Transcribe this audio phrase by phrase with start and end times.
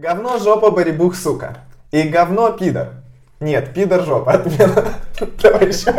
[0.00, 1.56] Говно, жопа, барибух, сука.
[1.90, 2.90] И говно, пидор.
[3.40, 4.30] Нет, пидор, жопа.
[4.30, 4.84] Отмена.
[5.42, 5.92] Давай еще.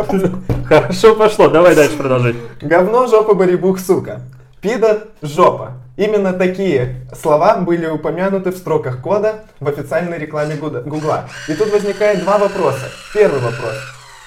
[0.64, 2.36] Хорошо пошло, давай дальше продолжить.
[2.62, 4.22] Говно, жопа, барибух, сука.
[4.62, 5.72] Пидор, жопа.
[5.98, 11.28] Именно такие слова были упомянуты в строках кода в официальной рекламе Гугла.
[11.46, 12.88] И тут возникает два вопроса.
[13.12, 13.74] Первый вопрос.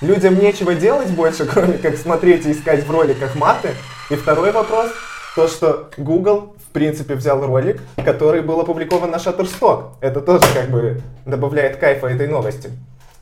[0.02, 3.70] Людям нечего делать больше, кроме как смотреть и искать в роликах маты.
[4.12, 4.92] И второй вопрос.
[5.36, 9.94] То, что Google, принципе, взял ролик, который был опубликован на Shutterstock.
[10.02, 12.70] Это тоже как бы добавляет кайфа этой новости.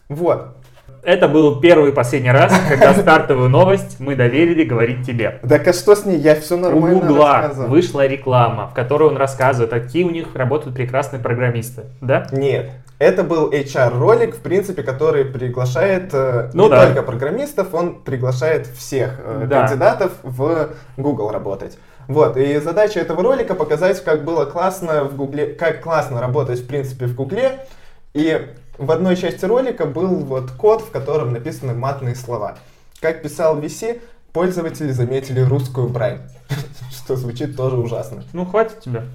[0.09, 0.55] Вот.
[1.03, 5.39] Это был первый и последний раз, когда стартовую новость мы доверили говорить тебе.
[5.49, 6.17] Так а что с ней?
[6.17, 7.69] Я все У нормально Гугла рассказывал.
[7.69, 11.85] вышла реклама, в которой он рассказывает, какие у них работают прекрасные программисты.
[12.01, 12.27] Да?
[12.31, 12.69] Нет.
[12.99, 16.85] Это был HR-ролик, в принципе, который приглашает э, Ну не да.
[16.85, 19.61] только программистов, он приглашает всех э, Да.
[19.65, 21.79] кандидатов в Google работать.
[22.07, 26.67] Вот, и задача этого ролика показать, как было классно в Гугле, как классно работать, в
[26.67, 27.65] принципе, в Гугле.
[28.13, 32.57] И в одной части ролика был вот код, в котором написаны матные слова.
[32.99, 34.01] Как писал VC,
[34.33, 36.21] пользователи заметили русскую брань,
[36.91, 38.23] что звучит тоже ужасно.
[38.33, 39.05] Ну, хватит тебя.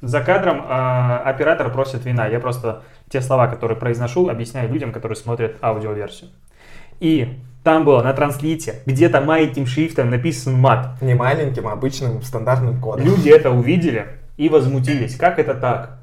[0.00, 2.26] За кадром а, оператор просит вина.
[2.28, 6.30] Я просто те слова, которые произношу, объясняю людям, которые смотрят аудиоверсию.
[7.00, 11.00] И там было на транслите, где-то маленьким шрифтом написан мат.
[11.00, 13.04] Не маленьким, а обычным стандартным кодом.
[13.04, 14.06] Люди это увидели
[14.36, 15.16] и возмутились.
[15.16, 15.98] Как это так?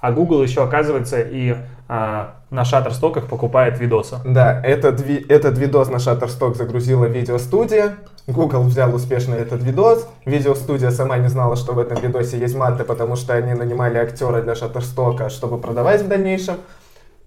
[0.00, 1.56] А Google еще, оказывается, и
[1.88, 4.16] а, на шаттерстоках покупает видосы.
[4.24, 7.96] Да, этот, ви- этот видос на Shutterstock загрузила видеостудия.
[8.26, 10.08] Google взял успешно этот видос.
[10.24, 14.40] Видеостудия сама не знала, что в этом видосе есть маты, потому что они нанимали актера
[14.40, 16.56] для Shutterstock, чтобы продавать в дальнейшем.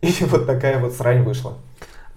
[0.02, 1.56] И вот такая вот срань вышла.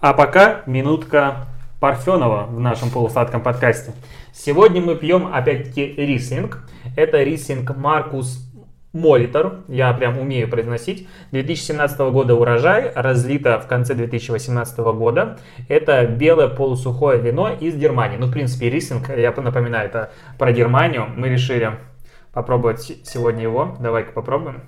[0.05, 1.47] А пока минутка
[1.81, 3.95] Парфенова в нашем полусладком подкасте.
[4.35, 6.69] Сегодня мы пьем опять-таки рислинг.
[6.95, 8.47] Это рислинг Маркус
[8.93, 11.09] Молитор, я прям умею произносить.
[11.31, 15.39] 2017 года урожай, разлито в конце 2018 года.
[15.71, 18.19] Это белое полусухое вино из Германии.
[18.19, 21.07] Ну, в принципе, рислинг, я напоминаю, это про Германию.
[21.17, 21.79] Мы решили
[22.31, 23.79] попробовать сегодня его.
[23.81, 24.64] Давай-ка попробуем.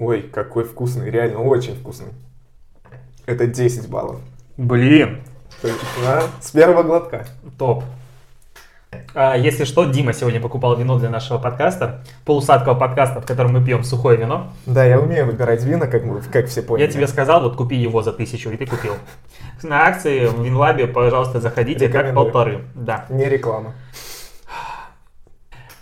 [0.00, 2.08] Ой, какой вкусный, реально очень вкусный.
[3.26, 4.18] Это 10 баллов.
[4.56, 5.20] Блин,
[5.60, 7.26] То есть, да, с первого глотка.
[7.58, 7.84] Топ.
[9.14, 13.62] А, если что, Дима сегодня покупал вино для нашего подкаста, полусадкого подкаста, в котором мы
[13.62, 14.50] пьем сухое вино.
[14.64, 16.86] Да, я умею выбирать вина, как, мы, как все поняли.
[16.86, 18.94] Я тебе сказал, вот купи его за тысячу, и ты купил.
[19.62, 22.62] На акции в Винлабе, пожалуйста, заходите, как полторы.
[22.74, 23.04] Да.
[23.10, 23.74] Не реклама.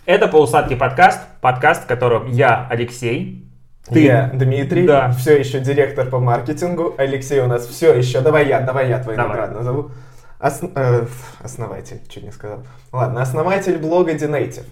[0.05, 3.48] Это полусладкий подкаст, подкаст, в котором я, Алексей,
[3.93, 5.11] ты, Дмитрий, Да.
[5.11, 6.95] все еще директор по маркетингу.
[6.97, 8.21] Алексей у нас все еще.
[8.21, 9.29] Давай я, давай я твой Давай.
[9.37, 9.91] наград назову.
[10.39, 11.05] Ос- э,
[11.43, 12.59] основатель, чуть не сказал.
[12.91, 14.65] Ладно, основатель блога Dnative.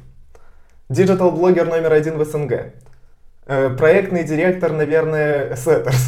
[0.89, 2.73] Диджитал-блогер номер один в СНГ.
[3.45, 5.99] Э, проектный директор, наверное, Setters.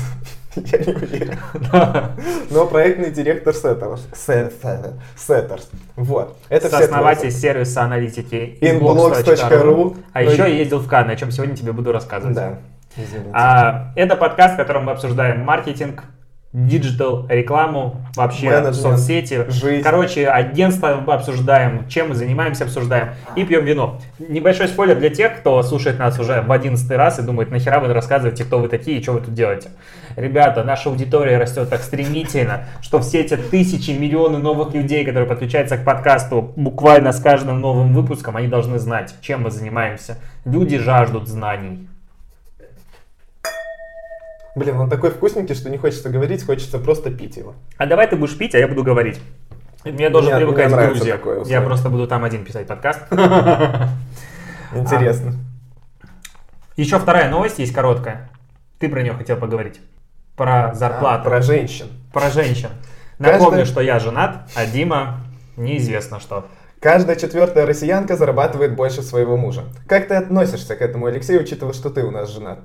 [0.55, 1.37] Я не уверен.
[2.49, 3.99] Но проектный директор Setters.
[4.15, 5.67] Се- Се- Setters.
[5.97, 6.37] Вот.
[6.49, 9.97] Это сооснователь сервиса аналитики Inbox.ru.
[10.13, 12.35] А еще ездил в Канны, о чем сегодня тебе буду рассказывать.
[12.35, 12.59] Да,
[12.95, 13.29] извините.
[13.33, 16.03] А, это подкаст, в котором мы обсуждаем маркетинг,
[16.51, 19.45] диджитал, рекламу, вообще Менеджмент, соцсети.
[19.49, 19.83] жизнь.
[19.83, 23.99] Короче, агентство мы обсуждаем, чем мы занимаемся, обсуждаем и пьем вино.
[24.17, 27.93] Небольшой спойлер для тех, кто слушает нас уже в одиннадцатый раз и думает, нахера вы
[27.93, 29.69] рассказываете, кто вы такие и что вы тут делаете.
[30.15, 35.77] Ребята, наша аудитория растет так стремительно, что все эти тысячи, миллионы новых людей, которые подключаются
[35.77, 40.17] к подкасту буквально с каждым новым выпуском, они должны знать, чем мы занимаемся.
[40.45, 41.87] Люди жаждут знаний.
[44.59, 47.55] Блин, он такой вкусненький, что не хочется говорить, хочется просто пить его.
[47.77, 49.17] А давай ты будешь пить, а я буду говорить.
[49.85, 51.11] Мне должен Мне- привыкать мне Грузии.
[51.11, 52.99] такое Я просто буду там один писать подкаст.
[54.75, 55.35] Интересно.
[56.75, 58.29] Еще вторая новость есть короткая.
[58.79, 59.79] Ты про нее хотел поговорить.
[60.35, 61.23] Про А, зарплату.
[61.29, 61.87] про женщин.
[62.11, 62.69] Про женщин.
[63.17, 65.21] Напомню, что я женат, а Дима
[65.55, 66.47] неизвестно что.
[66.81, 69.63] Каждая четвертая россиянка зарабатывает больше своего мужа.
[69.87, 72.59] Как ты относишься к этому, Алексей, учитывая, что ты у нас женат?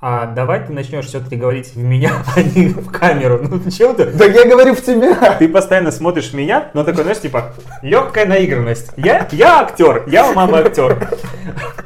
[0.00, 3.40] А давай ты начнешь все-таки говорить в меня, а не в камеру.
[3.42, 4.06] Ну чем ты?
[4.06, 5.34] Да я говорю в тебя!
[5.38, 8.92] Ты постоянно смотришь в меня, но такой, знаешь, типа, легкая наигранность.
[8.96, 11.08] Я, я актер, я у мамы актер.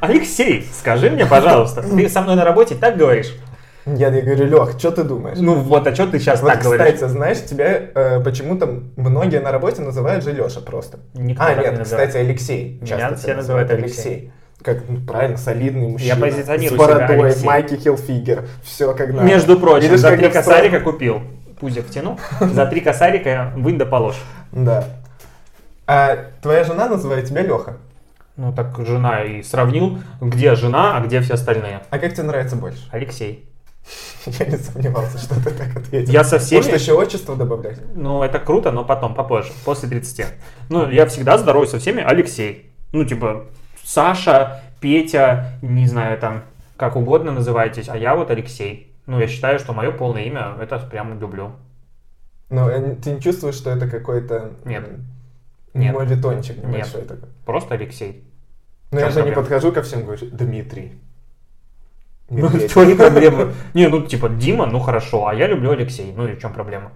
[0.01, 3.33] Алексей, скажи мне, пожалуйста, ты со мной на работе так говоришь?
[3.87, 5.39] Я не говорю, Лех, что ты думаешь?
[5.41, 7.01] Ну вот, а что ты сейчас вот, так кстати, говоришь?
[7.01, 8.67] знаешь, тебя э, почему-то
[8.97, 11.01] многие на работе называют же Леша просто.
[11.15, 12.11] Никто а, так нет, не называет.
[12.11, 12.79] кстати, Алексей.
[12.81, 14.33] Меня Часто все называют Алексей.
[14.63, 16.17] Как ну, правильно, солидный мужчина.
[16.17, 18.49] позиционирую С бородой, себя майки Хилфигер.
[18.63, 19.25] Все как надо.
[19.25, 21.23] Между прочим, Видишь, за три я косарика купил.
[21.59, 22.19] Пузик втянул.
[22.41, 24.21] За три косарика вынь да положь.
[24.53, 24.85] Да.
[25.87, 27.79] А твоя жена называет тебя Леха?
[28.37, 31.83] Ну так жена и сравнил, где жена, а где все остальные.
[31.91, 32.89] А как тебе нравится больше?
[32.91, 33.49] Алексей.
[34.27, 36.13] Я не сомневался, что ты так ответил.
[36.13, 36.59] Я со всеми...
[36.59, 37.79] Может, еще отчество добавлять?
[37.95, 40.27] Ну, это круто, но потом, попозже, после 30.
[40.69, 42.73] Ну, я всегда здороваюсь со всеми Алексей.
[42.93, 43.47] Ну, типа,
[43.93, 46.45] Саша, Петя, не знаю, там,
[46.79, 48.91] как угодно называйтесь, а я вот Алексей.
[49.05, 51.53] Ну, я считаю, что мое полное имя, это прямо люблю.
[52.49, 54.53] Но э, ты не чувствуешь, что это какой-то...
[54.65, 54.89] Нет.
[55.75, 55.95] Нет.
[55.95, 56.67] Мавитончик Нет.
[56.67, 57.29] небольшой такой?
[57.45, 58.25] Просто Алексей.
[58.93, 60.99] Ну, я Чем же не подхожу ко всем, говорю, Дмитрий.
[62.31, 62.71] Ну, Медведев.
[62.71, 63.53] что не проблема?
[63.75, 66.15] Не, ну, типа, Дима, ну, хорошо, а я люблю Алексей.
[66.17, 66.93] Ну, и в чем проблема?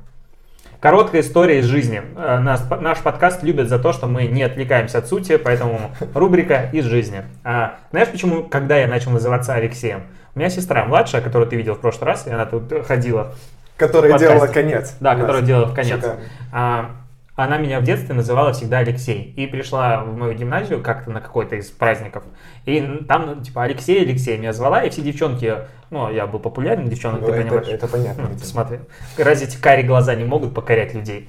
[0.86, 2.00] Короткая история из жизни.
[2.16, 6.70] Э, Нас, наш подкаст любят за то, что мы не отвлекаемся от сути, поэтому рубрика
[6.72, 7.24] из жизни.
[7.42, 10.02] А, знаешь, почему, когда я начал называться Алексеем?
[10.36, 13.34] У меня сестра младшая, которую ты видел в прошлый раз, и она тут ходила,
[13.76, 14.94] Которая делала конец.
[15.00, 16.04] да, которая делала в конец.
[16.52, 16.92] А,
[17.36, 19.34] она меня в детстве называла всегда Алексей.
[19.36, 22.24] И пришла в мою гимназию как-то на какой-то из праздников.
[22.64, 25.54] И там, ну, типа, Алексей, Алексей меня звала, и все девчонки,
[25.90, 27.68] ну, я был популярен, девчонок, Ну, ты это, понимаешь.
[27.68, 28.28] это понятно.
[28.32, 28.78] Ну, Смотри,
[29.18, 31.28] разве эти карие глаза не могут покорять людей?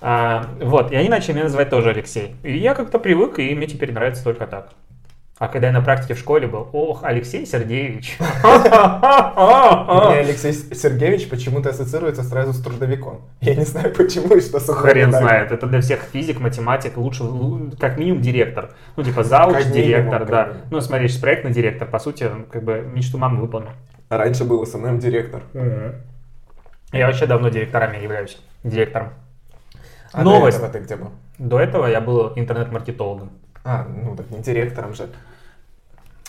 [0.00, 2.36] А, вот, и они начали меня называть тоже Алексей.
[2.42, 4.70] И я как-то привык, и мне теперь нравится только так.
[5.38, 8.18] А когда я на практике в школе был, ох, Алексей Сергеевич.
[8.48, 13.20] Мне Алексей Сергеевич почему-то ассоциируется сразу с трудовиком.
[13.40, 16.96] Я не знаю почему и что с этим Хрен знает, это для всех физик, математик,
[16.96, 18.70] лучше, лу- как минимум директор.
[18.96, 20.52] Ну, типа завуч, директор, да.
[20.70, 23.70] Ну, смотри, сейчас проектный директор, по сути, как бы мечту мамы выполнил.
[24.08, 25.42] Раньше был SMM-директор.
[26.92, 29.10] Я вообще давно директорами являюсь, директором.
[30.12, 30.58] А Новость.
[30.58, 31.10] до этого ты где был?
[31.38, 33.30] До этого я был интернет-маркетологом.
[33.62, 35.08] А, ну так не директором же.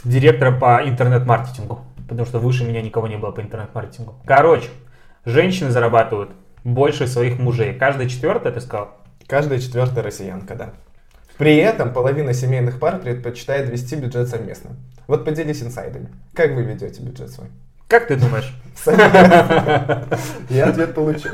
[0.03, 1.81] Директором по интернет-маркетингу.
[2.07, 4.15] Потому что выше меня никого не было по интернет-маркетингу.
[4.25, 4.69] Короче,
[5.25, 6.31] женщины зарабатывают
[6.63, 7.73] больше своих мужей.
[7.73, 8.97] Каждая четвертая, ты сказал?
[9.27, 10.69] Каждая четвертая россиянка, да.
[11.37, 14.71] При этом половина семейных пар предпочитает вести бюджет совместно.
[15.07, 16.09] Вот поделись инсайдами.
[16.33, 17.47] Как вы ведете бюджет свой?
[17.87, 18.53] Как ты думаешь?
[20.49, 21.31] Я ответ получил.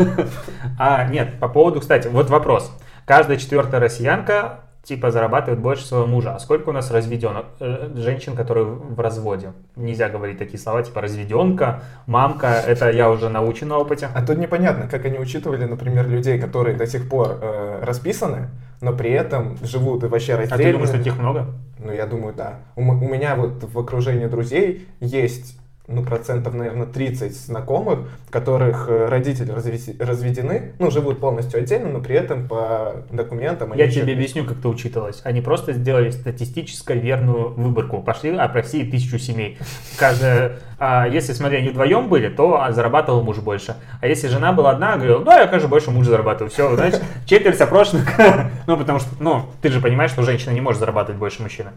[0.77, 2.71] А, нет, по поводу, кстати, вот вопрос.
[3.05, 6.35] Каждая четвертая россиянка типа зарабатывает больше своего мужа.
[6.35, 7.45] А сколько у нас разведенок?
[7.59, 9.51] э, женщин, которые в разводе?
[9.75, 12.47] Нельзя говорить такие слова, типа разведенка, мамка.
[12.65, 14.07] Это я уже научен на опыте.
[14.13, 18.49] А тут непонятно, как они учитывали, например, людей, которые до сих пор э, расписаны,
[18.81, 20.73] но при этом живут и вообще А ты раздельно.
[20.73, 21.47] думаешь, что таких много?
[21.79, 22.59] Ну, я думаю, да.
[22.75, 29.07] У, у меня вот в окружении друзей есть, ну, процентов, наверное, 30 знакомых, которых э,
[29.07, 34.59] родители разведены, ну, живут полностью отдельно, но при этом по документам Я тебе объясню, как
[34.59, 35.21] это учитывалось.
[35.23, 38.01] Они просто сделали статистически верную выборку.
[38.01, 39.57] Пошли, опросили тысячу семей.
[39.97, 43.75] Каждая, а, если, смотри, они вдвоем были, то зарабатывал муж больше.
[44.01, 46.49] А если жена была одна, говорил, да, я, конечно, больше муж зарабатываю.
[46.49, 48.09] Все, значит, четверть опрошенных.
[48.67, 51.69] Ну, потому что, ну, ты же понимаешь, что женщина не может зарабатывать больше мужчины.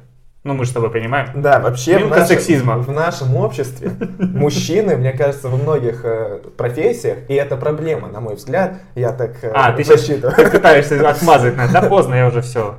[0.44, 1.42] Ну, мы же с тобой понимаем.
[1.42, 2.78] Да, вообще в, наше- сексизма.
[2.78, 8.36] в нашем обществе мужчины, мне кажется, во многих э, профессиях, и это проблема, на мой
[8.36, 10.50] взгляд, я так э, А, ты сейчас засчитываю.
[10.50, 11.72] пытаешься отмазать нас.
[11.72, 12.76] Да поздно, я уже все.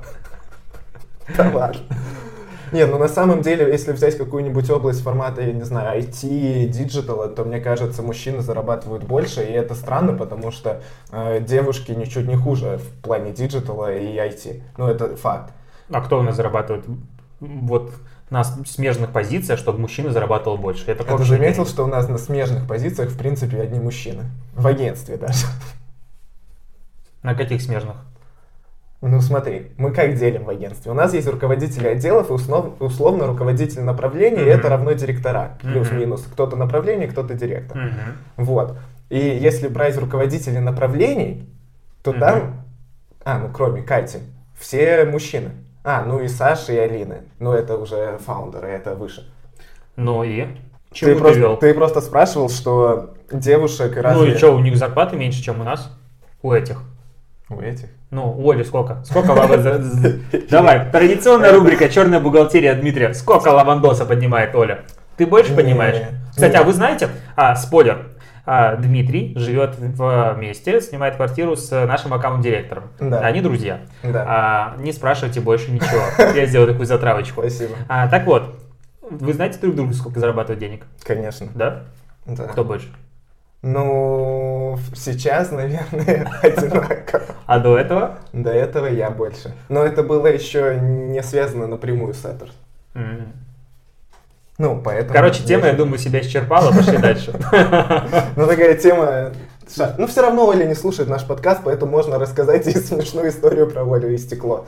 [1.35, 1.81] Да ладно.
[2.71, 7.27] Не, ну на самом деле, если взять какую-нибудь область формата, я не знаю, IT, диджитала,
[7.27, 12.35] то мне кажется, мужчины зарабатывают больше, и это странно, потому что э, девушки ничуть не
[12.35, 14.61] хуже в плане диджитала и IT.
[14.77, 15.51] Ну, это факт.
[15.91, 16.85] А кто у нас зарабатывает?
[17.39, 17.93] Вот
[18.29, 20.83] на смежных позициях, чтобы мужчина зарабатывал больше.
[20.87, 24.25] Я вообще не заметил, что у нас на смежных позициях, в принципе, одни мужчины?
[24.53, 25.45] В агентстве даже.
[27.23, 27.95] На каких смежных?
[29.01, 30.91] Ну смотри, мы как делим в агентстве?
[30.91, 34.59] У нас есть руководители отделов и услов- условно руководитель направления, и Мгм.
[34.59, 35.57] это равно директора.
[35.61, 36.23] Плюс-минус.
[36.31, 37.77] Кто-то направление, кто-то директор.
[37.77, 38.17] Мгм.
[38.35, 38.77] Вот.
[39.09, 41.49] И если брать руководителей направлений,
[42.03, 42.19] то Мгм.
[42.19, 42.61] там,
[43.23, 44.19] а, ну кроме Кати,
[44.57, 45.51] все мужчины.
[45.91, 47.23] А, ну и Саша, и Алины.
[47.39, 49.27] Ну это уже фаундеры, это выше.
[49.95, 50.43] Ну и?
[50.43, 51.57] Ты Чему ты, просто, вел?
[51.57, 54.33] ты просто спрашивал, что девушек Ну разве...
[54.33, 55.91] и что, у них зарплаты меньше, чем у нас?
[56.43, 56.83] У этих.
[57.49, 57.87] У этих?
[58.11, 59.03] Ну, у Оли сколько?
[59.03, 59.57] Сколько лава...
[59.57, 60.19] за- за-
[60.51, 63.15] Давай, традиционная рубрика «Черная бухгалтерия» Дмитрия.
[63.15, 64.81] Сколько лавандоса поднимает Оля?
[65.17, 66.05] Ты больше не.
[66.29, 68.09] Кстати, а вы знаете, а, спойлер,
[68.77, 72.89] Дмитрий живет вместе, снимает квартиру с нашим аккаунт-директором.
[72.99, 73.19] Да.
[73.19, 73.81] Они друзья.
[74.03, 74.25] Да.
[74.27, 76.01] А, не спрашивайте больше ничего.
[76.35, 77.41] Я сделал такую затравочку.
[77.41, 77.75] Спасибо.
[77.87, 78.59] А, так вот,
[79.01, 80.85] вы знаете друг друга, сколько зарабатывают денег?
[81.03, 81.47] Конечно.
[81.53, 81.83] Да?
[82.25, 82.45] Да.
[82.45, 82.87] Кто больше?
[83.61, 87.21] Ну, сейчас, наверное, одинаково.
[87.45, 88.19] А до этого?
[88.31, 89.53] До этого я больше.
[89.67, 92.53] Но это было еще не связано напрямую с Этерс.
[94.59, 95.13] Ну, поэтому...
[95.13, 97.33] Короче, тема, я думаю, себя исчерпала, пошли дальше.
[98.35, 99.31] Ну, такая тема
[99.97, 103.83] ну все равно Оля не слушает наш подкаст, поэтому можно рассказать ей смешную историю про
[103.83, 104.65] Олю и стекло.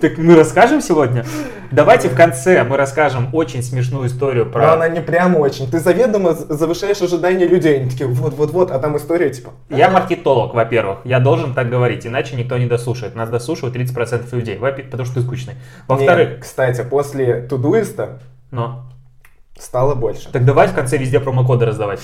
[0.00, 1.24] Так мы расскажем сегодня?
[1.70, 4.72] Давайте в конце мы расскажем очень смешную историю Но про...
[4.72, 5.70] она не прям очень.
[5.70, 7.80] Ты заведомо завышаешь ожидания людей.
[7.80, 9.50] Они такие, вот-вот-вот, а там история типа...
[9.68, 11.00] Я маркетолог, во-первых.
[11.04, 13.14] Я должен так говорить, иначе никто не дослушает.
[13.14, 15.54] Нас дослушивают 30% людей, потому что ты скучный.
[15.86, 18.20] Во-вторых, кстати, после Тудуиста
[18.50, 18.84] но...
[19.60, 20.30] стало больше.
[20.32, 22.00] Так давай в конце везде промокоды раздавать.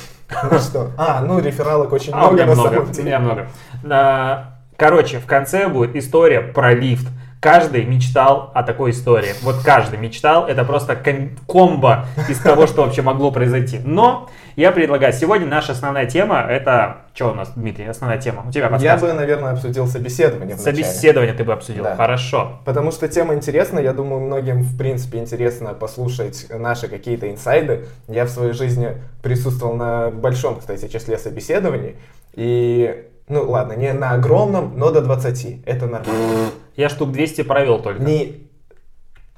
[0.51, 0.91] Ну что?
[0.97, 2.71] А, ну рефералок очень А, у много меня на много.
[2.71, 3.05] самом У деле.
[3.07, 3.49] меня много.
[3.91, 7.07] А, Короче, в конце будет история про лифт.
[7.41, 9.31] Каждый мечтал о такой истории.
[9.43, 10.47] Вот каждый мечтал.
[10.47, 13.81] Это просто ком- комбо из того, что вообще могло произойти.
[13.83, 17.03] Но я предлагаю, сегодня наша основная тема, это...
[17.15, 18.45] Что у нас, Дмитрий, основная тема?
[18.49, 19.07] У тебя Я подсказка.
[19.07, 20.83] бы, наверное, обсудил собеседование вначале.
[20.83, 21.85] Собеседование ты бы обсудил.
[21.85, 21.95] Да.
[21.95, 22.61] Хорошо.
[22.65, 27.85] Потому что тема интересна, я думаю, многим, в принципе, интересно послушать наши какие-то инсайды.
[28.09, 31.97] Я в своей жизни присутствовал на большом, кстати, числе собеседований.
[32.33, 35.67] И, ну ладно, не на огромном, но до 20.
[35.67, 36.51] Это нормально.
[36.77, 38.03] Я штук 200 провел только.
[38.03, 38.47] Не...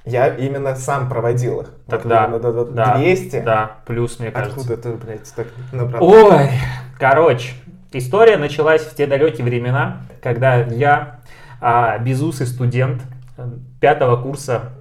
[0.09, 1.67] Я именно сам проводил их.
[1.87, 3.41] Вот Тогда, именно до- до да, 200?
[3.41, 4.59] Да, плюс, мне кажется.
[4.61, 6.05] Откуда ты, блядь, так набрал?
[6.05, 6.51] Ой,
[6.99, 7.53] короче,
[7.93, 11.21] история началась в те далекие времена, когда я,
[11.61, 13.03] а, безусый студент
[13.81, 14.73] пятого курса,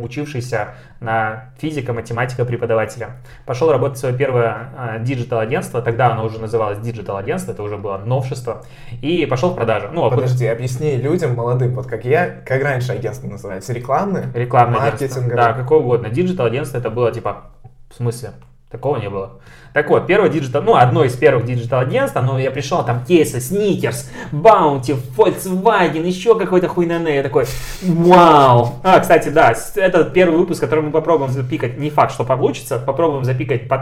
[0.00, 3.10] учившийся на физико-математика преподавателя,
[3.46, 7.98] пошел работать в свое первое а, диджитал-агентство, тогда оно уже называлось диджитал-агентство, это уже было
[7.98, 8.64] новшество,
[9.00, 9.88] и пошел в продажу.
[9.92, 14.26] Ну, а куда- Подожди, объясни людям молодым, вот как я, как раньше агентство называется, рекламное?
[14.34, 14.80] Рекламное.
[14.80, 15.36] Маркетинговое?
[15.36, 16.10] Да, какое угодно.
[16.10, 17.52] Диджитал агентство это было типа,
[17.90, 18.30] в смысле?
[18.70, 19.40] Такого не было.
[19.72, 23.40] Так вот, первое диджитал, ну, одно из первых диджитал агентств, но я пришел, там кейсы,
[23.40, 27.16] Сникерс, Баунти, Volkswagen, еще какой-то хуйнане.
[27.16, 27.46] Я такой,
[27.82, 28.74] вау.
[28.82, 31.78] А, кстати, да, это первый выпуск, который мы попробуем запикать.
[31.78, 32.78] Не факт, что получится.
[32.78, 33.80] Попробуем запикать под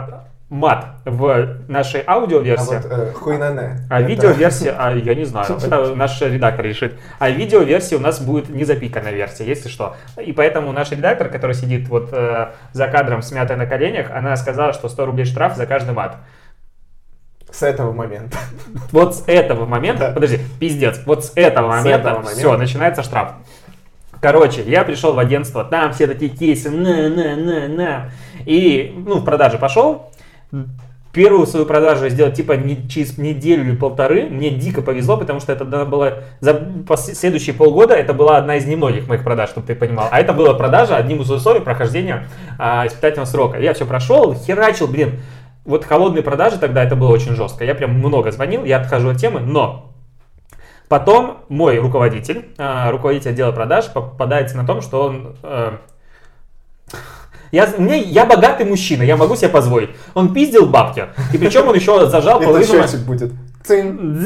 [0.49, 2.75] мат в нашей А аудиоверсии.
[2.75, 3.79] вот э, хуйнане.
[3.89, 6.93] А Это- видеоверсия, а я не знаю, это наш редактор решит.
[7.19, 9.95] А видеоверсия у нас будет не запиканная версия, если что.
[10.23, 14.37] И поэтому наш редактор, который сидит вот э, за кадром с мятой на коленях, она
[14.37, 16.15] сказала, что 100 рублей штраф за каждый мат.
[17.51, 18.37] С этого момента.
[18.91, 20.13] Вот с этого момента, Да.
[20.13, 22.37] подожди, пиздец, вот с этого С момента, этого момента.
[22.39, 23.33] все, начинается штраф.
[24.21, 28.11] Короче, я пришел в агентство, там все такие кейсы, на, на, на, на.
[28.45, 30.11] И, ну, в продаже пошел.
[31.13, 34.25] Первую свою продажу я сделал типа не, через неделю или полторы.
[34.29, 36.61] Мне дико повезло, потому что это было за
[36.95, 40.09] следующие полгода это была одна из немногих моих продаж, чтобы ты понимал.
[40.11, 42.27] А это была продажа одним из условий прохождения
[42.59, 43.57] а, испытательного срока.
[43.57, 45.19] Я все прошел, херачил, блин.
[45.65, 47.65] Вот холодные продажи тогда это было очень жестко.
[47.65, 49.87] Я прям много звонил, я отхожу от темы, но
[50.87, 55.35] Потом мой руководитель, э, руководитель отдела продаж, попадается на том, что он...
[55.43, 55.77] э,
[57.51, 59.89] я, мне, я богатый мужчина, я могу себе позволить.
[60.13, 61.05] Он пиздил бабки.
[61.33, 62.83] И причем он еще зажал половину...
[63.05, 63.31] будет.
[63.63, 64.25] Цин.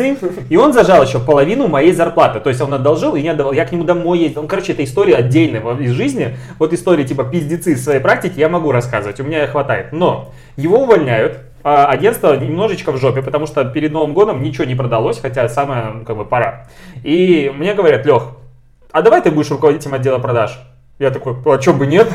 [0.49, 2.39] И он зажал еще половину моей зарплаты.
[2.39, 3.53] То есть он одолжил и не отдавал.
[3.53, 4.43] Я к нему домой ездил.
[4.43, 6.37] Ну, короче, это история отдельная из жизни.
[6.59, 9.19] Вот истории типа пиздецы из своей практики я могу рассказывать.
[9.19, 9.91] У меня хватает.
[9.91, 11.39] Но его увольняют.
[11.63, 15.85] а агентство немножечко в жопе, потому что перед Новым годом ничего не продалось, хотя самое,
[15.85, 16.67] ну, как бы, пора.
[17.03, 18.23] И мне говорят, Лех,
[18.91, 20.59] а давай ты будешь руководителем отдела продаж?
[20.99, 22.07] Я такой, а чё бы нет?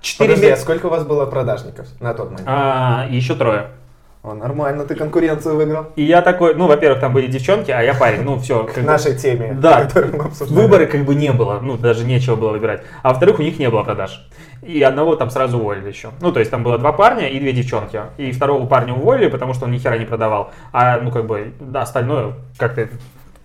[0.00, 2.46] Четыре Подожди, а сколько у вас было продажников на тот момент?
[2.46, 3.70] А, еще трое.
[4.22, 5.86] О, нормально, ты конкуренцию выиграл.
[5.94, 8.64] И я такой, ну, во-первых, там были девчонки, а я парень, ну, все.
[8.64, 9.84] К нашей теме, Да.
[9.84, 10.60] которую мы обсуждали.
[10.62, 12.82] Выбора как бы не было, ну, даже нечего было выбирать.
[13.04, 14.26] А во-вторых, у них не было продаж.
[14.62, 16.10] И одного там сразу уволили еще.
[16.20, 18.00] Ну, то есть там было два парня и две девчонки.
[18.16, 20.50] И второго парня уволили, потому что он ни хера не продавал.
[20.72, 22.88] А, ну, как бы, да, остальное как-то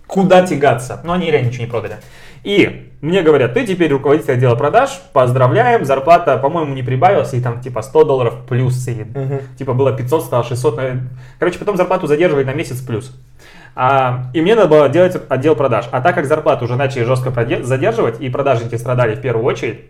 [0.08, 1.00] куда тягаться.
[1.04, 1.98] Но они реально ничего не продали.
[2.44, 7.60] И мне говорят, ты теперь руководитель отдела продаж, поздравляем, зарплата, по-моему, не прибавилась, и там
[7.60, 9.40] типа 100 долларов плюс, и, Мгм.
[9.58, 11.08] типа было 500, стало 600, наверное.
[11.38, 13.12] короче, потом зарплату задерживали на месяц плюс.
[13.74, 15.86] А, и мне надо было делать отдел продаж.
[15.92, 17.32] А так как зарплату уже начали жестко
[17.62, 19.80] задерживать, и продажники страдали в первую очередь,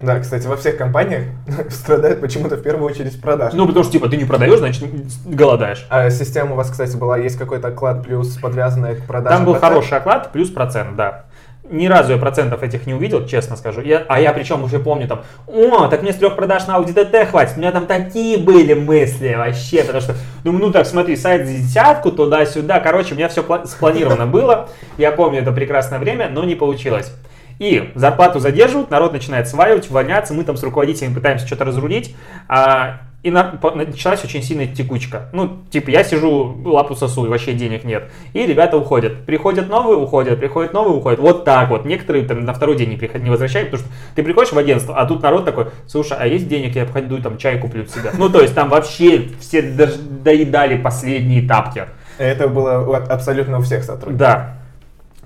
[0.00, 1.24] Да, кстати, во всех компаниях
[1.70, 3.52] страдают почему-то в первую очередь продаж.
[3.54, 4.84] ну, потому что, типа, ты не продаешь, значит,
[5.26, 5.86] голодаешь.
[5.90, 9.38] А система у вас, кстати, была, есть какой-то оклад плюс подвязанный к продажам?
[9.38, 9.60] Там был ПТ?
[9.60, 11.24] хороший оклад, плюс процент, да.
[11.70, 13.80] Ни разу я процентов этих не увидел, честно скажу.
[13.80, 16.92] Я, а я причем уже помню там, о, так мне с трех продаж на Audi
[16.92, 17.52] TT хватит.
[17.56, 21.52] У меня там такие были мысли вообще, потому что, думаю, ну так, смотри, сайт за
[21.52, 22.80] десятку, туда-сюда.
[22.80, 24.68] Короче, у меня все спланировано было.
[24.98, 27.12] Я помню это прекрасное время, но не получилось.
[27.60, 32.16] И зарплату задерживают, народ начинает сваливать, увольняться, мы там с руководителем пытаемся что-то разрулить.
[32.48, 35.28] а, и на- по- началась очень сильная текучка.
[35.32, 38.10] Ну, типа, я сижу, лапу сосу, и вообще денег нет.
[38.32, 39.26] И ребята уходят.
[39.26, 41.20] Приходят новые, уходят, приходят новые, уходят.
[41.20, 41.84] Вот так вот.
[41.84, 44.96] Некоторые там на второй день не, приход- не возвращают, потому что ты приходишь в агентство,
[44.96, 48.10] а тут народ такой, слушай, а есть денег, я пойду там чай куплю себе.
[48.16, 51.84] Ну, то есть там вообще все доедали последние тапки.
[52.16, 54.18] Это было абсолютно у всех сотрудников.
[54.18, 54.56] Да.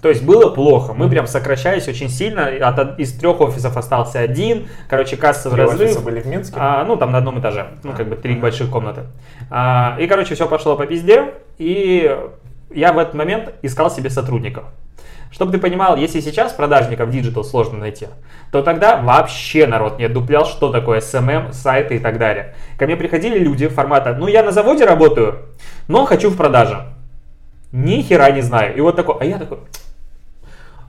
[0.04, 0.92] То есть было плохо.
[0.92, 2.46] Мы прям сокращались очень сильно.
[2.46, 4.68] От, из трех офисов остался один.
[4.86, 6.04] Короче, кассовый Три разрыв.
[6.04, 6.56] были в Минске.
[6.58, 7.68] А, ну, там на одном этаже.
[7.82, 9.04] Ну, как бы три больших комнаты.
[9.48, 11.32] А, и, короче, все пошло по пизде.
[11.56, 12.14] И
[12.74, 14.64] я в этот момент искал себе сотрудников.
[15.30, 18.08] Чтобы ты понимал, если сейчас продажников диджитал сложно найти,
[18.52, 22.54] то тогда вообще народ не отдуплял, что такое SMM, сайты и так далее.
[22.78, 25.46] Ко мне приходили люди формата, ну я на заводе работаю,
[25.88, 26.88] но хочу в продаже.
[27.72, 28.76] Ни хера не знаю.
[28.76, 29.58] И вот такой, а я такой,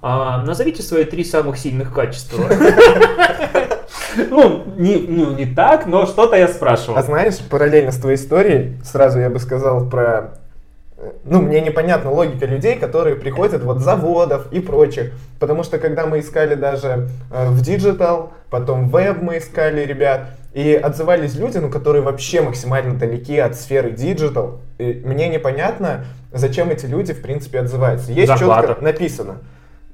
[0.08, 2.46] «А, назовите свои три самых сильных качества.
[4.30, 6.98] Ну, не, ну, не так, но что-то я спрашивал.
[6.98, 10.36] А знаешь, параллельно с твоей историей, сразу я бы сказал про...
[10.98, 15.12] э, Ну, мне непонятна логика людей, которые приходят вот заводов и прочих.
[15.40, 20.30] Потому что когда мы искали даже э, в digital, потом в веб мы искали ребят,
[20.54, 24.62] и отзывались люди, ну, которые вообще максимально далеки от сферы digital.
[24.78, 28.14] И мне непонятно, зачем эти люди, в принципе, отзываются.
[28.14, 28.68] Есть Зарплата.
[28.70, 29.38] четко написано.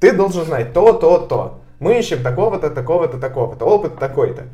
[0.01, 1.61] Ты должен знать то, то, то.
[1.79, 4.45] Мы ищем такого-то, такого-то, такого-то, опыт такой-то.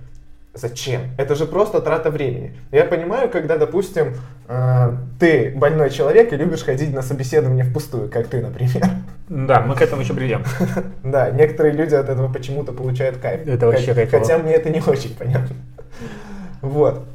[0.54, 1.02] Зачем?
[1.18, 2.54] Это же просто трата времени.
[2.72, 4.16] Я понимаю, когда, допустим,
[4.50, 8.84] э, ты больной человек и любишь ходить на собеседование впустую, как ты, например.
[9.30, 10.44] Да, мы к этому еще придем.
[11.04, 13.48] Да, некоторые люди от этого почему-то получают кайф.
[13.48, 14.22] Это вообще кайфово.
[14.22, 15.56] Хотя мне это не очень понятно.
[16.62, 17.06] Вот.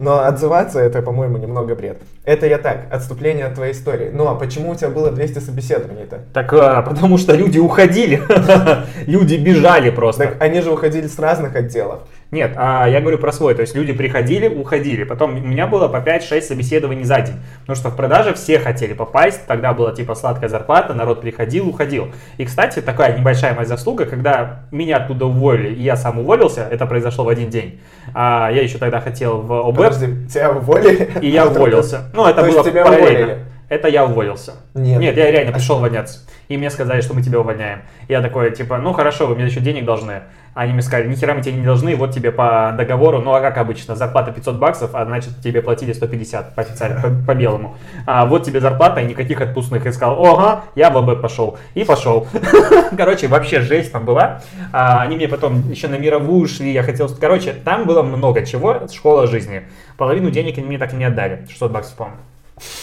[0.00, 2.00] Но отзываться это, по-моему, немного бред.
[2.24, 4.08] Это я так, отступление от твоей истории.
[4.10, 6.20] Ну а почему у тебя было 200 собеседований-то?
[6.32, 8.22] Так, а, потому что люди уходили.
[9.06, 10.24] Люди бежали просто.
[10.24, 12.00] Так они же уходили с разных отделов.
[12.30, 13.54] Нет, а я говорю про свой.
[13.54, 15.02] То есть люди приходили, уходили.
[15.02, 17.36] Потом у меня было по 5-6 собеседований за день.
[17.62, 19.46] Потому что в продаже все хотели попасть.
[19.46, 22.08] Тогда была типа сладкая зарплата, народ приходил, уходил.
[22.38, 26.86] И, кстати, такая небольшая моя заслуга, когда меня оттуда уволили, и я сам уволился, это
[26.86, 27.80] произошло в один день.
[28.14, 31.10] А, я еще тогда хотел в ОБ, Подожди, тебя уволили?
[31.20, 32.10] и я уволился.
[32.14, 32.96] Ну, это То было параллельно.
[32.98, 33.38] уволили?
[33.70, 34.54] Это я уволился.
[34.74, 35.00] Нет.
[35.00, 35.76] Нет, я реально А пришел что?
[35.76, 36.18] увольняться.
[36.48, 37.82] И мне сказали, что мы тебя увольняем.
[38.08, 40.22] Я такой, типа, ну хорошо, вы мне еще денег должны.
[40.54, 43.40] Они мне сказали, ни хера мы тебе не должны, вот тебе по договору, ну а
[43.40, 47.76] как обычно, зарплата 500 баксов, а значит тебе платили 150 по официально, по, по белому.
[48.06, 49.86] А вот тебе зарплата и никаких отпускных.
[49.86, 51.56] И сказал, ага, я в АБ пошел.
[51.74, 52.26] И пошел.
[52.96, 54.42] Короче, вообще жесть там была.
[54.72, 57.08] А, они мне потом еще на мировую шли, я хотел...
[57.08, 59.62] Короче, там было много чего, школа жизни.
[59.96, 62.20] Половину денег они мне так и не отдали, 600 баксов, по-моему.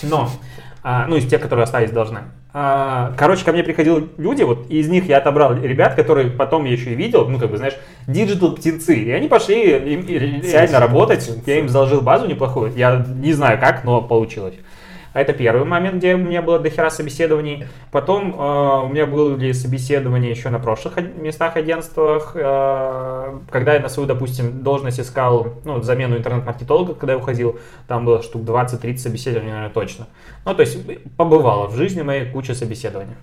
[0.03, 0.29] Но, а,
[1.09, 2.19] ну, из тех, которые остались должны.
[2.53, 6.63] А, короче, ко мне приходили люди, вот и из них я отобрал ребят, которые потом
[6.63, 7.75] я еще и видел, ну, как бы, знаешь,
[8.07, 8.95] digital птенцы.
[8.95, 11.29] И они пошли им- реально работать.
[11.45, 12.71] Я им заложил базу неплохую.
[12.73, 14.53] Я не знаю как, но получилось.
[15.17, 17.65] А Это первый момент, где у меня было дохера собеседований.
[17.91, 22.33] Потом э, у меня были собеседования еще на прошлых местах, агентствах.
[22.35, 28.05] э, когда я на свою, допустим, должность искал, ну, замену интернет-маркетолога, когда я уходил, там
[28.05, 30.05] было штук 20-30 собеседований, наверное, точно.
[30.45, 30.77] Ну, то есть
[31.17, 33.15] побывало в жизни моей куча собеседований.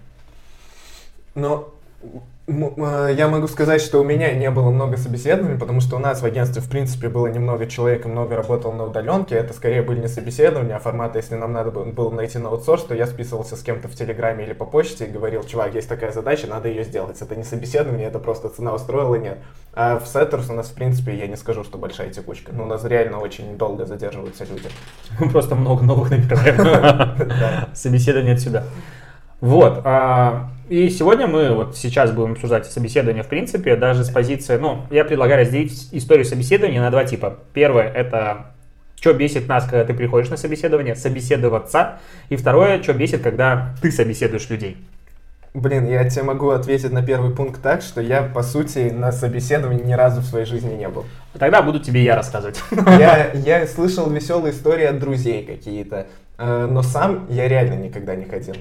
[1.37, 1.69] Но
[2.03, 2.07] э,
[2.47, 6.27] я могу сказать, что у меня не было много собеседований, потому что у нас в
[6.27, 9.37] агентстве, в принципе, было немного человек и много работал на удаленке.
[9.37, 12.83] Это скорее были не собеседования, а форматы, если нам надо бы- было найти на аутсорс,
[12.85, 16.13] то я списывался с кем-то в Телеграме или по почте и говорил, чувак, есть такая
[16.13, 17.21] задача, надо ее сделать.
[17.23, 19.39] Это не собеседование, это просто цена устроила, нет.
[19.73, 22.53] А в Setters у нас, в принципе, я не скажу, что большая текучка.
[22.53, 24.69] Но у нас реально очень долго задерживаются люди.
[25.33, 27.17] Просто много новых набираем.
[27.75, 28.65] Собеседование отсюда.
[29.41, 29.83] Вот.
[30.69, 35.05] И сегодня мы вот сейчас будем обсуждать собеседование в принципе, даже с позиции, ну, я
[35.05, 37.39] предлагаю разделить историю собеседования на два типа.
[37.53, 38.55] Первое– это
[39.05, 41.99] что бесит нас, когда ты приходишь на собеседование, собеседоваться.
[42.31, 44.79] И второе, что бесит, когда ты собеседуешь людей.
[45.53, 49.85] Блин, я тебе могу ответить на первый пункт так, что я, по сути, на собеседовании
[49.85, 51.05] ни разу в своей жизни не был.
[51.39, 52.61] Тогда буду тебе я рассказывать.
[52.87, 56.07] Я, я слышал веселые истории от друзей какие-то,
[56.39, 58.55] э, но сам я реально никогда не ходил.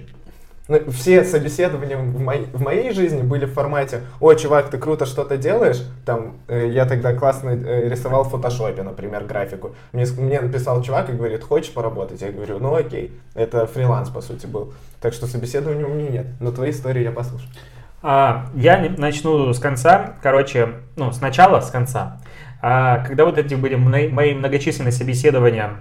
[0.69, 5.05] Ну, все собеседования в, моей- в моей жизни были в формате «Ой, чувак, ты круто
[5.05, 9.75] что-то делаешь?» Там, э, я тогда классно э, рисовал в фотошопе, например, графику.
[9.91, 13.11] Мне, мне написал чувак и говорит «Хочешь поработать?» Я говорю «Ну окей».
[13.35, 14.73] Это фриланс, по сути, был.
[15.01, 16.27] Так что собеседования у меня нет.
[16.39, 17.49] Но твои истории я послушаю.
[18.01, 20.13] А, я начну с конца.
[20.21, 22.21] Короче, ну, сначала с конца.
[22.61, 25.71] А, когда вот эти были мои многочисленные собеседования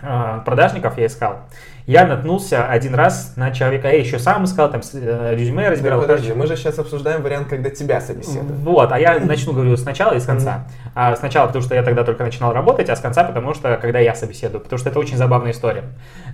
[0.00, 1.40] а, продажников, я искал,
[1.86, 6.00] я наткнулся один раз на человека, я еще сам искал, там, с- э, резюме разбирал.
[6.00, 8.58] Так, подожди, мы же сейчас обсуждаем вариант, когда тебя собеседуют.
[8.58, 10.64] Вот, а я начну, говорю, сначала и с конца.
[10.94, 14.00] А сначала, потому что я тогда только начинал работать, а с конца, потому что когда
[14.00, 15.84] я собеседую, потому что это очень забавная история.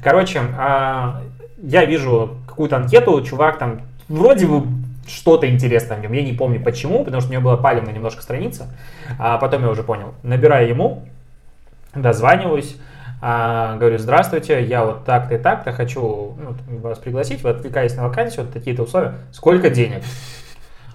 [0.03, 1.21] Короче, а,
[1.63, 4.65] я вижу какую-то анкету, чувак там вроде бы
[5.07, 8.23] что-то интересное в нем, я не помню почему, потому что у него была палевная немножко
[8.23, 8.69] страница,
[9.19, 10.15] а потом я уже понял.
[10.23, 11.03] Набираю ему,
[11.95, 12.77] дозваниваюсь,
[13.25, 18.09] А, говорю, здравствуйте, я вот так-то и так-то хочу ну, вас пригласить, вы откликаетесь на
[18.09, 19.15] вакансию, вот такие-то условия.
[19.31, 20.03] Сколько денег?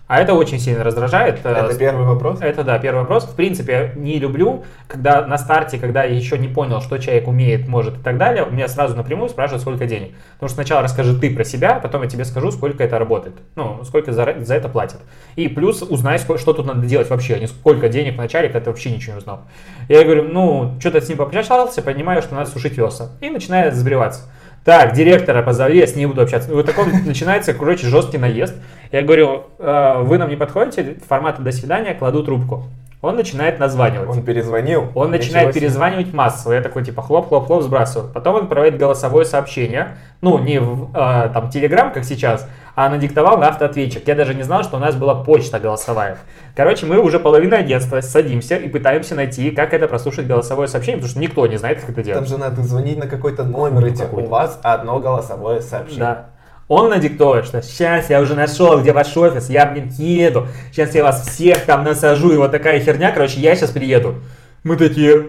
[0.08, 1.46] А это очень сильно раздражает.
[1.46, 2.40] Это первый вопрос?
[2.42, 3.26] Это, да, первый вопрос.
[3.26, 7.68] В принципе, не люблю, когда на старте, когда я еще не понял, что человек умеет,
[7.68, 10.14] может и так далее, у меня сразу напрямую спрашивают, сколько денег.
[10.36, 13.36] Потому что сначала расскажи ты про себя, потом я тебе скажу, сколько это работает.
[13.56, 15.02] Ну, сколько за, за это платят.
[15.36, 18.48] И плюс узнай, сколько, что тут надо делать вообще, а не сколько денег в начале,
[18.48, 19.42] когда ты вообще ничего не узнал.
[19.90, 23.12] Я говорю, ну, что-то с ним пообщался, понимаю, что надо сушить весла.
[23.20, 24.22] И начинает сбриваться.
[24.68, 26.52] Так, директора позови, я с ним буду общаться.
[26.52, 28.54] И вот такой начинается, короче, жесткий наезд.
[28.92, 32.66] Я говорю, «Э, вы нам не подходите, формата до свидания, кладу трубку.
[33.02, 34.10] Он начинает названивать.
[34.10, 34.92] Он перезвонил.
[34.96, 36.54] Он начинает перезванивать массово.
[36.54, 38.12] Я такой типа хлоп-хлоп-хлоп сбрасываю.
[38.12, 39.98] Потом он проводит голосовое сообщение.
[40.22, 44.08] Ну, не в э, там Телеграм, как сейчас, а надиктовал на автоответчик.
[44.08, 46.18] Я даже не знал, что у нас была почта голосовая.
[46.56, 51.12] Короче, мы уже половина агентства садимся и пытаемся найти, как это прослушать голосовое сообщение, потому
[51.12, 52.20] что никто не знает, как это делать.
[52.20, 56.00] Там же надо звонить на какой-то номер, и типа, у вас одно голосовое сообщение.
[56.00, 56.26] Да.
[56.68, 61.04] Он надиктовывает, что сейчас я уже нашел, где ваш офис, я, блин, еду, сейчас я
[61.04, 64.16] вас всех там насажу, и вот такая херня, короче, я сейчас приеду.
[64.64, 65.28] Мы такие,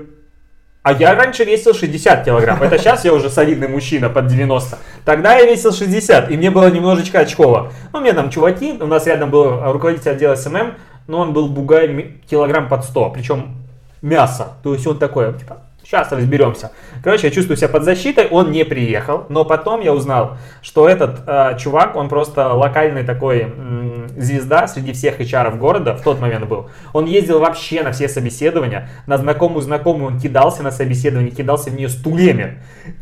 [0.82, 2.62] а я раньше весил 60 килограмм.
[2.62, 4.78] Это сейчас я уже солидный мужчина под 90.
[5.04, 7.72] Тогда я весил 60, и мне было немножечко очково.
[7.92, 10.74] Ну, меня там чуваки, у нас рядом был руководитель отдела SMM,
[11.06, 13.58] но он был бугай килограмм под 100, причем
[14.02, 14.54] мясо.
[14.62, 16.72] То есть он такой, типа, Сейчас разберемся.
[17.02, 21.20] Короче, я чувствую себя под защитой, он не приехал, но потом я узнал, что этот
[21.26, 26.44] э, чувак, он просто локальный такой м, звезда среди всех HR города в тот момент
[26.44, 26.68] был.
[26.92, 31.74] Он ездил вообще на все собеседования, на знакомую знакомую он кидался на собеседование, кидался в
[31.74, 32.58] нее стульями.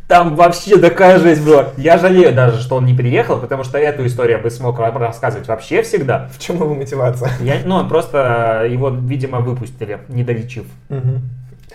[0.06, 1.70] Там вообще такая жесть была.
[1.76, 5.48] Я жалею даже, что он не приехал, потому что эту историю я бы смог рассказывать
[5.48, 6.28] вообще всегда.
[6.32, 7.32] В чем его мотивация?
[7.40, 10.66] Я, ну, он просто, его, видимо, выпустили, не долечив.
[10.88, 11.20] Угу.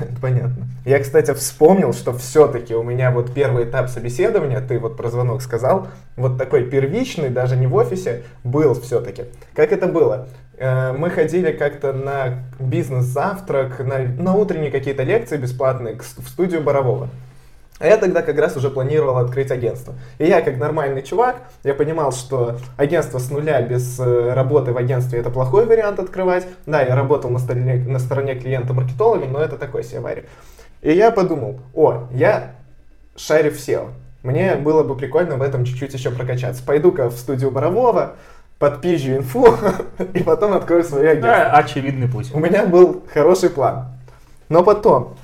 [0.21, 0.67] Понятно.
[0.85, 5.41] Я, кстати, вспомнил, что все-таки у меня вот первый этап собеседования, ты вот про звонок
[5.41, 9.25] сказал, вот такой первичный, даже не в офисе, был все-таки.
[9.53, 10.27] Как это было?
[10.57, 17.09] Э, мы ходили как-то на бизнес-завтрак, на, на утренние какие-то лекции бесплатные в студию Борового.
[17.81, 19.95] А я тогда как раз уже планировал открыть агентство.
[20.19, 24.77] И я, как нормальный чувак, я понимал, что агентство с нуля без э, работы в
[24.77, 26.47] агентстве это плохой вариант открывать.
[26.67, 30.25] Да, я работал на стороне, на стороне клиента-маркетологом, но это такой себе варик.
[30.83, 32.51] И я подумал, о, я
[33.15, 33.89] шарю в SEO.
[34.21, 36.63] Мне было бы прикольно в этом чуть-чуть еще прокачаться.
[36.63, 38.15] Пойду-ка в студию Борового,
[38.59, 39.47] подпизжу инфу
[40.13, 41.31] и потом открою свое агентство.
[41.31, 42.31] Да, очевидный путь.
[42.31, 43.87] У меня был хороший план.
[44.49, 45.15] Но потом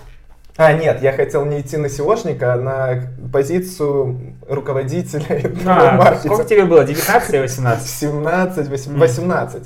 [0.57, 6.35] а, нет, я хотел не идти на SEOшника, а на позицию руководителя а, маркетинга.
[6.35, 7.87] Сколько тебе было, 19 или 18?
[7.87, 9.61] 17, 18.
[9.61, 9.65] Mm.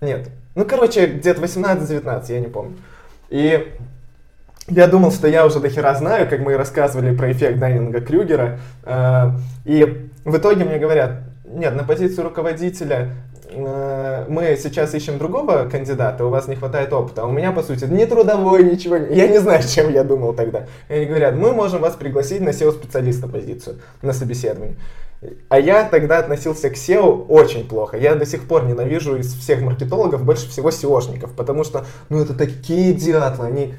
[0.00, 0.28] Нет.
[0.54, 2.76] Ну, короче, где-то 18-19, я не помню.
[3.30, 3.72] И
[4.66, 8.58] я думал, что я уже до хера знаю, как мы рассказывали про эффект Дайнинга Крюгера.
[8.84, 9.30] Э,
[9.64, 13.10] и в итоге мне говорят, нет, на позицию руководителя
[13.50, 17.84] мы сейчас ищем другого кандидата, у вас не хватает опыта, а у меня, по сути,
[17.84, 20.66] ни трудовой, ничего, я не знаю, чем я думал тогда.
[20.88, 24.76] И они говорят, мы можем вас пригласить на SEO-специалиста позицию, на собеседование.
[25.48, 27.96] А я тогда относился к SEO очень плохо.
[27.96, 32.34] Я до сих пор ненавижу из всех маркетологов больше всего SEOшников, потому что, ну, это
[32.34, 33.74] такие дятлы, они,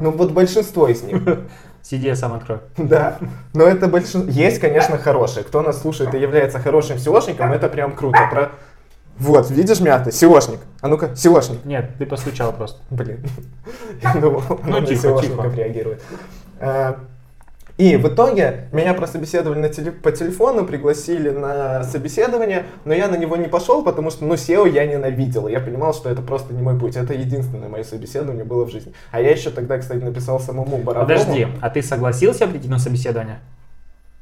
[0.00, 1.20] ну, вот большинство из них.
[1.82, 2.60] Сиди, сам открой.
[2.76, 3.18] Да,
[3.54, 4.22] но это большинство...
[4.30, 5.42] Есть, конечно, хорошие.
[5.42, 8.28] Кто нас слушает и является хорошим SEOшником, это прям круто.
[8.30, 8.52] Про
[9.22, 10.10] вот, видишь мята?
[10.10, 10.58] Сеошник.
[10.80, 11.64] А ну-ка, сеошник.
[11.64, 12.80] Нет, ты постучал просто.
[12.90, 13.24] Блин.
[14.02, 15.48] Я думал, ну, он тихо, тихо.
[15.54, 16.02] реагирует.
[16.58, 16.98] А,
[17.78, 23.16] и в итоге меня прособеседовали на теле, по телефону, пригласили на собеседование, но я на
[23.16, 25.46] него не пошел, потому что, ну, SEO я ненавидел.
[25.46, 26.96] Я понимал, что это просто не мой путь.
[26.96, 28.92] Это единственное мое собеседование было в жизни.
[29.12, 31.08] А я еще тогда, кстати, написал самому Боровому.
[31.08, 33.38] Подожди, а ты согласился прийти на собеседование?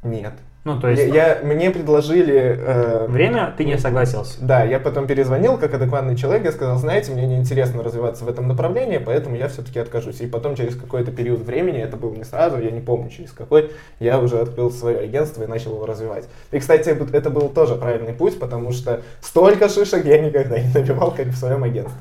[0.02, 0.32] Нет.
[0.64, 1.02] Ну, то есть...
[1.02, 2.58] Я, я, мне предложили...
[2.58, 4.36] Э, Время ты не согласился?
[4.42, 8.46] Да, я потом перезвонил как адекватный человек, я сказал, знаете, мне неинтересно развиваться в этом
[8.46, 10.20] направлении, поэтому я все-таки откажусь.
[10.20, 13.70] И потом через какой-то период времени, это было не сразу, я не помню через какой,
[14.00, 16.28] я уже открыл свое агентство и начал его развивать.
[16.50, 21.12] И, кстати, это был тоже правильный путь, потому что столько шишек я никогда не набивал,
[21.12, 22.00] как в своем агентстве.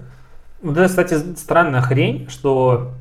[0.62, 2.91] Вот это, кстати, странная хрень, что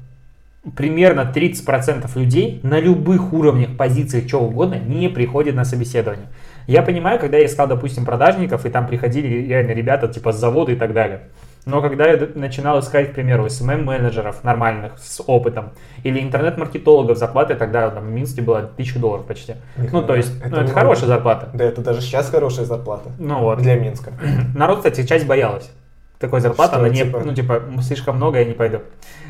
[0.76, 6.26] примерно 30% людей на любых уровнях, позициях, чего угодно, не приходят на собеседование.
[6.66, 10.72] Я понимаю, когда я искал, допустим, продажников, и там приходили реально ребята типа с завода
[10.72, 11.22] и так далее.
[11.64, 17.90] Но когда я начинал искать, к примеру, SMM-менеджеров нормальных, с опытом, или интернет-маркетологов, зарплаты тогда
[17.90, 19.52] там, в Минске была 1000 долларов почти.
[19.82, 21.50] Их ну, то есть, это, ну, это хорошая зарплата.
[21.52, 23.10] Да, это даже сейчас хорошая зарплата.
[23.18, 23.58] Ну вот.
[23.58, 24.12] Для Минска.
[24.54, 25.70] Народ, кстати, часть боялась.
[26.18, 27.22] Такой зарплаты, она не, типа?
[27.24, 28.80] ну, типа, слишком много, я не пойду.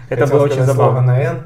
[0.09, 1.03] Это было очень забавно.
[1.03, 1.43] на N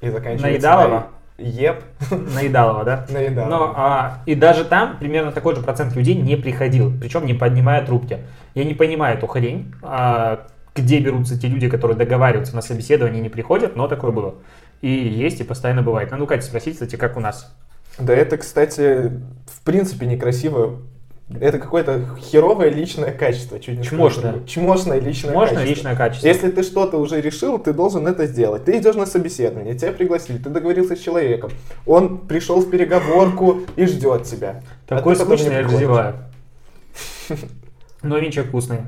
[0.00, 1.06] и заканчивается Наедалова?
[1.40, 3.06] еп, Наедалова, да?
[3.08, 3.48] наедал.
[3.48, 7.84] Но, а, и даже там примерно такой же процент людей не приходил, причем не поднимая
[7.84, 8.18] трубки.
[8.54, 13.22] Я не понимаю эту хрень, а, где берутся те люди, которые договариваются на собеседование и
[13.22, 14.34] не приходят, но такое было.
[14.80, 16.10] И есть, и постоянно бывает.
[16.10, 17.52] Надо у Кати спросить, кстати, как у нас.
[17.98, 19.10] Да это, кстати,
[19.46, 20.78] в принципе некрасиво.
[21.38, 23.60] Это какое-то херовое личное качество.
[23.60, 24.32] Чуть не Чмошное.
[24.32, 24.48] другое.
[24.48, 25.74] Чмошное личное Можно качество.
[25.74, 26.26] личное качество?
[26.26, 28.64] Если ты что-то уже решил, ты должен это сделать.
[28.64, 31.52] Ты идешь на собеседование, тебя пригласили, ты договорился с человеком.
[31.86, 34.62] Он пришел в переговорку и ждет тебя.
[34.88, 36.14] А Такой не скучный я разеваю.
[38.02, 38.78] Но винчик вкусный.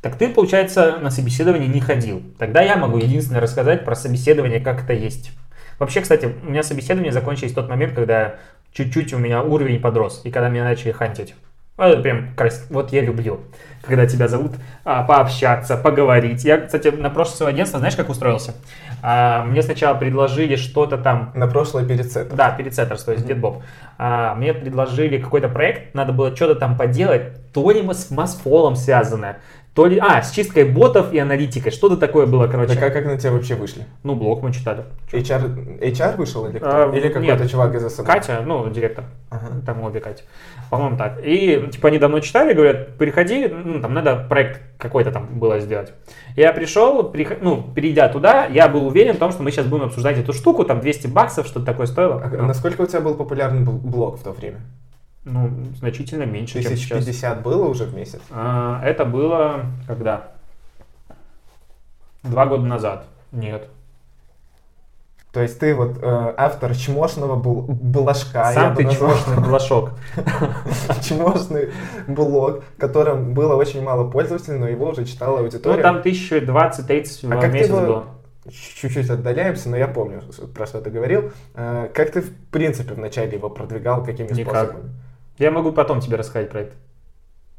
[0.00, 2.22] Так ты, получается, на собеседование не ходил.
[2.38, 5.32] Тогда я могу единственное рассказать про собеседование, как это есть.
[5.78, 8.36] Вообще, кстати, у меня собеседование закончилось в тот момент, когда
[8.72, 11.34] чуть-чуть у меня уровень подрос, и когда меня начали хантить.
[11.76, 13.40] Вот это прям крас- Вот я люблю,
[13.80, 14.52] когда тебя зовут
[14.84, 16.44] а, пообщаться, поговорить.
[16.44, 18.54] Я, кстати, на прошлое свое агентство, знаешь, как устроился?
[19.02, 23.38] А, мне сначала предложили что-то там На прошлое перед да, перед Setters, то есть Дед
[23.38, 23.62] Боб.
[23.96, 29.38] А, мне предложили какой-то проект, надо было что-то там поделать, то ли с масфолом связанное,
[29.74, 29.98] то ли...
[29.98, 32.74] А, с чисткой ботов и аналитикой, что-то такое было, короче.
[32.74, 33.84] Так а как на тебя вообще вышли?
[34.02, 34.84] Ну, блог мы читали.
[35.12, 36.90] HR, HR вышел или кто?
[36.90, 38.06] А, или какой-то чувак из СНГ?
[38.06, 39.62] Катя, ну, директор, Ага.
[39.64, 40.24] там обе Катя,
[40.70, 41.20] по-моему, так.
[41.24, 45.92] И, типа, они давно читали, говорят, приходи, ну, там надо проект какой-то там было сделать.
[46.36, 49.84] Я пришел, приход- ну, перейдя туда, я был уверен в том, что мы сейчас будем
[49.84, 52.20] обсуждать эту штуку, там 200 баксов, что-то такое стоило.
[52.22, 54.60] А насколько у тебя был популярный бл- блог в то время?
[55.32, 57.38] Ну, значительно меньше, чем Тысяч сейчас.
[57.38, 58.20] было уже в месяц?
[58.30, 60.28] А, Это было когда?
[62.22, 63.06] Два года назад.
[63.32, 63.68] Нет.
[65.32, 69.12] То есть ты вот э, автор чмошного бл- блажка, Сам ты назвал.
[69.12, 69.90] чмошный блошок.
[71.02, 71.70] чмошный
[72.08, 75.82] блог, в котором было очень мало пользователей, но его уже читала Ну, аудитория.
[75.82, 78.04] там 1020-30 А в месяц его- было.
[78.50, 81.30] Чуть-чуть отдаляемся, но я помню, про что ты говорил.
[81.54, 84.64] Э, Как ты, в принципе, вначале его продвигал, какими Никак.
[84.70, 84.90] способами?
[85.40, 86.74] Я могу потом тебе рассказать про это.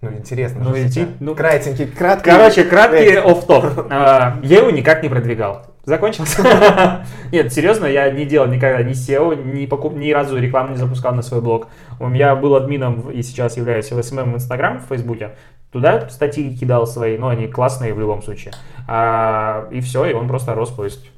[0.01, 1.09] Ну, интересно Ну, сейчас.
[1.19, 1.35] ну.
[1.35, 2.29] Кратенький, краткий.
[2.29, 5.65] Короче, краткий оф топ Я его никак не продвигал.
[5.83, 7.03] Закончился?
[7.31, 9.95] Нет, серьезно, я не делал никогда ни SEO, ни, покуп...
[9.95, 11.69] ни разу рекламу не запускал на свой блог.
[11.99, 15.31] Меня был админом и сейчас являюсь в SMM в Инстаграм, в Фейсбуке.
[15.71, 18.53] Туда статьи кидал свои, но они классные в любом случае.
[18.87, 21.09] А, и все, и он просто рос, то есть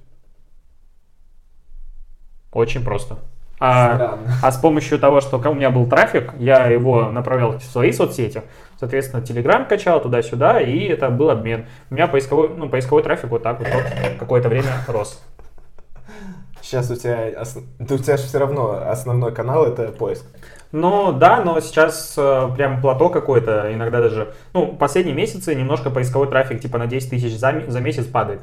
[2.54, 3.18] очень просто.
[3.66, 7.94] А, а с помощью того, что у меня был трафик, я его направлял в свои
[7.94, 8.42] соцсети.
[8.78, 11.66] Соответственно, Telegram качал туда-сюда, и это был обмен.
[11.90, 13.84] У меня поисковой, ну, поисковой трафик вот так вот, вот
[14.20, 15.24] какое-то время рос.
[16.62, 20.26] Сейчас у тебя, ос- да у тебя же все равно основной канал это поиск.
[20.74, 26.28] Ну да, но сейчас э, прям плато какое-то, иногда даже, ну, последние месяцы немножко поисковой
[26.28, 28.42] трафик типа на 10 тысяч за, за месяц падает.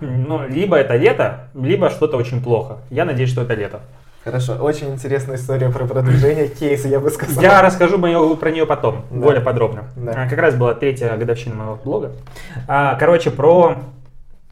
[0.00, 2.78] Ну, либо это лето, либо что-то очень плохо.
[2.90, 3.80] Я надеюсь, что это лето.
[4.24, 7.42] Хорошо, очень интересная история про продвижение кейса, я бы сказал.
[7.42, 9.20] Я расскажу про нее потом, Да.
[9.20, 9.84] более подробно.
[9.96, 10.12] Да.
[10.16, 12.12] А, Как раз была третья годовщина моего блога.
[12.66, 13.76] А, Короче, про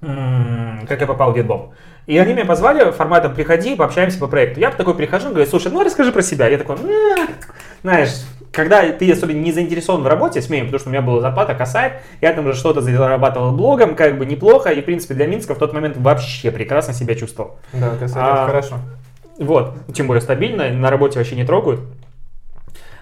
[0.00, 1.72] как я попал в Дедбом.
[2.06, 4.60] И они меня позвали форматом «приходи, пообщаемся по проекту».
[4.60, 6.46] Я такой прихожу, говорю, слушай, ну расскажи про себя.
[6.46, 7.28] Я такой, «М,
[7.82, 8.10] знаешь,
[8.52, 12.00] когда ты особенно не заинтересован в работе, смею, потому что у меня была зарплата косарь,
[12.20, 15.58] я там уже что-то зарабатывал блогом, как бы неплохо, и, в принципе, для Минска в
[15.58, 17.56] тот момент вообще прекрасно себя чувствовал.
[17.72, 18.76] Да, косарь, А, хорошо.
[19.38, 21.80] Вот, тем более стабильно, на работе вообще не трогают.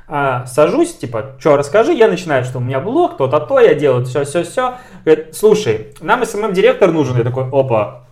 [0.07, 4.05] А, сажусь, типа, что, расскажи, я начинаю, что у меня блог, то-то, то, я делаю
[4.05, 4.75] все-все-все.
[5.05, 7.17] Говорит, слушай, нам SMM-директор нужен.
[7.17, 8.07] Я такой, опа,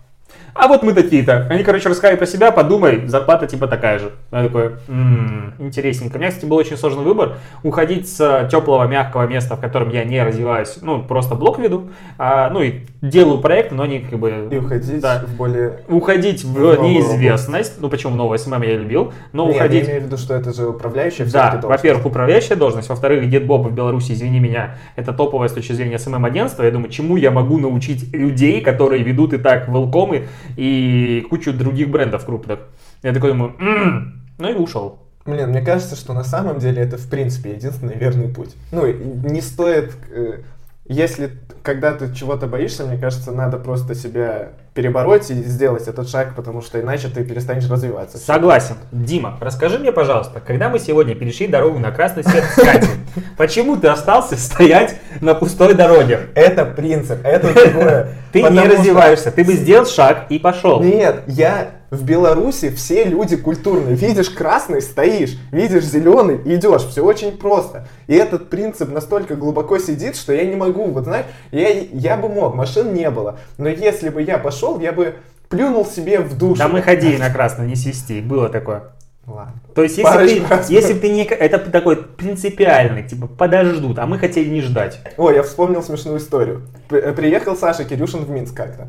[0.55, 1.47] а вот мы такие-то.
[1.49, 4.11] Они, короче, рассказали про себя, подумай, зарплата типа такая же.
[4.31, 6.17] Я такой, «М, интересненько.
[6.17, 7.37] У меня, кстати, был очень сложный выбор.
[7.63, 12.49] Уходить с теплого, мягкого места, в котором я не развиваюсь, ну, просто блог веду, а,
[12.49, 14.47] ну, и делаю проекты, но они как бы...
[14.51, 15.23] И уходить Да.
[15.25, 15.79] в более...
[15.87, 19.83] Уходить в Новую неизвестность, ну почему новый SMM я любил, но Нет, уходить...
[19.83, 23.69] я имею в виду, что это же управляющая Да, во-первых, управляющая должность, во-вторых, Дед Боба
[23.69, 26.63] в Беларуси, извини меня, это топовая с точки зрения SMM-агентства.
[26.63, 31.53] Я думаю, чему я могу научить людей, которые ведут и так Velcom ы и кучу
[31.53, 32.59] других брендов крупных.
[33.01, 34.21] Я такой думаю, «М».
[34.37, 34.99] ну и ушел.
[35.25, 38.55] Блин, мне кажется, что на самом деле это в принципе единственный верный путь.
[38.71, 40.41] Ну, не стоит, э,
[40.85, 41.31] если
[41.63, 46.61] когда ты чего-то боишься, мне кажется, надо просто себя перебороть и сделать этот шаг, потому
[46.61, 48.17] что иначе ты перестанешь развиваться.
[48.17, 48.75] Согласен.
[48.91, 52.89] Дима, расскажи мне, пожалуйста, когда мы сегодня перешли дорогу на красный свет с Катей,
[53.37, 56.27] почему ты остался стоять на пустой дороге?
[56.35, 58.09] Это принцип, это другое.
[58.33, 60.81] Ты не развиваешься, ты бы сделал шаг и пошел.
[60.81, 63.93] Нет, я В Беларуси все люди культурные.
[63.93, 65.37] Видишь красный, стоишь.
[65.51, 66.81] Видишь зеленый, идешь.
[66.87, 67.87] Все очень просто.
[68.07, 70.85] И этот принцип настолько глубоко сидит, что я не могу.
[70.85, 73.37] Вот знаешь, я, я бы мог, машин не было.
[73.59, 75.15] Но если бы я пошел, я бы
[75.49, 76.57] плюнул себе в душу.
[76.57, 78.21] Да мы ходили на красный, не свисти.
[78.21, 78.85] Было такое.
[79.27, 79.53] Ладно.
[79.75, 80.69] То есть, если ты, раз.
[80.71, 81.23] если ты не...
[81.23, 84.99] Это такой принципиальный, типа, подождут, а мы хотели не ждать.
[85.15, 86.63] Ой, я вспомнил смешную историю.
[86.89, 88.87] При- Приехал Саша Кирюшин в Минск как-то.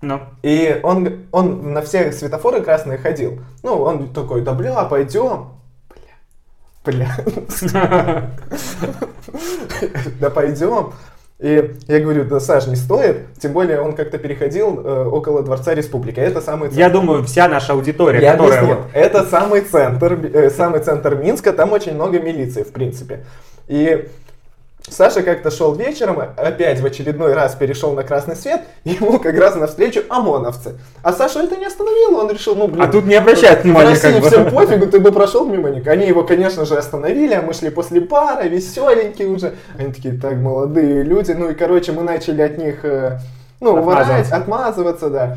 [0.00, 3.40] Ну, И он, он на все светофоры красные ходил.
[3.62, 5.48] Ну, он такой, да бля, пойдем.
[6.84, 7.16] Бля.
[7.62, 8.30] Бля.
[10.20, 10.92] Да пойдем.
[11.40, 13.32] И я говорю, да, Саш, не стоит.
[13.38, 16.18] Тем более он как-то переходил э, около Дворца Республики.
[16.18, 18.58] Это самый я думаю, вся наша аудитория, я которая...
[18.58, 18.76] объясню.
[18.82, 23.24] вот- Это самый центр, э, самый центр Минска, там очень много милиции, в принципе.
[23.68, 24.08] И
[24.90, 29.54] Саша как-то шел вечером, опять в очередной раз перешел на красный свет, ему как раз
[29.56, 30.78] навстречу ОМОНовцы.
[31.02, 32.82] А Саша это не остановило, он решил, ну блин.
[32.82, 34.28] А тут не обращают внимания, В России как бы.
[34.28, 35.86] всем пофигу, ты бы прошел мимо них.
[35.86, 39.54] Они его, конечно же, остановили, а мы шли после пара, веселенькие уже.
[39.78, 41.32] Они такие, так, молодые люди.
[41.32, 43.18] Ну и, короче, мы начали от них, э,
[43.60, 44.36] ну, Отмазываться.
[44.36, 45.36] отмазываться, да.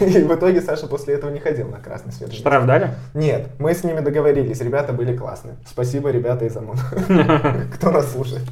[0.00, 2.32] И в итоге Саша после этого не ходил на красный свет.
[2.32, 2.90] Штраф дали?
[3.14, 5.56] Нет, мы с ними договорились, ребята были классные.
[5.68, 6.76] Спасибо, ребята из ОМОН.
[7.74, 8.42] Кто нас слушает.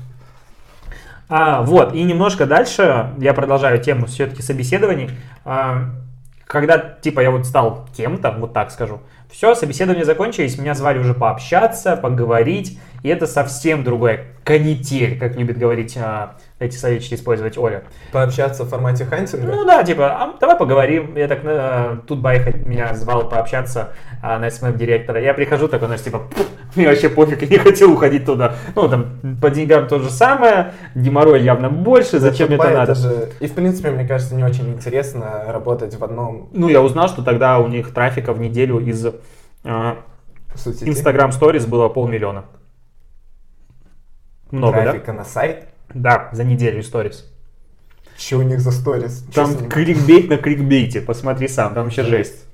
[1.29, 5.11] А, вот, и немножко дальше я продолжаю тему все-таки собеседований.
[5.45, 5.91] А,
[6.47, 11.13] когда, типа, я вот стал кем-то, вот так скажу, все, собеседования закончились, меня звали уже
[11.13, 17.85] пообщаться, поговорить, и это совсем другая канитель, как любит говорить а, эти советчики использовать Оля.
[18.13, 19.47] Пообщаться в формате хантинга.
[19.47, 21.17] Ну да, типа, а, давай поговорим.
[21.17, 23.93] Я так, э, тут Байха меня звал пообщаться
[24.23, 25.21] а, на SMM директора.
[25.21, 28.57] Я прихожу, такой, знаешь, типа, «Пф, мне вообще пофиг, я не хотел уходить туда.
[28.75, 32.95] Ну, там, по деньгам то же самое, геморрой явно больше, зачем мне это надо?
[32.97, 37.09] же- И в принципе, мне кажется, не очень интересно работать в одном Ну, я узнал,
[37.09, 39.07] что тогда у них трафика в неделю из
[39.65, 39.95] э,
[40.57, 40.89] соцсети.
[40.89, 42.47] Instagram Stories было полмиллиона.
[44.51, 45.69] Много, Трафика на сайт.
[45.95, 46.29] Да?
[46.33, 47.25] За неделю Stories.
[48.19, 49.25] Что у них за сторис?
[49.33, 52.45] Там кликбейт на кликбейте, посмотри сам, там вообще жесть.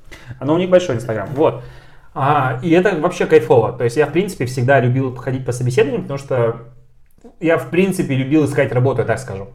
[0.41, 1.65] Но у них большой инстаграм, вот.
[2.13, 3.73] А, и это вообще кайфово.
[3.73, 6.57] То есть я, в принципе, всегда любил ходить по собеседованиям, потому что
[7.41, 9.49] я, в принципе, любил искать работу, я так скажу.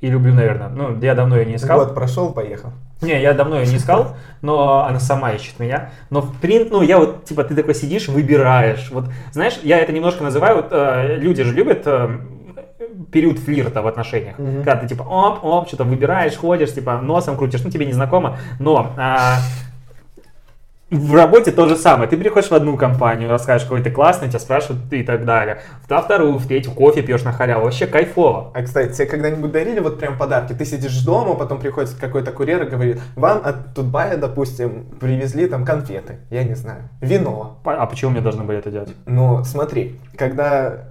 [0.00, 0.68] И люблю, наверное.
[0.68, 1.80] Ну, я давно ее не искал.
[1.80, 2.72] Год прошел, поехал.
[3.02, 5.90] Не, я давно ее не искал, но она сама ищет меня.
[6.08, 8.90] Но в принципе, ну, я вот, типа, ты такой сидишь, выбираешь.
[8.90, 12.20] Вот, знаешь, я это немножко называю, вот, э, люди же любят э,
[13.10, 14.38] период флирта в отношениях.
[14.38, 14.56] Мгм.
[14.56, 18.38] Когда ты, типа, оп, оп, что-то выбираешь, ходишь, типа, носом крутишь, ну, тебе не знакомо.
[18.58, 19.38] Но а,
[20.90, 22.08] в работе то же самое.
[22.08, 25.60] Ты приходишь в одну компанию, расскажешь, какой ты классный, тебя спрашивают и так далее.
[25.88, 27.64] Во вторую, в третью, кофе пьешь на халяву.
[27.64, 28.52] Вообще кайфово.
[28.54, 30.54] А, кстати, тебе когда-нибудь дарили вот прям подарки?
[30.54, 35.64] Ты сидишь дома, потом приходит какой-то курьер и говорит, вам от Тутбая, допустим, привезли там
[35.64, 37.58] конфеты, я не знаю, вино.
[37.64, 38.94] А почему мне должны были это делать?
[39.04, 40.88] Но смотри, когда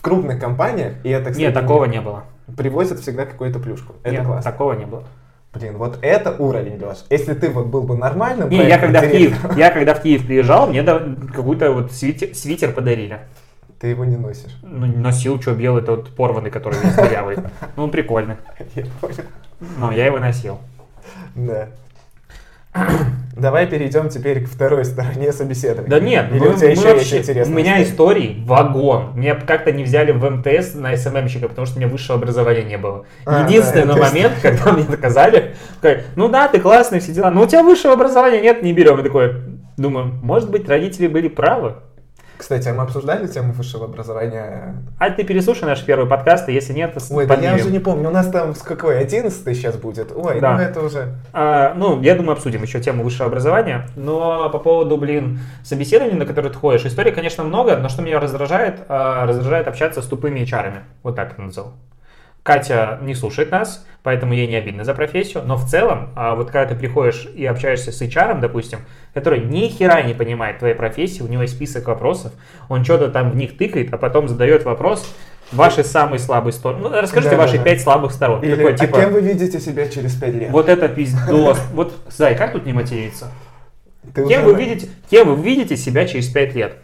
[0.00, 2.24] в крупных компаниях, и это, кстати, Нет, такого не было.
[2.56, 3.96] привозят всегда какую-то плюшку.
[4.02, 4.50] Это Нет, классно.
[4.50, 5.04] такого не было.
[5.52, 7.04] Блин, вот это уровень, Леш.
[7.10, 8.48] Если ты вот был бы нормальным...
[8.48, 12.72] Не, я когда в Киев, я когда в Киев приезжал, мне какой-то вот свитер, свитер
[12.72, 13.18] подарили.
[13.78, 14.58] Ты его не носишь.
[14.62, 17.36] Ну, носил, что белый, тот порванный, который весь дырявый.
[17.76, 18.36] Ну, он прикольный.
[18.74, 19.16] Я понял.
[19.78, 20.60] Но я его носил.
[21.34, 21.68] Да.
[23.36, 25.88] Давай перейдем теперь к второй стороне собеседования.
[25.88, 28.20] Да нет, Или мы- у тебя мы еще вообще- есть интересная у меня история?
[28.26, 29.12] историй вагон.
[29.14, 32.76] Меня как-то не взяли в МТС на СММщика, потому что у меня высшего образования не
[32.76, 33.06] было.
[33.24, 35.54] А, Единственный да, то есть- момент, когда мне доказали,
[36.16, 39.00] ну да, ты классный, все дела, но у тебя высшего образования нет, не берем.
[39.00, 39.32] И такой,
[39.78, 41.76] думаю, может быть, родители были правы.
[42.40, 44.82] Кстати, а мы обсуждали тему высшего образования?
[44.98, 47.54] А ты переслушай наш первый подкаст, и если нет, то Ой, да я поднимем.
[47.66, 48.08] уже не помню.
[48.08, 48.98] У нас там какой?
[48.98, 50.10] 11 сейчас будет?
[50.16, 50.56] Ой, Да.
[50.56, 51.16] ну это уже...
[51.34, 53.86] А, ну, я думаю, обсудим еще тему высшего образования.
[53.94, 58.18] Но по поводу, блин, собеседований, на которые ты ходишь, историй, конечно, много, но что меня
[58.18, 60.78] раздражает, а, раздражает общаться с тупыми HR.
[61.02, 61.72] Вот так это назову.
[62.42, 65.42] Катя не слушает нас, поэтому ей не обидно за профессию.
[65.44, 68.80] Но в целом, а, вот когда ты приходишь и общаешься с HR, допустим,
[69.14, 72.32] который ни хера не понимает твоей профессии, у него есть список вопросов,
[72.68, 75.06] он что-то там в них тыкает, а потом задает вопрос,
[75.52, 76.88] ваши самые слабые стороны.
[76.88, 77.64] Ну, расскажите Да, ваши да, да.
[77.64, 78.42] пять слабых сторон.
[78.42, 80.50] Или, Такой, типа, а кем вы видите себя через 5 лет?
[80.50, 81.58] вот это пиздос.
[81.74, 83.32] Вот, Зай, как тут не материться?
[84.14, 86.76] Ты Кем уже- вы, видите, кем вы видите себя через 5 лет?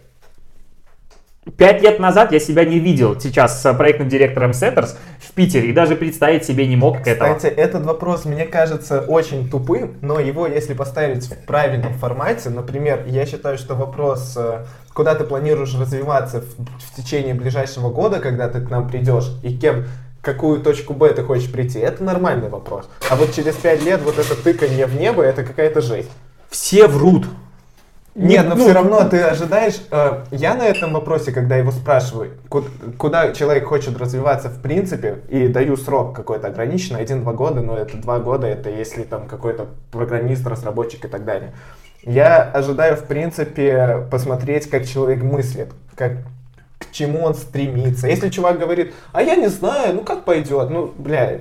[1.57, 5.73] Пять лет назад я себя не видел сейчас с проектным директором Setters в Питере и
[5.73, 7.35] даже представить себе не мог этого.
[7.35, 13.05] Кстати, этот вопрос мне кажется очень тупым, но его, если поставить в правильном формате, например,
[13.07, 18.49] я считаю, что вопрос, э, куда ты планируешь развиваться в, в течение ближайшего года, когда
[18.49, 19.85] ты к нам придешь, и кем,
[20.23, 22.89] какую точку Б ты хочешь прийти, это нормальный вопрос.
[23.09, 26.11] А вот через пять лет вот это тыканье в небо, это какая-то жесть.
[26.51, 27.27] Все врут.
[28.17, 29.79] Нет, но ну, все равно ты ожидаешь.
[29.91, 32.65] э, я на этом вопросе, когда его спрашиваю, ку-
[32.97, 37.99] куда человек хочет развиваться в принципе, и даю срок какой-то ограниченный, один-два года, но это
[37.99, 41.53] два года, это если там какой-то программист, разработчик и так далее.
[42.05, 46.13] Я ожидаю, в принципе, посмотреть, как человек мыслит, как
[46.79, 48.07] к чему он стремится.
[48.07, 51.41] Если чувак говорит, а я не знаю, ну как пойдет, ну, бля,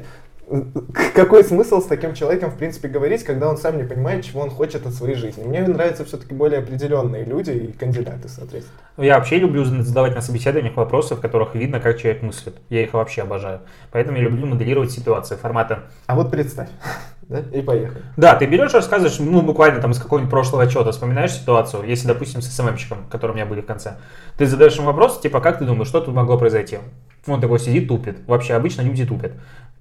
[1.13, 4.49] какой смысл с таким человеком, в принципе, говорить, когда он сам не понимает, чего он
[4.49, 5.43] хочет от своей жизни.
[5.43, 8.77] Мне нравятся все-таки более определенные люди и кандидаты, соответственно.
[8.97, 12.55] Я вообще люблю задавать на собеседованиях вопросы, в которых видно, как человек мыслит.
[12.69, 13.61] Я их вообще обожаю.
[13.91, 15.83] Поэтому я люблю моделировать ситуации формата.
[16.05, 16.69] А вот представь,
[17.23, 18.03] да, и поехали.
[18.15, 22.41] Да, ты берешь, рассказываешь, ну, буквально там из какого-нибудь прошлого отчета, вспоминаешь ситуацию, если, допустим,
[22.41, 23.97] с СММщиком, который у меня были в конце.
[24.37, 26.77] Ты задаешь ему вопрос, типа, как ты думаешь, что тут могло произойти?
[27.27, 28.17] Он такой сидит, тупит.
[28.27, 29.31] Вообще, обычно люди тупят.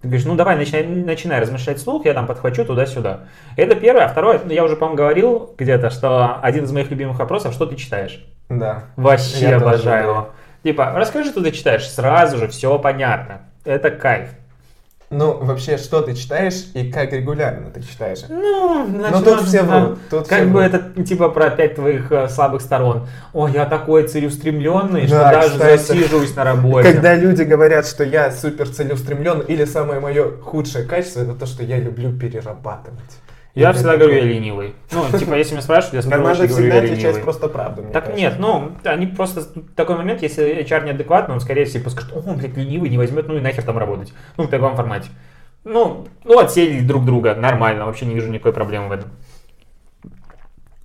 [0.01, 3.20] Ты говоришь, ну давай, начинай, начинай размышлять вслух, я там подхвачу туда-сюда.
[3.57, 4.05] Это первое.
[4.05, 7.76] А второе, я уже, по-моему, говорил где-то, что один из моих любимых вопросов, что ты
[7.76, 8.24] читаешь?
[8.49, 8.84] Да.
[8.97, 10.28] Вообще Я обожаю его.
[10.62, 11.88] Типа, расскажи, что ты читаешь.
[11.88, 13.42] Сразу же все понятно.
[13.64, 14.28] Это кайф.
[15.16, 18.20] Ну, вообще, что ты читаешь и как регулярно ты читаешь?
[18.28, 20.74] Ну, Ну, тут все врут, тут как все бы врут.
[20.74, 23.06] это типа про пять твоих э, слабых сторон.
[23.32, 25.76] О, я такой целеустремленный, что Да, даже кстати.
[25.78, 26.92] засиживаюсь на работе.
[26.92, 31.62] Когда люди говорят, что я супер целеустремлен, или самое мое худшее качество, это то, что
[31.62, 32.98] я люблю перерабатывать.
[33.55, 34.74] Я всегда говорю, я ленивый.
[34.90, 37.22] Ну, типа, если меня спрашивают, я с первой надо очереди говорю, всегда я ленивый.
[37.22, 38.16] просто правду, Так кажется.
[38.20, 39.42] нет, ну, они просто
[39.76, 43.28] такой момент, если HR неадекватный, он скорее всего скажет, о, он, блядь, ленивый, не возьмет,
[43.28, 44.12] ну и нахер там работать.
[44.36, 45.09] Ну, в таком формате.
[45.62, 49.11] Ну, ну, отсели друг друга, нормально, вообще не вижу никакой проблемы в этом.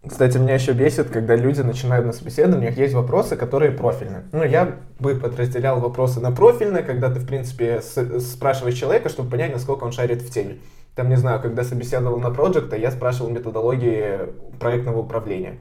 [0.07, 4.23] Кстати, меня еще бесит, когда люди начинают на собеседованиях, есть вопросы, которые профильные.
[4.31, 9.51] Ну, я бы подразделял вопросы на профильные, когда ты, в принципе, спрашиваешь человека, чтобы понять,
[9.51, 10.59] насколько он шарит в теме.
[10.95, 14.19] Там, не знаю, когда собеседовал на проекта, я спрашивал методологии
[14.59, 15.57] проектного управления.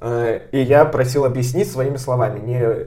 [0.00, 2.86] Э, И я просил объяснить своими словами, не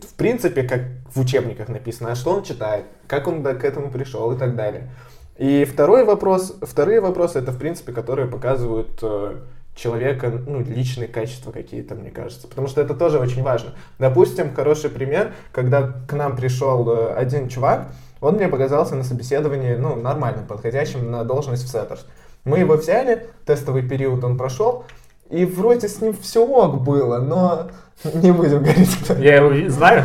[0.00, 0.82] в принципе, как
[1.12, 4.90] в учебниках написано, а что он читает, как он к этому пришел и так далее.
[5.36, 9.36] И второй вопрос, вторые вопросы, это, в принципе, которые показывают э,
[9.76, 12.48] человека, ну, личные качества какие-то, мне кажется.
[12.48, 13.74] Потому что это тоже очень важно.
[13.98, 19.74] Допустим, хороший пример, когда к нам пришел э, один чувак, он мне показался на собеседовании,
[19.76, 22.06] ну, нормальным, подходящим на должность в Сеттерс.
[22.44, 24.84] Мы его взяли, тестовый период он прошел,
[25.30, 27.68] и вроде с ним все ок было, но
[28.14, 29.14] не будем говорить, кто.
[29.14, 30.04] Я его знаю?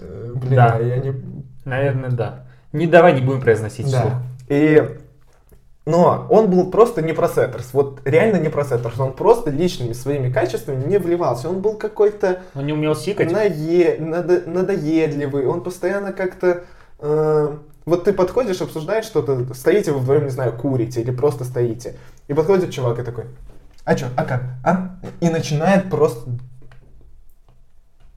[0.00, 0.78] Э, Блин, Да.
[0.78, 1.14] я не...
[1.64, 2.44] Наверное, да.
[2.72, 3.90] Не давай не будем произносить.
[3.90, 4.22] Да.
[4.48, 4.98] И...
[5.86, 7.70] Но он был просто не про Setters.
[7.74, 8.98] Вот реально не про Setters.
[8.98, 11.48] Он просто личными своими качествами не вливался.
[11.50, 13.30] Он был какой-то Он не умел сикать.
[13.30, 15.46] нае- надо- надоедливый.
[15.46, 16.64] Он постоянно как-то...
[17.04, 21.96] э, Вот ты подходишь, обсуждаешь что-то, стоите вы вдвоем, не знаю, курите или просто стоите.
[22.28, 23.24] И подходит чувак и такой,
[23.84, 24.96] а что, а как, а?
[25.20, 26.30] И начинает просто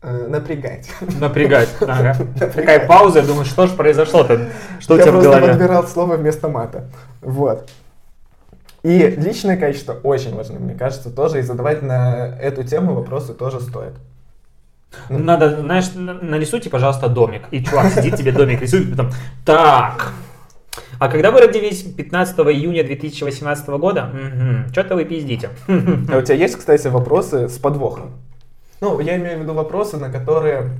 [0.02, 0.90] э, напрягать.
[1.20, 1.70] Напрягать.
[1.82, 2.16] Ага.
[2.20, 2.54] Напрягать.
[2.56, 4.50] Такая пауза, я думаю, что ж произошло-то?
[4.80, 5.54] Что у Я тебя в просто голове?
[5.54, 6.90] подбирал слово вместо мата.
[7.22, 7.70] Вот.
[8.84, 11.40] И личные качества очень важны, мне кажется, тоже.
[11.40, 13.94] И задавать на эту тему вопросы тоже стоит.
[15.10, 17.44] Ну, Надо, знаешь, на- нарисуйте, пожалуйста, домик.
[17.52, 19.12] И чувак сидит, тебе домик рисует, потом,
[19.46, 20.14] так,
[21.00, 21.84] а когда вы родились?
[21.84, 24.10] 15 июня 2018 года?
[24.72, 25.50] Что-то вы пиздите.
[25.68, 28.14] А у тебя есть, кстати, вопросы с подвохом?
[28.82, 30.72] Ну, я имею в виду вопросы, на которые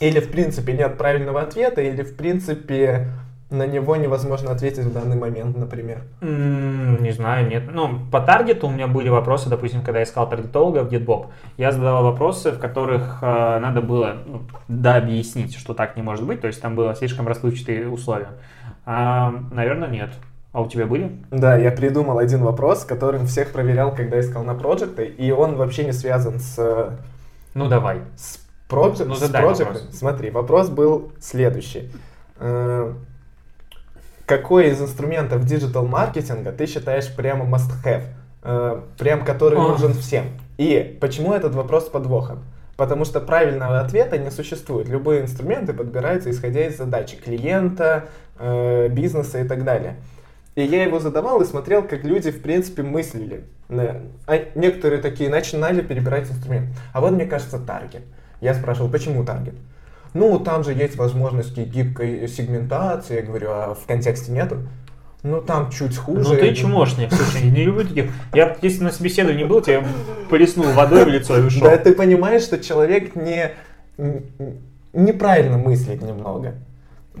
[0.00, 3.08] или в принципе нет правильного ответа, или в принципе
[3.50, 6.02] на него невозможно ответить в данный момент, например.
[6.20, 7.64] М, Не знаю, нет.
[7.72, 11.26] Ну, по таргету у меня были вопросы, допустим, когда я искал таргетолога в GitBob,
[11.56, 16.24] я задавал вопросы, в которых э, надо было ну, да, объяснить, что так не может
[16.26, 18.30] быть, то есть там было слишком расплывчатые условия.
[18.84, 20.10] А, наверное, нет.
[20.52, 21.20] А у тебя были?
[21.30, 25.84] Да, я придумал один вопрос, которым всех проверял, когда искал на проекты, и он вообще
[25.84, 26.90] не связан с э,
[27.54, 28.00] Ну, давай.
[28.16, 28.38] С,
[28.68, 29.74] проджи- Ну, с проджектом?
[29.74, 29.88] вопрос.
[29.92, 31.90] Смотри, вопрос был следующий.
[34.26, 38.04] Э, Какой из инструментов диджитал-маркетинга ты считаешь прямо must-have?
[38.42, 40.24] Э, Прям который нужен всем?
[40.58, 42.44] И почему этот вопрос подвохом?
[42.76, 44.88] Потому что правильного ответа не существует.
[44.88, 48.04] Любые инструменты подбираются исходя из задачи клиента,
[48.38, 49.96] э, бизнеса и так далее.
[50.56, 53.44] И я его задавал и смотрел, как люди, в принципе, мыслили.
[53.68, 56.68] На- А некоторые такие начинали перебирать инструмент.
[56.92, 58.02] А вот, мне кажется, таргет.
[58.40, 59.54] Я спрашивал, почему таргет?
[60.16, 63.16] Ну, там же есть возможности гибкой сегментации.
[63.16, 64.66] Я говорю, а в контексте нету?
[65.22, 66.34] Ну, там чуть хуже.
[66.34, 68.10] Ну ты чмошник, слушай, не люблю таких.
[68.32, 69.84] Я, если на собеседовании был, тебе
[70.30, 71.62] плеснул водой в лицо и ушел.
[71.62, 73.50] Да, ты понимаешь, что человек не,
[74.94, 76.54] неправильно мыслит немного.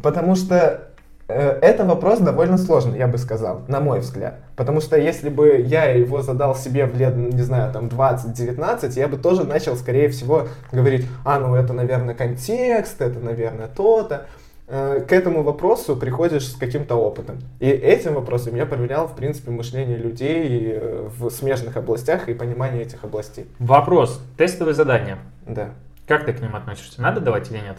[0.02, 0.85] Потому что
[1.28, 4.36] Это вопрос довольно сложный, я бы сказал, на мой взгляд.
[4.54, 9.08] Потому что если бы я его задал себе в лет, не знаю, там 20-19, я
[9.08, 14.26] бы тоже начал, скорее всего, говорить, а, ну это, наверное, контекст, это, наверное, то-то.
[14.68, 17.38] Э, К этому вопросу приходишь с каким-то опытом.
[17.60, 22.82] И этим вопросом я проверял, в принципе, мышление людей э, в смежных областях и понимание
[22.82, 23.46] этих областей.
[23.58, 24.20] Вопрос.
[24.36, 25.18] Тестовые задания.
[25.46, 25.70] Да.
[26.06, 27.00] Как ты к ним относишься?
[27.00, 27.76] Надо давать или нет?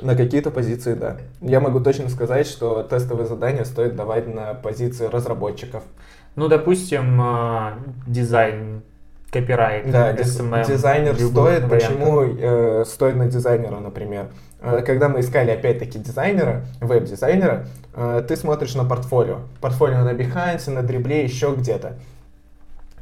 [0.00, 1.16] На какие-то позиции, да.
[1.40, 5.82] Я могу точно сказать, что тестовые задания стоит давать на позиции разработчиков.
[6.34, 7.72] Ну, допустим, э,
[8.06, 8.82] дизайн,
[9.30, 11.32] копирайт, Да, SMM, дизайнер стоит.
[11.32, 11.68] варианты.
[11.68, 14.26] Почему э, стоит на дизайнера, например?
[14.60, 19.38] Э, Когда мы искали опять-таки дизайнера, веб-дизайнера, э, ты смотришь на портфолио.
[19.62, 21.94] Портфолио на Behance, на Дрибле, еще где-то.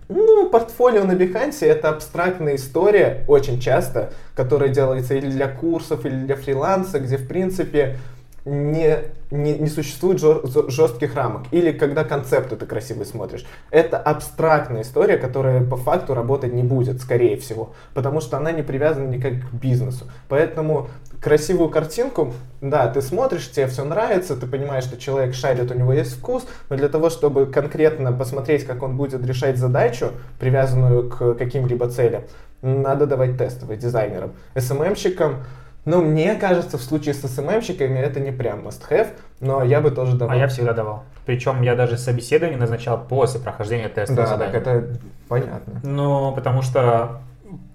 [0.09, 6.15] Ну, портфолио на Behance это абстрактная история, очень часто, которая делается или для курсов, или
[6.15, 7.97] для фриланса, где, в принципе,
[8.45, 8.99] не,
[9.31, 11.45] не, не существует зо- жестких рамок.
[11.51, 13.47] Или когда концепты ты красивый смотришь.
[13.71, 17.73] Это абстрактная история, которая по факту работать не будет, скорее всего.
[17.95, 20.07] Потому что она не привязана никак к бизнесу.
[20.29, 20.89] Поэтому
[21.25, 25.95] красивую картинку, да, ты смотришь, тебе все нравится, ты понимаешь, что человек шарит, у него
[25.95, 31.35] есть вкус, но для того, чтобы конкретно посмотреть, как он будет решать задачу, привязанную к
[31.35, 32.25] каким-либо целям,
[32.61, 34.33] надо давать тестовые дизайнерам.
[34.55, 35.45] СММщикам,
[35.87, 39.09] ну, мне кажется, в случае с СММщиками это не прям must-have,
[39.41, 40.35] но я бы тоже давал.
[40.35, 41.05] А я всегда давал.
[41.25, 44.53] Причем я даже собеседование назначал после прохождения тестового Да, задания.
[44.53, 44.99] так это
[45.29, 45.81] понятно.
[45.83, 47.23] Ну, потому что...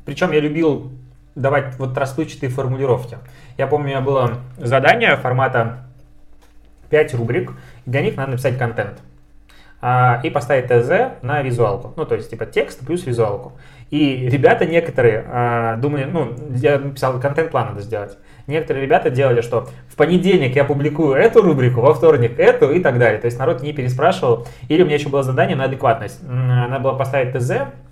[0.06, 0.92] Причем я любил
[1.40, 3.18] давать вот расплывчатые формулировки.
[3.58, 5.86] Я помню, у меня было задание формата
[6.90, 7.54] 5 рубрик,
[7.86, 9.00] для них надо написать контент.
[9.82, 11.94] А, и поставить ТЗ на визуалку.
[11.96, 13.54] Ну, то есть, типа, текст плюс визуалку.
[13.92, 18.18] И ребята некоторые а, думали, ну, я написал, контент-план надо сделать.
[18.46, 23.00] Некоторые ребята делали, что в понедельник я публикую эту рубрику, во вторник эту и так
[23.00, 23.22] далее.
[23.22, 24.48] То есть народ не переспрашивал.
[24.68, 26.22] Или у меня еще было задание на адекватность.
[26.24, 27.52] Надо было поставить ТЗ,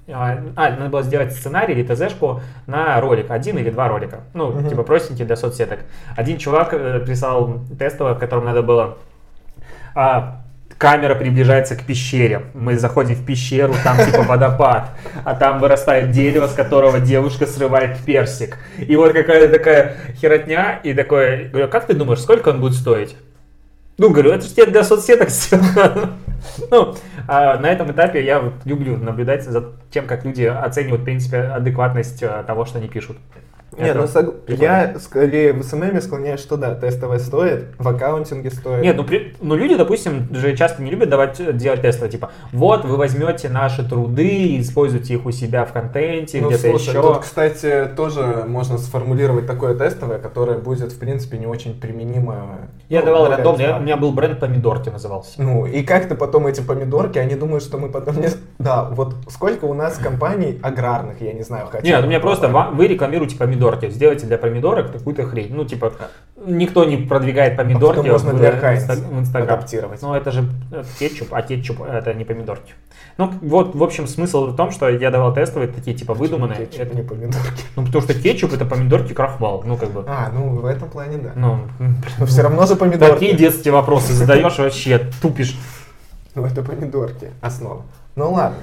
[0.10, 4.22] а, а, надо было сделать сценарий или ТЗшку на ролик, один или два ролика.
[4.34, 4.70] Ну, Мгм.
[4.70, 5.80] типа простенький для соцсеток.
[6.16, 8.98] Один чувак э, прислал тестово, в котором надо было
[9.96, 10.42] а,
[10.78, 12.44] камера приближается к пещере.
[12.54, 14.92] Мы заходим в пещеру, там типа водопад,
[15.26, 18.58] а там вырастает дерево, с которого девушка срывает персик.
[18.78, 23.16] И вот какая-то такая херотня, и такое, говорю, как ты думаешь, сколько он будет стоить?
[23.98, 26.12] Ну, говорю, это же тебе для соцсеток сделано.
[26.72, 26.96] Ну,
[27.28, 31.40] а на этом этапе я вот люблю наблюдать за тем, как люди оценивают, в принципе,
[31.40, 33.18] адекватность э, того, что они пишут.
[33.78, 38.50] Нет, Это ну, сог- я скорее в СММе склоняюсь, что да, тестовое стоит, в аккаунтинге
[38.50, 38.82] стоит.
[38.82, 42.32] Нет, ну, при- ну люди, допустим, же часто не любят давать, э, делать тесты, типа,
[42.54, 46.90] вот вы возьмете наши труды и используете их у себя в контенте, Ну, где-то слушай,
[46.90, 47.02] еще.
[47.02, 52.70] тут, кстати, тоже можно сформулировать такое тестовое, которое будет, в принципе, не очень применимо.
[52.90, 55.42] Я ну, давал рандомно, я- у меня был бренд помидорки назывался.
[55.42, 58.30] Ну, и как-то потом эти помидорки, они думают, что мы потом не...
[58.60, 61.86] Да, вот сколько у нас компаний аграрных, я не знаю, хотя...
[61.86, 63.57] Нет, у меня просто вы рекламируете помидорки,
[63.90, 65.54] сделайте для помидорок какую-то хрень.
[65.54, 65.94] Ну, типа,
[66.46, 69.56] никто не продвигает помидорки потом можно в, в Инстаграм.
[69.56, 70.02] адаптировать.
[70.02, 70.46] Ну, это же
[71.00, 72.74] кетчуп, а кетчуп это не помидорки.
[73.18, 76.60] Ну, вот, в общем, смысл в том, что я давал тестовые, такие, типа, выдуманные.
[76.60, 77.64] Кетчуп, Это- не помидорки.
[77.76, 80.04] ну, потому что кетчуп это помидорки крахмал, ну, как бы.
[80.08, 81.32] А, ну, в этом плане, да.
[81.36, 81.60] Ну,
[82.20, 83.14] Но все равно же помидорки.
[83.14, 85.58] Такие детские вопросы задаешь вообще, тупишь.
[86.36, 87.82] Ну, это помидорки, основа.
[88.16, 88.58] Ну, ладно.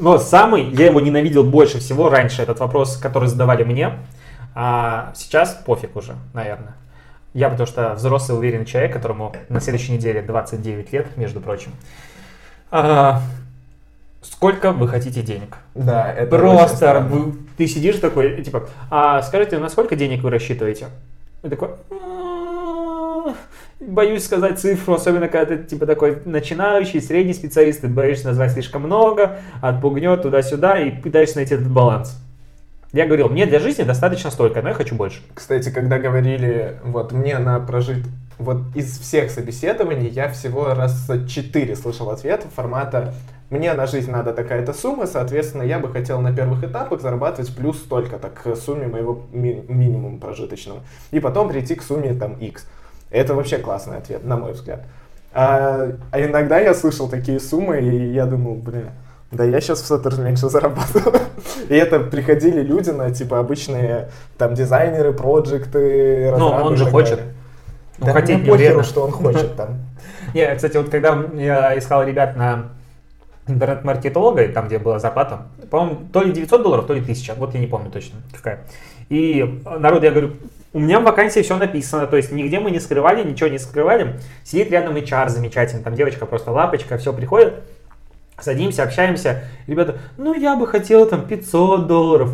[0.00, 3.98] Но самый, я его ненавидел больше всего раньше, этот вопрос, который задавали мне.
[4.54, 6.74] А сейчас пофиг уже, наверное.
[7.32, 11.72] Я потому что взрослый уверенный человек, которому на следующей неделе 29 лет, между прочим.
[12.72, 13.20] А,
[14.22, 15.56] сколько вы хотите денег?
[15.74, 20.86] Да, это Просто вы- ты сидишь такой, типа, а скажите, на сколько денег вы рассчитываете?
[21.42, 23.34] И такой, «М,
[23.80, 28.82] боюсь сказать цифру, особенно когда ты типа такой начинающий, средний специалист, ты боишься назвать слишком
[28.82, 32.18] много, отпугнет туда-сюда и пытаешься найти этот баланс.
[32.92, 35.22] Я говорил, мне для жизни достаточно столько, но я хочу больше.
[35.34, 38.04] Кстати, когда говорили, вот мне на прожить,
[38.38, 43.14] вот из всех собеседований я всего раз четыре слышал ответ формата
[43.50, 47.78] мне на жизнь надо такая-то сумма, соответственно, я бы хотел на первых этапах зарабатывать плюс
[47.78, 50.80] столько-то к сумме моего ми- минимума прожиточного.
[51.10, 52.68] И потом прийти к сумме там X.
[53.10, 54.84] Это вообще классный ответ, на мой взгляд.
[55.32, 58.92] А, а иногда я слышал такие суммы, и я думал, бля,
[59.32, 61.20] да я сейчас в раз меньше зарабатываю.
[61.68, 67.20] И это приходили люди на, типа, обычные, там, дизайнеры, проекты, Ну, он же хочет.
[67.98, 69.78] Ну, да хотеть мне не похеру, что он хочет там.
[70.34, 72.70] Не, кстати, вот когда я искал ребят на
[73.46, 77.60] интернет-маркетолога, там, где была зарплата, по-моему, то ли 900 долларов, то ли 1000, вот я
[77.60, 78.64] не помню точно какая.
[79.10, 80.32] И народу я говорю,
[80.72, 84.20] У меня в вакансии все написано, то есть нигде мы не скрывали, ничего не скрывали.
[84.44, 87.54] Сидит рядом HR замечательно, там девочка просто лапочка, все приходит,
[88.42, 89.44] садимся, общаемся.
[89.66, 92.32] Ребята, ну я бы хотел там 500 долларов.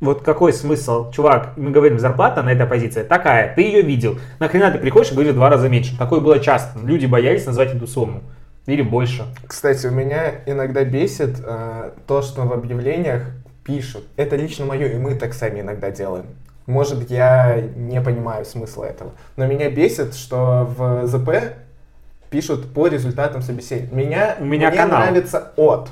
[0.00, 1.12] Вот какой смысл?
[1.12, 4.18] Чувак, мы говорим, зарплата на этой позиции такая, ты ее видел.
[4.40, 5.96] Нахрена ты приходишь и говоришь в два раза меньше?
[5.96, 6.80] Такое было часто.
[6.80, 8.20] Люди боялись назвать эту сумму.
[8.66, 9.24] Или больше.
[9.46, 13.26] Кстати, у меня иногда бесит э, то, что в объявлениях
[13.64, 14.04] пишут.
[14.16, 16.26] Это лично мое, и мы так сами иногда делаем.
[16.66, 19.12] Может, я не понимаю смысла этого.
[19.36, 21.54] Но меня бесит, что в ЗП
[22.32, 24.06] пишут по результатам собеседования.
[24.06, 25.00] Меня, У меня мне канал.
[25.00, 25.90] нравится от.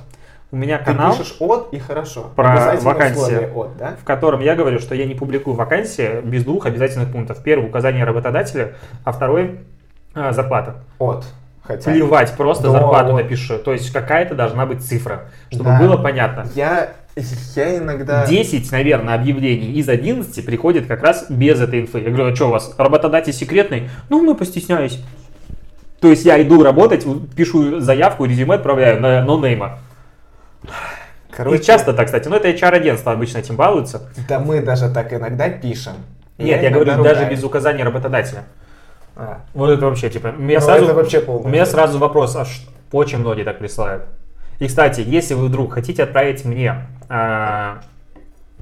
[0.51, 2.33] У меня Ты канал, пишешь от и хорошо.
[2.35, 3.49] Про вакансии.
[3.55, 3.95] от, да?
[4.01, 7.41] в котором я говорю, что я не публикую вакансии без двух обязательных пунктов.
[7.45, 8.73] Первый указание работодателя,
[9.05, 9.61] а второй
[10.13, 10.77] а, зарплата.
[10.99, 11.25] От.
[11.63, 11.93] Хотя.
[11.93, 13.59] Плевать, просто Да, зарплату напишу.
[13.59, 15.79] То есть какая-то должна быть цифра, чтобы Да.
[15.79, 16.47] было понятно.
[16.57, 16.95] Я,
[17.55, 18.27] я иногда...
[18.27, 22.01] 10, наверное, объявлений из 11 приходит как раз без этой инфы.
[22.01, 23.89] Я говорю, а что у вас, работодатель секретный?
[24.09, 25.01] Ну, мы постесняюсь.
[26.01, 29.79] То есть я иду работать, пишу заявку, резюме отправляю на нонейма.
[31.31, 32.29] Короче, И часто так, кстати.
[32.29, 34.09] Но это HR-агентство обычно этим балуются.
[34.29, 35.95] Да мы даже так иногда пишем.
[36.39, 37.39] Нет, я, иногда говорю даже ругаюсь.
[37.39, 38.45] без указания работодателя.
[39.15, 42.47] А, Вот это вообще, типа, у меня, Ну, сразу, вообще у меня сразу вопрос, а
[42.93, 44.05] очень многие так присылают.
[44.59, 47.81] И, кстати, если вы вдруг хотите отправить мне а,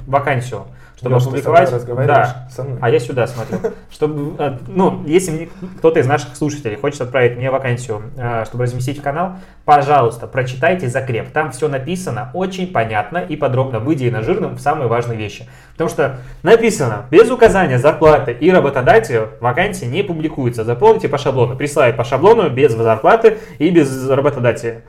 [0.07, 0.67] вакансию,
[0.99, 2.79] чтобы Лёш, ты со мной опубликовать, да, Со мной?
[2.81, 3.59] а я сюда смотрю,
[3.91, 8.99] чтобы, а, ну, если кто-то из наших слушателей хочет отправить мне вакансию, а, чтобы разместить
[8.99, 14.61] в канал, пожалуйста, прочитайте закреп, там все написано очень понятно и подробно, выделено жирным в
[14.61, 15.47] самые важные вещи.
[15.73, 20.65] Потому что написано, без указания зарплаты и работодателя вакансии не публикуются.
[20.65, 21.57] Заполните по шаблону.
[21.57, 24.83] Присылают по шаблону без зарплаты и без работодателя.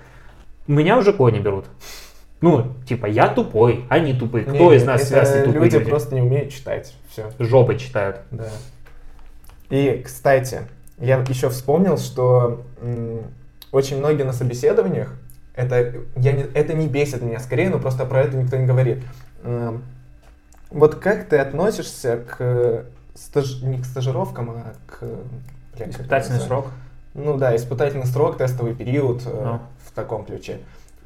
[0.66, 1.66] Меня уже кого не берут.
[2.42, 4.46] Ну, типа, я тупой, они тупые.
[4.46, 5.90] Кто Не, из нас связь не тупые люди, люди?
[5.90, 6.96] просто не умеют читать.
[7.10, 7.30] Все.
[7.38, 8.22] Жопой читают.
[8.32, 8.48] Да.
[9.70, 10.62] И, кстати,
[11.00, 12.64] я еще вспомнил, что
[13.72, 15.14] очень многие на собеседованиях,
[15.56, 19.04] это, я не, это не бесит меня скорее, но просто про это никто не говорит.
[19.44, 19.84] М,
[20.72, 22.86] Вот как ты относишься к
[23.16, 25.04] стаж- не к стажировкам, а к...
[25.76, 26.68] бля, Испытательный срок.
[27.16, 29.60] Ну да, испытательный срок, тестовый период э, Ну.
[29.86, 30.60] в таком ключе.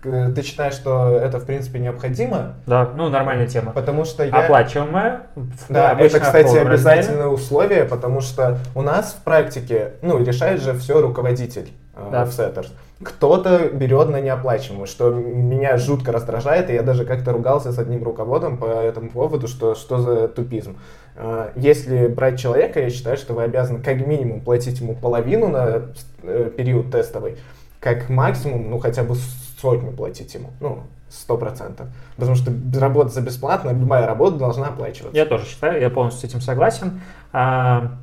[0.04, 2.56] К- Ты считаешь, что это в принципе необходимо?
[2.68, 3.72] Да, ну нормальная тема.
[3.72, 4.32] Потому что я...
[4.34, 5.22] Оплачиваемая.
[5.70, 11.01] Да, это, кстати, обязательное условие, потому что у нас в практике, ну, решает же все
[11.01, 12.26] руководитель э, Да.
[12.26, 12.68] в Setters.
[13.01, 18.04] Кто-то берет на неоплачиваемую, что меня жутко раздражает, и я даже как-то ругался с одним
[18.04, 20.78] руководом по этому поводу, что что за тупизм.
[21.16, 25.82] Э, Если брать человека, я считаю, что вы обязаны как минимум платить ему половину на
[26.24, 27.38] э, период тестовый,
[27.80, 29.16] как максимум, ну, хотя бы
[29.64, 31.88] сотню платить ему, ну, сто процентов.
[32.18, 35.16] Потому что работа за бесплатно, любая работа должна оплачиваться.
[35.18, 36.99] Я тоже считаю, я полностью с этим согласен.
[37.32, 37.93] А,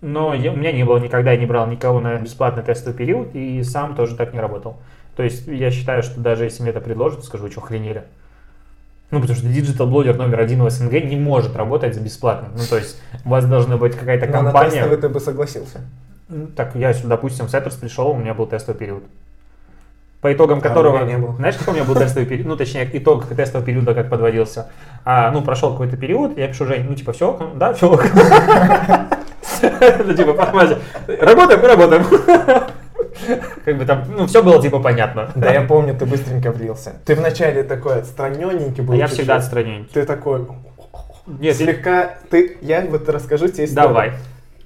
[0.00, 3.34] но я- у меня не было никогда, я не брал никого на бесплатный тестовый период,
[3.34, 4.76] и сам тоже так не работал.
[5.16, 8.04] То есть я считаю, что даже если мне это предложат, скажу, что, охренели?
[9.10, 12.48] Ну, потому что digital-блогер номер один в СНГ не может работать за бесплатно.
[12.56, 14.70] Ну, то есть у вас должна быть какая-то Но на компания.
[14.70, 15.80] тестовый ты бы согласился.
[16.28, 19.02] Ну, Так, я, допустим, в Setters пришел, у меня был тестовый период.
[20.22, 20.98] По итогам А, которого...
[20.98, 21.34] меня не было.
[21.34, 22.46] Знаешь, какой у меня был тестовый период?
[22.46, 24.70] Ну, точнее, итог тестового периода как подводился.
[25.04, 28.00] А, ну, прошел какой-то период, я пишу Жень, ну, типа, все, да, все.
[30.04, 32.04] Ну, типа, по работаем, мы работаем.
[33.64, 35.30] Как бы там, ну, все было, типа, понятно.
[35.34, 36.94] Да, я помню, ты быстренько влился.
[37.04, 38.94] Ты вначале такой отстраненненький был.
[38.94, 39.88] А я всегда отстранен.
[39.92, 40.46] Ты такой...
[41.26, 42.14] Нет, слегка...
[42.30, 42.58] Ты...
[42.60, 43.88] Я вот расскажу тебе историю.
[43.88, 44.12] давай,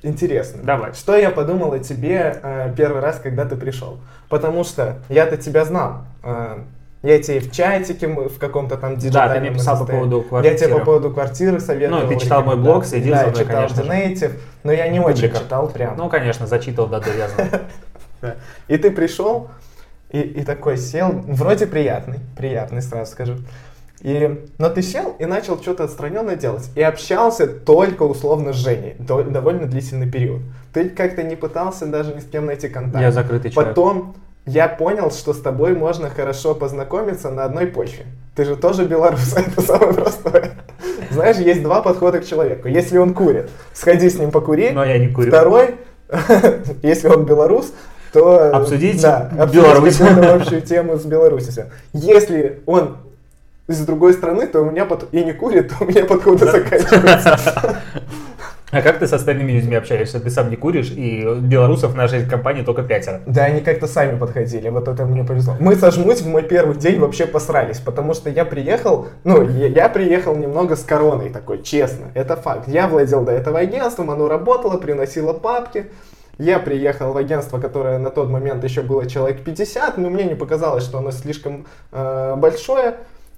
[0.06, 0.62] Интересно.
[0.62, 0.92] давай.
[0.94, 3.98] Что я подумал о тебе э, первый раз, когда ты пришел?
[4.28, 6.04] Потому что я-то тебя знал.
[6.22, 6.58] Э,
[7.02, 10.24] я тебе в чатике в каком-то там Да, диджитальном ты мне писал по поводу Я
[10.24, 10.84] тебе по квартиры.
[10.84, 12.02] поводу квартиры советовал.
[12.02, 13.90] Ну, ты читал мой блог, следил да, за мной, читал конечно же.
[13.90, 14.32] Donative,
[14.64, 15.38] но я не очень Публика.
[15.38, 15.96] читал прям.
[15.96, 17.50] Ну, конечно, зачитывал, да, да, я знаю.
[18.22, 18.36] Да.
[18.68, 19.48] И ты пришел,
[20.10, 23.34] и, и такой сел, вроде приятный, приятный, сразу скажу.
[24.06, 26.70] И, но ты сел и начал что-то отстраненно делать.
[26.76, 28.94] И общался только условно с Женей.
[29.00, 30.42] до- довольно длительный период.
[30.72, 33.02] Ты как-то не пытался даже ни с кем найти контакт.
[33.02, 33.74] Я закрытый человек.
[33.74, 34.14] Потом
[34.46, 38.06] я понял, что с тобой можно хорошо познакомиться на одной почве.
[38.36, 40.52] Ты же тоже белорус, это самое простое.
[41.10, 42.68] Знаешь, есть два подхода к человеку.
[42.68, 44.70] Если он курит, сходи с ним покури.
[44.70, 45.32] Но я не курю.
[45.32, 45.74] Второй,
[46.84, 47.72] если он белорус,
[48.12, 48.56] то...
[48.56, 51.72] Обсудить да, обсудить общую тему с Беларусью.
[51.92, 52.98] Если он
[53.68, 55.12] из другой страны, то у меня под...
[55.12, 57.82] и не курит, то у меня подходы заканчиваются.
[58.72, 60.18] А как ты с остальными людьми общаешься?
[60.18, 63.22] Ты сам не куришь, и белорусов в нашей компании только пятеро.
[63.24, 65.54] Да, они как-то сами подходили, вот это мне повезло.
[65.60, 69.68] Мы со Жмуть в мой первый день вообще посрались, потому что я приехал, ну, я,
[69.68, 72.66] я приехал немного с короной такой, честно, это факт.
[72.66, 75.86] Я владел до этого агентством, оно работало, приносило папки.
[76.38, 80.34] Я приехал в агентство, которое на тот момент еще было человек 50, но мне не
[80.34, 82.96] показалось, что оно слишком э, большое.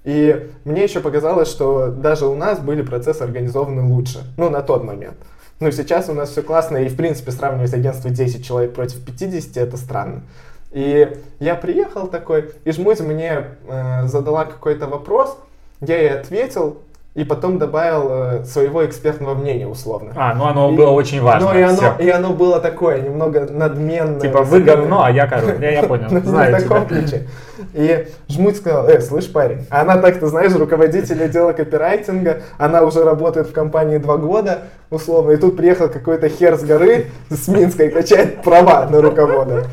[0.09, 4.23] И мне еще показалось, что даже у нас были процессы организованы лучше.
[4.37, 5.17] Ну, на тот момент.
[5.59, 9.57] Ну, сейчас у нас все классно, и, в принципе, сравнивать агентство 10 человек против 50,
[9.57, 10.23] это странно.
[10.71, 15.37] И я приехал такой, и Жмуть мне э, задала какой-то вопрос,
[15.79, 16.79] я ей ответил,
[17.15, 20.13] и потом добавил э, своего экспертного мнения условно.
[20.15, 21.51] А, ну оно И- было очень важно.
[21.51, 24.19] Ну и оно, и оно было такое, немного надменное.
[24.19, 25.57] Типа вы говно, а я король.
[25.59, 27.27] Я, я понял, знаю в таком ключе.
[27.73, 32.83] И Жмуть сказал, э, слышь, парень, а она так, ты знаешь, руководитель отдела копирайтинга, она
[32.83, 34.59] уже работает в компании два года,
[34.91, 39.65] условно, и тут приехал какой-то хер с горы, с Минска, и качает права на руковода.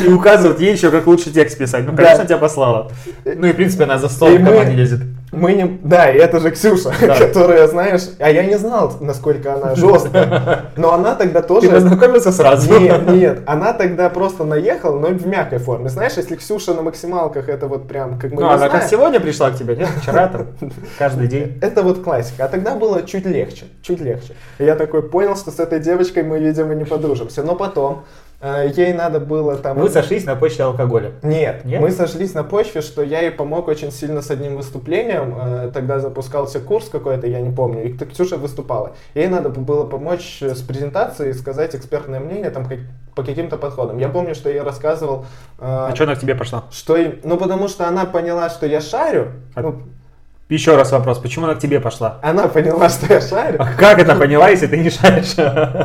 [0.00, 1.84] И указывают ей еще, как лучше текст писать.
[1.86, 2.90] Ну, конечно, тебя послала.
[3.24, 5.00] Ну и, в принципе, она за стол в команде лезет.
[5.36, 5.78] Мы не...
[5.82, 7.18] Да, и это же Ксюша, Да.
[7.18, 11.68] которая, знаешь, а я не знал, насколько она жесткая, но она тогда тоже...
[11.68, 12.78] Ты познакомился сразу?
[12.78, 15.88] Нет, нет, она тогда просто наехала, но в мягкой форме.
[15.88, 19.50] Знаешь, если Ксюша на максималках, это вот прям, как мы Ну, она как сегодня пришла
[19.50, 19.88] к тебе, нет?
[20.00, 20.46] Вчера там,
[20.98, 21.58] каждый день.
[21.60, 22.44] Это вот классика.
[22.44, 24.34] А тогда было чуть легче, чуть легче.
[24.58, 27.42] И я такой понял, что с этой девочкой мы, видимо, не подружимся.
[27.42, 28.04] Но потом
[28.42, 29.78] ей надо было там...
[29.78, 31.12] Вы сошлись на почте алкоголя.
[31.22, 31.80] Нет, Нет?
[31.80, 35.34] мы сошлись на почве, что я ей помог очень сильно с одним выступлением.
[35.40, 38.92] Э, Тогда запускался курс какой-то, я не помню, и Ксюша выступала.
[39.14, 42.80] Ей надо было помочь с презентацией, сказать экспертное мнение там как-
[43.14, 43.98] по каким-то подходам.
[43.98, 45.24] Я помню, что я рассказывал,
[45.58, 46.64] э, А что она к тебе пошла?
[46.70, 46.96] что...
[47.22, 49.28] Ну, потому что она поняла, что я шарю.
[49.54, 49.82] А- Ну,
[50.50, 52.18] Еще раз вопрос, почему она к тебе пошла?
[52.22, 53.56] она поняла, что я шарю.
[53.58, 55.36] А как это поняла, если ты не шаришь?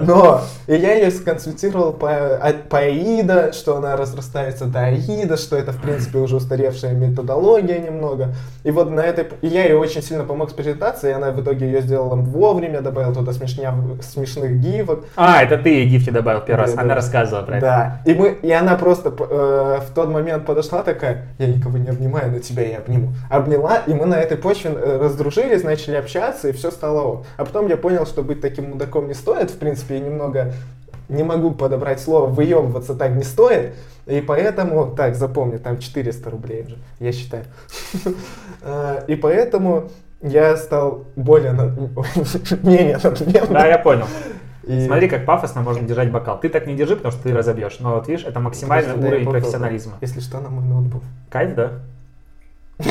[0.01, 5.55] Но и я ее сконсультировал по, а- по АИДа, что она разрастается до АИДа, что
[5.55, 8.35] это, в принципе, уже устаревшая методология немного.
[8.65, 9.27] И вот на этой...
[9.41, 12.81] И я ей очень сильно помог с презентацией, и она в итоге ее сделала вовремя,
[12.81, 13.73] добавил туда смешня...
[14.01, 15.05] смешных гифок.
[15.15, 16.73] А, это ты ей гифки добавил первый раз.
[16.73, 16.95] Да, Она да.
[16.95, 17.65] рассказывала про это.
[17.65, 18.01] Да.
[18.11, 18.37] И, мы...
[18.41, 22.63] и она просто э, в тот момент подошла такая, я никого не обнимаю, но тебя
[22.63, 23.13] я обниму.
[23.29, 27.25] Обняла, и мы на этой почве э, раздружились, начали общаться, и все стало ок.
[27.37, 30.53] А потом я понял, что быть таким мудаком не стоит, в принципе, я немного
[31.07, 33.73] не могу подобрать слово, выебываться так не стоит,
[34.05, 37.45] и поэтому, так, запомни, там 400 рублей уже, я считаю.
[38.61, 39.89] Э, И поэтому
[40.21, 41.51] я стал более,
[42.63, 43.53] менее надменным.
[43.53, 44.05] Да, я понял.
[44.63, 46.39] И- Смотри, как пафосно можно держать бокал.
[46.39, 47.79] Ты так не держи, потому что ты разобьешь.
[47.79, 49.93] Но вот видишь, это максимальный я уровень профессионализма.
[50.01, 51.03] Если что, на мой ноутбук.
[51.29, 51.71] Кайф, да?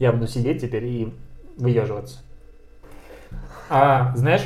[0.00, 1.14] Я буду сидеть теперь и
[1.58, 2.18] выеживаться.
[3.68, 4.42] А, знаешь,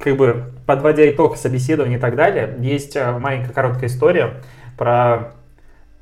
[0.00, 4.34] как бы подводя итог собеседования и так далее, есть а, маленькая короткая история
[4.76, 5.32] про...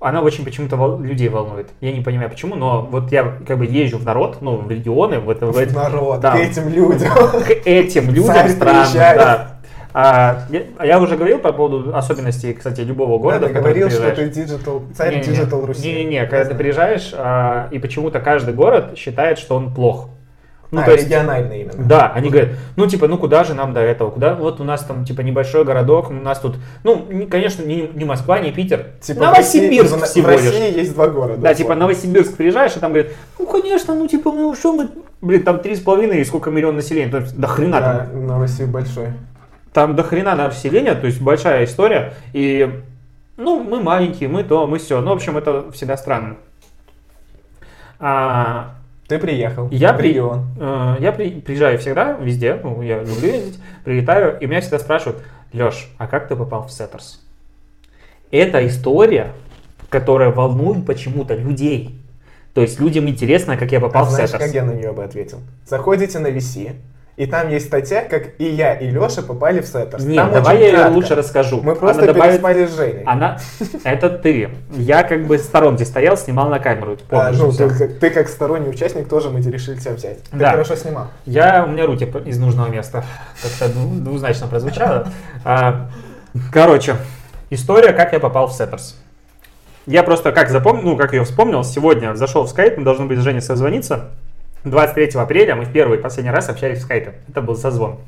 [0.00, 1.70] Она очень почему-то вол- людей волнует.
[1.80, 5.18] Я не понимаю почему, но вот я как бы езжу в народ, ну, в регионы,
[5.18, 6.32] в, это, в эти- Народ, да.
[6.32, 7.10] к этим людям.
[7.12, 8.24] к этим людям
[8.60, 9.18] приезжает.
[9.18, 9.53] да.
[9.96, 13.60] А, я, а я уже говорил по поводу особенностей, кстати, любого города, Да, в ты
[13.60, 15.86] говорил, ты что ты digital, царь digital Руси.
[15.86, 20.08] Не-не-не, когда ты приезжаешь, а, и почему-то каждый город считает, что он плох.
[20.72, 21.84] Ну, а, то есть, региональный именно.
[21.86, 24.10] да, они говорят, ну, типа, ну, куда же нам до этого?
[24.10, 24.34] Куда?
[24.34, 28.04] Вот у нас там, типа, небольшой городок, у нас тут, ну, не- конечно, не, не
[28.04, 30.52] Москва, не Питер, Типа Новосибирск в России, всего в лишь.
[30.52, 31.40] России есть два города.
[31.40, 31.76] Да, типа.
[31.76, 34.88] Новосибирск приезжаешь, и там говорят, ну, конечно, ну, типа, ну, что мы,
[35.20, 38.34] блин, там три с половиной и сколько миллион населения, то есть, до хрена там Да,
[38.34, 39.10] Новосиб большой.
[39.74, 42.14] Там до хрена населения, то есть большая история.
[42.32, 42.80] И,
[43.36, 45.00] ну, мы маленькие, мы то, мы все.
[45.02, 46.36] Ну, в общем, это всегда странно.
[47.98, 48.76] А,
[49.08, 50.46] Ты приехал я, при- регион.
[50.60, 55.22] э, я при- приезжаю всегда, везде, ну, я люблю ездить, прилетаю, и меня всегда спрашивают,
[55.52, 57.20] Леш, а как ты попал в Setters?
[58.30, 59.32] Это история,
[59.90, 62.00] которая волнует почему-то людей.
[62.54, 64.44] То есть людям интересно, как я попал А в знаешь, Setters.
[64.46, 65.40] как я на нее бы ответил?
[65.66, 66.74] Заходите на VC,
[67.16, 70.02] и там есть статья, как и я, и Леша попали в Setters.
[70.04, 70.92] Нет, Там давай я ее кратко.
[70.94, 71.60] лучше расскажу.
[71.62, 73.02] Мы Она просто добавит- переспали с Женей.
[73.04, 73.38] Она,
[73.84, 74.50] это ты.
[74.72, 76.96] Я как бы сторонке стоял, снимал на камеру.
[76.96, 80.22] ты А, помнишь ну, ты, как- ты как сторонний участник тоже мы решили тебя взять.
[80.24, 80.50] Ты Да.
[80.50, 81.06] хорошо снимал.
[81.24, 83.04] Я, у меня руки из нужного места.
[83.42, 85.08] Как-то дву- двузначно прозвучало.
[85.44, 85.88] А,
[86.52, 86.96] короче,
[87.50, 88.96] история, как я попал в Setters.
[89.86, 93.20] Я просто как запомнил, ну, как ее вспомнил, сегодня зашел в скайп, мы должны были
[93.20, 94.06] с Женей созвониться.
[94.64, 97.14] 23 апреля мы в первый и последний раз общались в скайпе.
[97.28, 97.98] Это был созвон.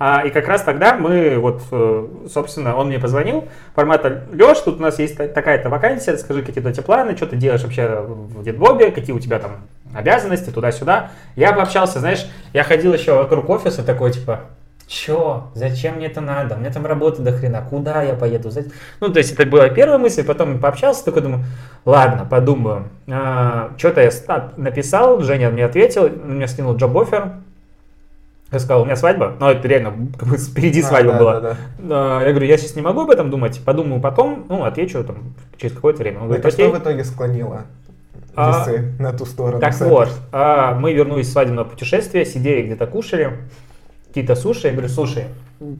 [0.00, 4.78] А, и как раз тогда мы, вот, э, собственно, он мне позвонил, формата, Леш, тут
[4.78, 8.04] у нас есть та- такая-то вакансия, расскажи, какие у тебя планы, что ты делаешь вообще
[8.06, 11.10] в Дедбобе, какие у тебя там обязанности туда-сюда.
[11.34, 14.42] Я пообщался, знаешь, я ходил еще вокруг офиса такой, типа,
[14.88, 15.50] Чё?
[15.54, 16.56] Зачем мне это надо?
[16.56, 17.62] У меня там работа до хрена.
[17.68, 18.50] Куда я поеду?
[19.00, 21.44] Ну, то есть это была первая мысль, потом пообщался, такой думаю,
[21.84, 22.84] ладно, подумаю.
[23.06, 24.10] А, Что-то я
[24.56, 27.32] написал, Женя мне ответил, он мне скинул джоб-оффер.
[28.50, 31.40] Я сказал, у меня свадьба, но это реально как бы впереди а, свадьба да, была.
[31.40, 32.22] Да, да.
[32.22, 35.74] Я говорю, я сейчас не могу об этом думать, подумаю потом, ну, отвечу там через
[35.74, 36.20] какое-то время.
[36.20, 37.64] Он говорит, это что в итоге склонило?
[38.38, 38.66] а,
[38.98, 39.60] на ту сторону.
[39.60, 43.38] Так вот, а, мы вернулись в свадебное путешествие, сидели где-то кушали,
[44.08, 44.66] какие-то суши.
[44.66, 45.26] Я говорю, слушай,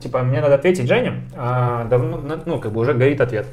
[0.00, 3.46] типа, мне надо ответить Жене, а, давно, ну, как бы уже горит ответ.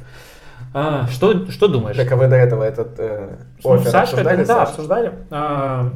[0.72, 1.96] А, что, что думаешь?
[1.96, 4.44] Так а вы до этого этот э, ну, Саша, обсуждали?
[4.44, 5.12] Да, обсуждали.
[5.30, 5.92] А,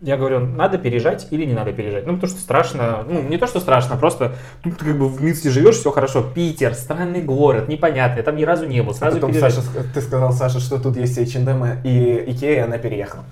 [0.00, 2.06] я говорю, надо переезжать или не надо переезжать?
[2.06, 5.22] Ну, потому что страшно, ну, не то, что страшно, просто тут ты как бы в
[5.22, 6.22] Минске живешь, все хорошо.
[6.22, 8.94] Питер, странный город, непонятный, там ни разу не был.
[8.94, 9.62] Сразу а потом Саша,
[9.92, 13.24] ты сказал, Саша, что тут есть H&M и Икея, она переехала.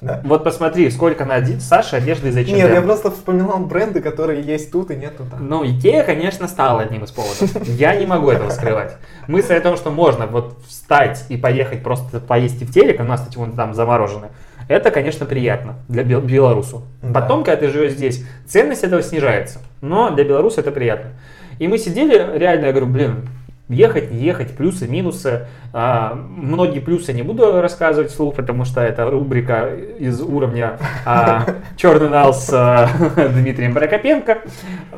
[0.00, 0.20] Да.
[0.24, 2.56] Вот посмотри, сколько на один Саша одежды из H&M.
[2.56, 5.46] Нет, я просто вспоминал бренды, которые есть тут и нету там.
[5.46, 7.66] Ну, Икея, конечно, стала одним из поводов.
[7.68, 8.96] Я не могу этого скрывать.
[9.28, 13.20] Мысль о том, что можно вот встать и поехать просто поесть в телек, у нас,
[13.20, 14.28] кстати, вон там заморожены,
[14.68, 16.84] это, конечно, приятно для бел- белорусу.
[17.02, 17.20] Да.
[17.20, 19.58] Потом, когда ты живешь здесь, ценность этого снижается.
[19.80, 21.10] Но для белоруса это приятно.
[21.58, 23.28] И мы сидели, реально, я говорю, блин,
[23.70, 25.46] ехать, не ехать, плюсы, минусы.
[25.72, 31.46] А, многие плюсы не буду рассказывать вслух, потому что это рубрика из уровня а,
[31.76, 34.38] «Черный нал» с а, Дмитрием Прокопенко.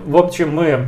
[0.05, 0.87] В общем, мы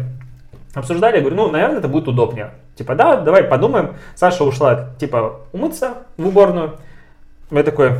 [0.74, 2.50] обсуждали, говорю, ну, наверное, это будет удобнее.
[2.74, 3.90] Типа, да, давай подумаем.
[4.14, 6.76] Саша ушла, типа, умыться в уборную.
[7.50, 7.92] Я такой,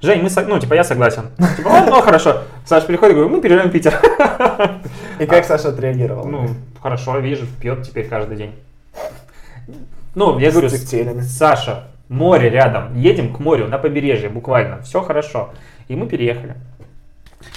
[0.00, 1.24] Жень, мы, ну, типа, я согласен.
[1.56, 2.42] Типа, ну, ну, хорошо.
[2.64, 4.00] Саша приходит, говорю, мы переезжаем в Питер.
[5.18, 6.24] И как Саша отреагировал?
[6.26, 6.50] Ну,
[6.80, 8.54] хорошо, вижу, пьет теперь каждый день.
[10.14, 10.68] Ну, я говорю,
[11.22, 15.50] Саша, море рядом, едем к морю, на побережье буквально, все хорошо.
[15.88, 16.56] И мы переехали.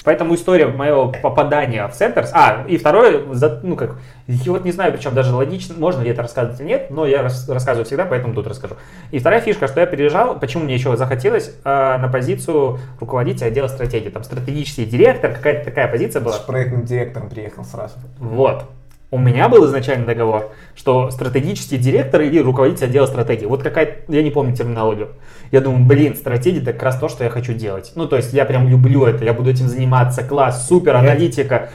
[0.03, 2.27] Поэтому история моего попадания в центр.
[2.33, 3.23] А, и второе,
[3.63, 3.97] ну как,
[4.27, 7.23] я вот не знаю, причем даже логично, можно ли это рассказывать или нет, но я
[7.23, 8.75] рас, рассказываю всегда, поэтому тут расскажу.
[9.11, 13.67] И вторая фишка, что я переезжал, почему мне еще захотелось, э, на позицию руководителя отдела
[13.67, 14.09] стратегии.
[14.09, 16.33] Там стратегический директор, какая-то такая позиция была.
[16.33, 17.95] С проектным директором приехал сразу.
[18.19, 18.65] Вот.
[19.13, 23.45] У меня был изначально договор, что стратегический директор или руководитель отдела стратегии.
[23.45, 25.09] Вот какая я не помню терминологию.
[25.51, 27.91] Я думаю, блин, стратегия это как раз то, что я хочу делать.
[27.95, 31.71] Ну, то есть я прям люблю это, я буду этим заниматься, класс, супер, аналитика.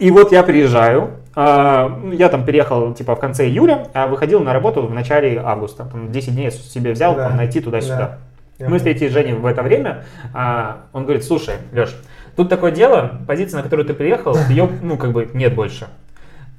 [0.00, 4.52] И вот я приезжаю, а, я там переехал типа в конце июля, а выходил на
[4.52, 5.84] работу в начале августа.
[5.84, 7.28] Там 10 дней я себе взял, да.
[7.28, 8.18] там, найти туда-сюда.
[8.58, 8.68] Да.
[8.68, 10.04] Мы встретились с Женей в это время,
[10.34, 11.94] а, он говорит, слушай, Леш,
[12.34, 15.86] тут такое дело, позиция, на которую ты приехал, ее, ну, как бы нет больше.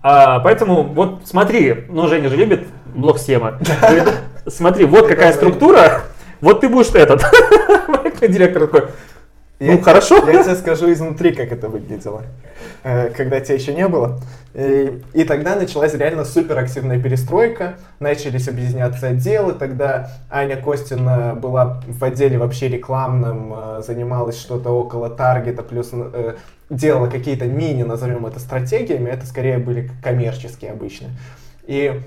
[0.02, 3.60] А, поэтому вот смотри, ну Женя же любит блок-схема.
[4.48, 6.04] Смотри, вот какая структура,
[6.42, 7.24] вот ты будешь этот.
[8.22, 8.90] Директор такой,
[9.60, 10.26] ну я хорошо.
[10.30, 12.24] я тебе скажу изнутри, как это выглядело,
[12.84, 14.20] э, когда тебя еще не было.
[14.54, 22.02] И, и тогда началась реально суперактивная перестройка, начались объединяться отделы, тогда Аня Костина была в
[22.04, 26.36] отделе вообще рекламном, э, занималась что-то около таргета, плюс э,
[26.70, 31.10] делала какие-то мини, назовем это, стратегиями, это скорее были коммерческие обычно.
[31.66, 32.02] И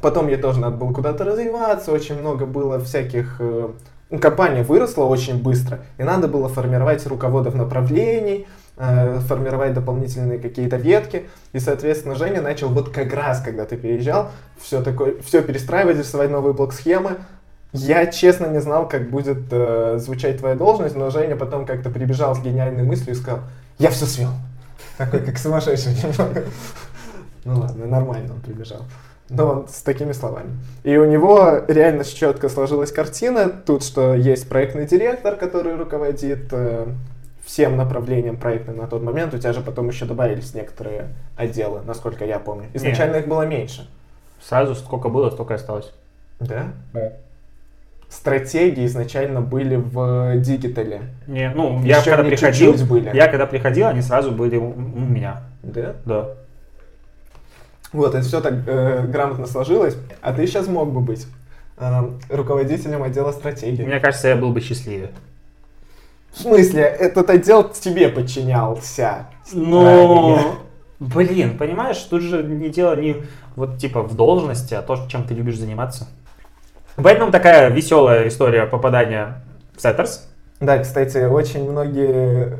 [0.00, 3.36] потом ей тоже надо было куда-то развиваться, очень много было всяких...
[3.40, 3.70] Э,
[4.10, 10.76] ну, компания выросла очень быстро, и надо было формировать руководов направлений, э, формировать дополнительные какие-то
[10.76, 11.24] ветки.
[11.52, 16.30] И, соответственно, Женя начал вот как раз, когда ты переезжал, все, такое, все перестраивать, рисовать
[16.30, 17.18] новые блок-схемы,
[17.72, 22.34] я честно не знал, как будет э, звучать твоя должность, но Женя потом как-то прибежал
[22.34, 23.40] с гениальной мыслью и сказал,
[23.78, 24.30] я все свел.
[24.96, 26.44] Такой, как сумасшедший немного.
[27.44, 28.82] Ну ладно, нормально он прибежал.
[29.28, 30.58] Но он с такими словами.
[30.84, 33.48] И у него реально четко сложилась картина.
[33.48, 36.86] Тут что есть проектный директор, который руководит э,
[37.44, 39.34] всем направлением проекта на тот момент.
[39.34, 42.68] У тебя же потом еще добавились некоторые отделы, насколько я помню.
[42.74, 43.24] Изначально Нет.
[43.24, 43.88] их было меньше.
[44.42, 45.92] Сразу сколько было, столько и осталось.
[46.40, 46.72] Да?
[46.92, 47.12] Да
[48.10, 51.02] стратегии изначально были в дигитале.
[51.26, 53.14] Не, ну, я когда приходил, были.
[53.14, 55.42] я когда приходил, они сразу были у, у меня.
[55.62, 55.94] Да?
[56.04, 56.30] Да.
[57.92, 59.96] Вот, это все так э, грамотно сложилось.
[60.20, 61.26] А ты сейчас мог бы быть
[61.78, 63.82] э, руководителем отдела стратегии.
[63.82, 65.10] Мне кажется, я был бы счастливее.
[66.32, 69.28] В смысле, этот отдел тебе подчинялся?
[69.52, 70.38] Ну,
[71.00, 73.16] блин, понимаешь, тут же не дело не
[73.56, 76.06] вот типа в должности, а то, чем ты любишь заниматься.
[77.02, 79.42] Поэтому такая веселая история попадания
[79.76, 80.28] в Сеттерс.
[80.60, 82.58] Да, кстати, очень многие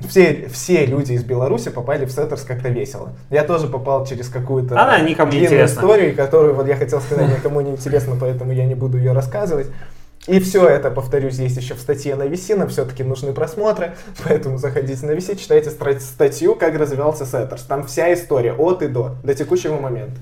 [0.00, 3.12] все, все люди из Беларуси попали в Setters как-то весело.
[3.30, 7.60] Я тоже попал через какую-то Она никому длинную историю, которую вот я хотел сказать, никому
[7.60, 9.68] не интересно, поэтому я не буду ее рассказывать.
[10.26, 13.92] И все это, повторюсь, есть еще в статье на VC, нам все-таки нужны просмотры,
[14.24, 17.62] поэтому заходите на VC, читайте статью, как развивался Setters.
[17.62, 20.16] Там вся история от и до, до текущего момента.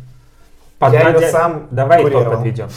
[0.80, 2.68] Я Подводя- её сам Давай итог подведем.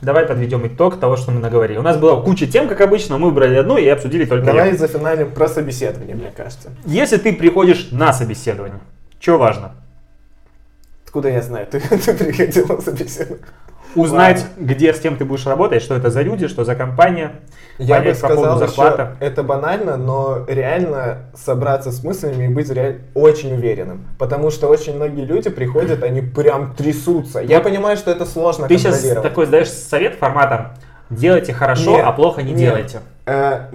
[0.00, 1.78] Давай подведем итог того, что мы наговорили.
[1.78, 4.78] У нас была куча тем, как обычно, мы выбрали одну и обсудили только Давай её.
[4.78, 6.70] зафиналим про собеседование, мне кажется.
[6.84, 8.80] Если ты приходишь на собеседование,
[9.20, 9.72] что важно?
[11.04, 13.44] Откуда я знаю, ты, ты приходил на собеседование?
[13.94, 17.32] Узнать, где с кем ты будешь работать, что это за люди, что за компания.
[17.78, 19.02] Я бы сказал, зарплаты.
[19.02, 24.06] еще, это банально, но реально собраться с мыслями и быть реально очень уверенным.
[24.18, 27.40] Потому что очень многие люди приходят, они прям трясутся.
[27.40, 30.68] Я понимаю, что это сложно Ты сейчас такой сдаешь совет форматом
[31.10, 32.58] «делайте хорошо, Нет, а плохо не нет.
[32.58, 33.00] делайте».
[33.26, 33.68] Э,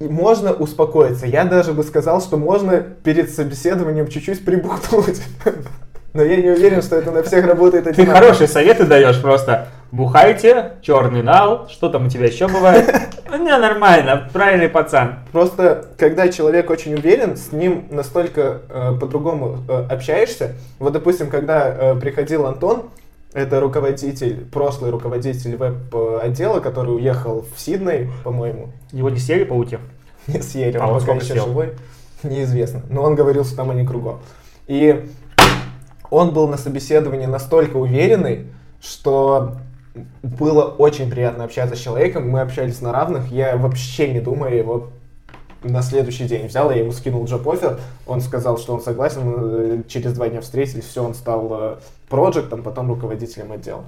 [0.00, 1.26] можно успокоиться.
[1.26, 5.22] Я даже бы сказал, что можно перед собеседованием чуть-чуть прибухнуть.
[6.14, 8.18] Но я не уверен, что это на всех работает Ты одинаково.
[8.18, 9.68] хорошие советы даешь просто.
[9.90, 12.94] Бухайте, черный нал, что там у тебя еще бывает?
[13.32, 15.20] У меня нормально, правильный пацан.
[15.32, 20.52] Просто, когда человек очень уверен, с ним настолько э, по-другому э, общаешься.
[20.78, 22.90] Вот, допустим, когда э, приходил Антон,
[23.32, 29.78] это руководитель, прошлый руководитель веб-отдела, который уехал в Сидней, по-моему, Его не съели пауки?
[30.26, 31.46] не съели, А он он пока еще съел?
[31.46, 31.72] живой,
[32.22, 32.82] неизвестно.
[32.90, 34.20] Но он говорил, что там они кругом.
[34.68, 35.06] И
[36.12, 38.48] он был на собеседовании настолько уверенный,
[38.82, 39.56] что
[40.22, 42.28] было очень приятно общаться с человеком.
[42.28, 43.32] Мы общались на равных.
[43.32, 44.90] Я вообще не думая его
[45.62, 49.84] на следующий день взял, я ему скинул джоб оффер, он сказал, что он согласен, мы
[49.88, 51.76] через два дня встретились, все, он стал э,
[52.10, 53.84] проектом, потом руководителем отдела.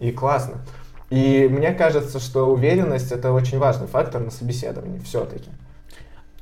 [0.00, 0.56] И классно.
[1.08, 5.48] И мне кажется, что уверенность это очень важный фактор на собеседовании, все-таки.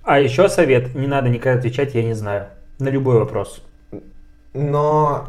[0.02, 2.46] А еще совет, не надо никогда отвечать «я не знаю»
[2.78, 3.60] на любой вопрос.
[4.56, 5.28] Но...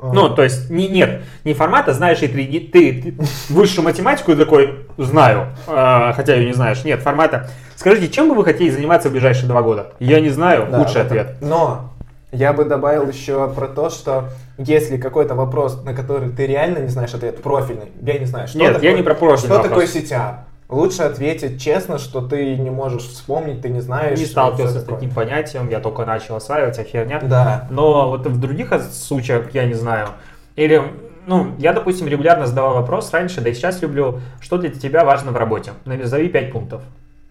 [0.00, 3.14] э, Ну, то есть, не, нет, не формата, знаешь, и ты, ты, ты
[3.48, 6.84] высшую математику такой, знаю, а, хотя ее не знаешь.
[6.84, 9.92] Нет, формата, скажите, чем бы вы хотели заниматься в ближайшие два года?
[9.98, 11.36] Я не знаю, да, худший это- ответ.
[11.40, 11.90] Но
[12.32, 16.88] я бы добавил еще про то, что если какой-то вопрос, на который ты реально не
[16.88, 19.86] знаешь ответ, профильный, я не знаю, что Нет, такое, я не про профильный Что такое
[19.86, 19.94] вопрос.
[19.96, 20.34] CTR?
[20.70, 24.18] Лучше ответить честно, что ты не можешь вспомнить, ты не знаешь.
[24.18, 27.20] Не сталкивался с таким понятием, я только начал осваивать, а херня.
[27.20, 27.66] Да.
[27.70, 30.08] Но вот в других случаях я не знаю.
[30.54, 30.82] Или,
[31.26, 35.32] ну, я, допустим, регулярно задавал вопрос раньше, да и сейчас люблю, что для тебя важно
[35.32, 35.72] в работе.
[35.84, 36.82] Назови пять пунктов.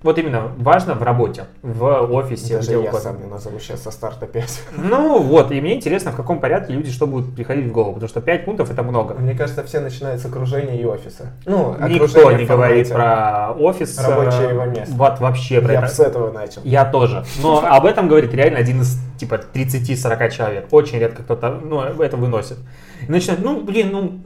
[0.02, 1.84] Вот именно важно в работе, в
[2.14, 3.00] офисе, Даже где я угодно.
[3.00, 4.62] сам не назову сейчас со старта 5.
[4.78, 8.08] Ну вот, и мне интересно, в каком порядке люди что будут приходить в голову, потому
[8.08, 9.16] что 5 пунктов это много.
[9.16, 11.34] Мне кажется, все начинают с окружения и офиса.
[11.46, 14.00] Ну, Никто не говорит про офис.
[14.00, 14.96] э, рабочего места.
[14.96, 15.90] Вот вообще про Я это.
[15.90, 16.62] с этого начал.
[16.64, 17.26] Я тоже.
[17.42, 20.68] Но об этом говорит реально один из типа 30-40 человек.
[20.72, 22.58] Очень редко кто-то ну, это выносит.
[23.06, 24.20] И начинает, ну, блин, ну,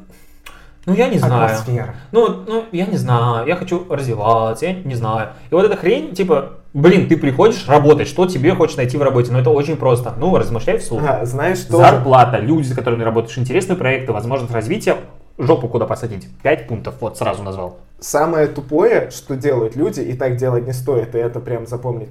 [0.85, 1.45] ну я не знаю.
[1.45, 1.95] Атмосфера.
[2.11, 5.29] Ну, ну, я не знаю, я хочу развиваться, я не знаю.
[5.49, 9.31] И вот эта хрень, типа, блин, ты приходишь работать, что тебе хочешь найти в работе?
[9.31, 10.13] Ну, это очень просто.
[10.17, 11.01] Ну, размышляй вслух.
[11.07, 11.77] А, знаешь, что?
[11.77, 14.97] Зарплата, люди, с которыми работаешь, интересные проекты, возможность развития,
[15.37, 16.27] жопу куда посадить.
[16.41, 17.77] Пять пунктов, вот сразу назвал.
[17.99, 22.09] Самое тупое, что делают люди, и так делать не стоит, и это прям запомнить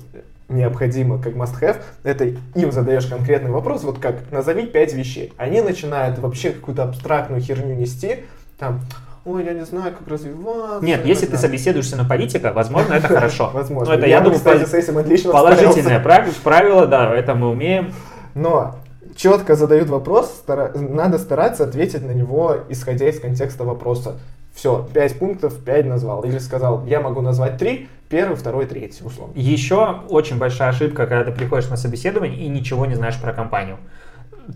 [0.48, 5.32] необходимо как must-have, это им задаешь конкретный вопрос, вот как назови пять вещей.
[5.36, 8.24] Они начинают вообще какую-то абстрактную херню нести,
[8.62, 8.80] там,
[9.24, 10.84] ой, я не знаю, как развиваться.
[10.86, 11.48] Нет, если ты далее».
[11.48, 13.50] собеседуешься на политика, возможно, это хорошо.
[13.54, 13.92] Возможно.
[13.92, 16.40] Но это, я, думаю, кстати, пози- с этим отлично положительное справился.
[16.42, 17.92] правило, да, это мы умеем.
[18.34, 18.76] Но
[19.16, 24.14] четко задают вопрос, стара- надо стараться ответить на него, исходя из контекста вопроса.
[24.54, 26.22] Все, пять пунктов, пять назвал.
[26.22, 29.32] Или сказал, я могу назвать три, первый, второй, третий, условно.
[29.34, 33.78] Еще очень большая ошибка, когда ты приходишь на собеседование и ничего не знаешь про компанию.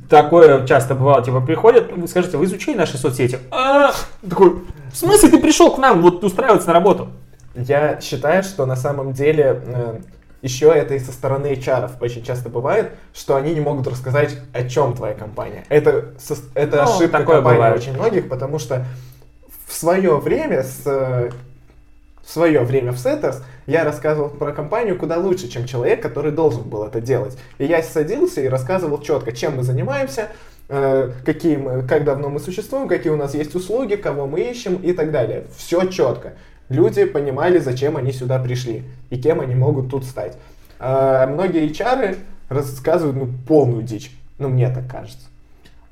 [0.09, 3.39] Такое часто бывало, типа, приходят, вы скажете, вы изучили наши соцсети?
[3.51, 3.93] А,
[4.29, 4.63] такой,
[4.93, 7.09] в смысле ты пришел к нам вот устраиваться на работу?
[7.55, 9.99] Я считаю, что на самом деле э,
[10.43, 14.65] еще это и со стороны HR очень часто бывает, что они не могут рассказать, о
[14.69, 15.65] чем твоя компания.
[15.69, 17.77] Это, со- это Ну, ошибка компании бывает.
[17.79, 18.85] очень многих, потому что
[19.67, 21.31] в свое время с э,
[22.27, 26.63] в свое время в Setters я рассказывал про компанию куда лучше, чем человек, который должен
[26.63, 27.39] был это делать.
[27.59, 30.31] И я садился и рассказывал четко, чем мы занимаемся,
[30.69, 34.75] э, какие мы, как давно мы существуем, какие у нас есть услуги, кого мы ищем
[34.75, 35.45] и так далее.
[35.57, 36.33] Все четко.
[36.69, 40.37] Люди понимали, зачем они сюда пришли и кем они могут тут стать.
[40.81, 42.19] А многие HR
[42.49, 44.11] рассказывают ну, полную дичь.
[44.39, 45.29] Ну, мне так кажется.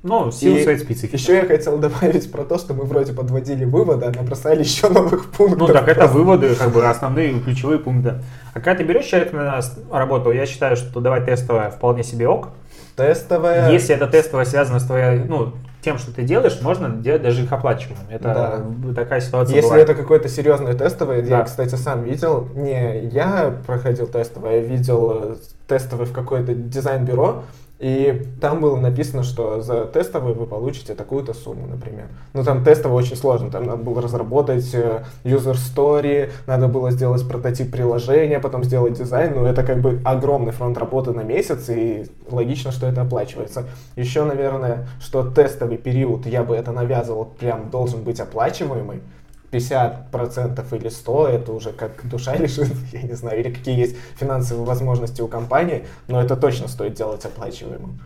[0.04, 1.14] Ну, И своей специфики.
[1.14, 5.30] Еще я хотел добавить про то, что мы вроде подводили выводы, а набросали еще новых
[5.30, 5.58] пунктов.
[5.58, 8.20] Ну так это выводы, как бы основные ключевые пункты.
[8.52, 9.60] А когда ты берешь человека на
[9.98, 12.50] работу, я считаю, что давать тестовое вполне себе ок.
[12.96, 13.72] Тестовая.
[13.72, 17.52] Если это тестовое связано с твоей, ну, тем, что ты делаешь, можно делать даже их
[17.52, 18.12] оплачиваемыми.
[18.12, 18.62] Это
[18.94, 19.88] такая ситуация Если бывает.
[19.88, 21.38] это какой-то серьезный тестовый, Да.
[21.38, 25.36] я, кстати, сам видел, не я проходил тестовый, я видел э,
[25.66, 27.42] тестовый в какое-то дизайн-бюро,
[27.84, 32.06] и там было написано, что за тестовый вы получите такую-то сумму, например.
[32.32, 37.28] Но там тестовый очень сложно, там надо было разработать э, user story, надо было сделать
[37.28, 42.06] прототип приложения, потом сделать дизайн, ну это как бы огромный фронт работы на месяц, и
[42.30, 43.64] логично, что это оплачивается.
[43.96, 49.02] Еще, наверное, что тестовый период, я бы это навязывал, прям должен быть оплачиваемый,
[49.50, 54.66] 50% или 100, это уже как душа лежит, я не знаю, или какие есть финансовые
[54.66, 58.00] возможности у компании, но это точно стоит делать оплачиваемым.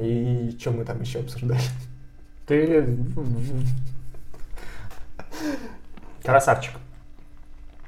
[0.00, 1.60] И что мы там еще обсуждали?
[2.46, 2.96] Ты
[6.22, 6.72] красавчик.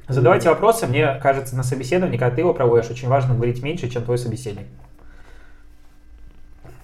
[0.08, 0.86] Задавайте вопросы.
[0.86, 4.66] Мне кажется, на собеседовании, когда ты его проводишь, очень важно говорить меньше, чем твой собеседник.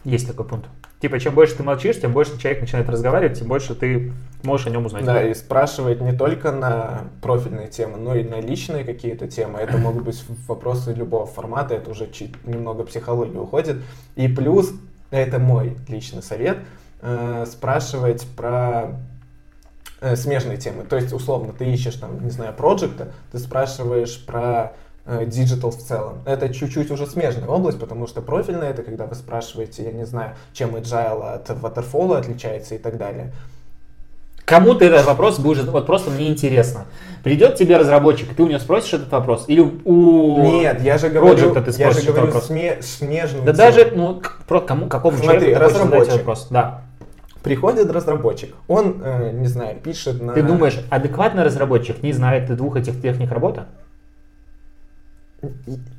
[0.04, 0.68] Есть такой пункт.
[1.00, 4.70] Типа, чем больше ты молчишь, тем больше человек начинает разговаривать, тем больше ты можешь о
[4.70, 5.04] нем узнать.
[5.04, 9.60] Да, и спрашивать не только на профильные темы, но и на личные какие-то темы.
[9.60, 13.76] Это могут быть вопросы любого формата, это уже чуть немного психологии уходит.
[14.16, 14.72] И плюс,
[15.10, 16.58] это мой личный совет,
[17.00, 18.98] э, спрашивать про
[20.00, 20.82] э, смежные темы.
[20.82, 24.72] То есть, условно, ты ищешь там, не знаю, проекта, ты спрашиваешь про
[25.26, 26.18] digital в целом.
[26.26, 30.34] Это чуть-чуть уже смежная область, потому что профильная это когда вы спрашиваете, я не знаю,
[30.52, 33.32] чем agile от waterfall отличается и так далее.
[34.48, 36.86] Кому ты этот вопрос будешь, вот просто мне интересно.
[37.22, 39.44] Придет тебе разработчик, и ты у него спросишь этот вопрос?
[39.46, 40.40] Или у...
[40.42, 42.48] Нет, я же говорю, ты я же говорю вопрос.
[42.48, 46.12] сме- смежную Да даже, ну, про кому, какому Смотри, человеку разработчик.
[46.14, 46.46] вопрос?
[46.48, 46.82] Да.
[47.42, 50.32] Приходит разработчик, он, э, не знаю, пишет на...
[50.32, 53.64] Ты думаешь, адекватный разработчик не знает двух этих техник работы?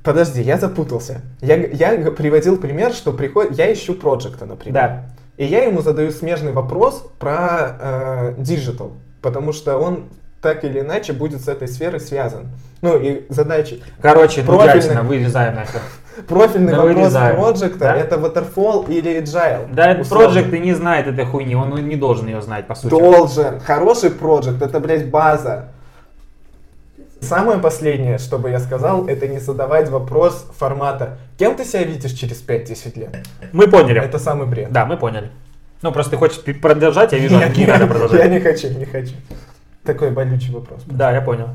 [0.04, 1.22] Подожди, я запутался.
[1.42, 4.74] Я, я приводил пример, что приходит, я ищу проекта, например.
[4.74, 5.06] Да.
[5.38, 10.10] И я ему задаю смежный вопрос про э, digital, потому что он
[10.42, 12.48] так или иначе будет с этой сферой связан.
[12.82, 13.82] Ну и задачи.
[14.02, 14.76] Короче, ну, Профильный.
[14.76, 15.82] ясно, вырезаем нахер.
[16.28, 17.96] Профильный Да вопрос проекта Да?
[17.96, 19.74] это waterfall или agile.
[19.74, 22.90] Да, этот проект и не знает этой хуйни, он не должен ее знать, по сути.
[22.90, 23.60] Должен.
[23.62, 25.70] Хороший проект это, блядь, база.
[27.22, 32.14] Самое последнее, что бы я сказал, это не задавать вопрос формата «Кем ты себя видишь
[32.14, 33.18] через 5-10 лет?»
[33.52, 34.02] Мы поняли.
[34.02, 34.72] Это самый бред.
[34.72, 35.30] Да, мы поняли.
[35.82, 38.32] Ну, просто ты хочешь продолжать, я вижу, Нет, не я, надо я продолжать.
[38.32, 39.14] не хочу, не хочу.
[39.84, 40.82] Такой болючий вопрос.
[40.86, 41.50] Да, я понял.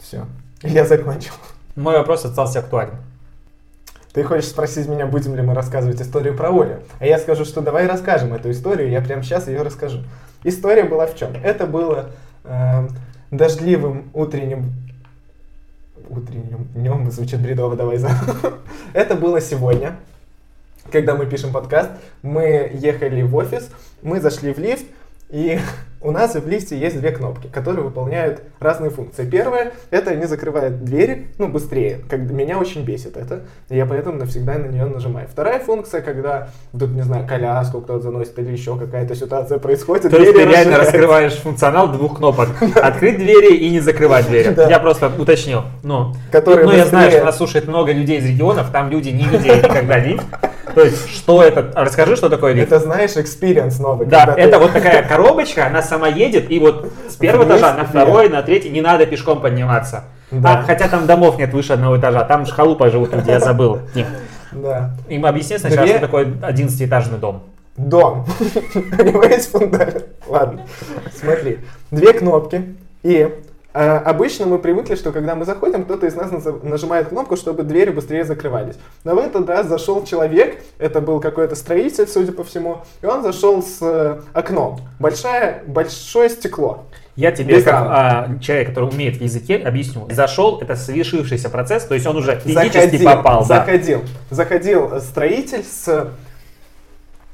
[0.00, 0.26] Все.
[0.62, 1.32] Я закончил.
[1.76, 2.94] Мой вопрос остался актуален.
[4.12, 6.80] Ты хочешь спросить меня, будем ли мы рассказывать историю про Олю?
[6.98, 10.00] А я скажу, что давай расскажем эту историю, я прямо сейчас ее расскажу.
[10.42, 11.30] История была в чем?
[11.42, 12.10] Это было
[12.44, 12.88] э,
[13.30, 14.72] дождливым утренним...
[16.10, 18.58] Утренним днем звучит бредово, давай заново.
[18.94, 19.94] Это было сегодня,
[20.90, 21.92] когда мы пишем подкаст.
[22.22, 23.70] Мы ехали в офис,
[24.02, 24.84] мы зашли в лифт,
[25.28, 25.60] и
[26.02, 29.28] у нас в лифте есть две кнопки, которые выполняют разные функции.
[29.28, 32.00] Первая— это они закрывают двери, ну, быстрее.
[32.08, 35.28] Как, меня очень бесит это, я поэтому навсегда на нее нажимаю.
[35.28, 40.10] Вторая функция, когда тут, не знаю, коляску кто-то заносит или еще какая-то ситуация происходит.
[40.10, 42.48] То есть ты реально раскрываешь функционал двух кнопок.
[42.82, 44.54] Открыть двери и не закрывать двери.
[44.70, 45.64] Я просто уточнил.
[45.82, 49.58] Ну, ну я знаю, что нас слушает много людей из регионов, там люди не видели
[49.58, 50.26] никогда лифт.
[50.74, 51.70] То есть, что это?
[51.74, 52.68] Расскажи, что такое лифт.
[52.72, 54.06] Это, знаешь, экспириенс новый.
[54.06, 57.58] Да, когда ты- это вот такая коробочка, она сама едет, и вот с первого Вниз
[57.58, 60.04] этажа на второй, на третий не надо пешком подниматься.
[60.30, 60.60] Да.
[60.60, 63.80] А, хотя там домов нет выше одного этажа, там же халупа живут люди, я забыл.
[63.94, 64.06] Дим,
[64.52, 64.92] Да.
[65.08, 67.42] Им объясни сначала, Две- что такое 11-этажный дом.
[67.76, 68.26] Дом.
[68.74, 70.04] У него есть фундамент.
[70.26, 70.66] Ладно.
[71.18, 71.58] Смотри.
[71.90, 72.76] Две кнопки.
[73.02, 73.28] И
[73.72, 76.30] обычно мы привыкли, что когда мы заходим, кто-то из нас
[76.62, 78.76] нажимает кнопку, чтобы двери быстрее закрывались.
[79.04, 83.22] Но в этот раз зашел человек, это был какой-то строитель, судя по всему, и он
[83.22, 84.80] зашел с э, окном.
[84.98, 86.84] Большое, большое стекло.
[87.16, 90.08] Я тебе, Без как а, человек, который умеет в языке, объясню.
[90.10, 93.46] Зашел, это совершившийся процесс, то есть он уже физически Заходил, попал.
[93.46, 93.58] да.
[93.58, 94.02] заходил.
[94.30, 96.08] Заходил э, строитель с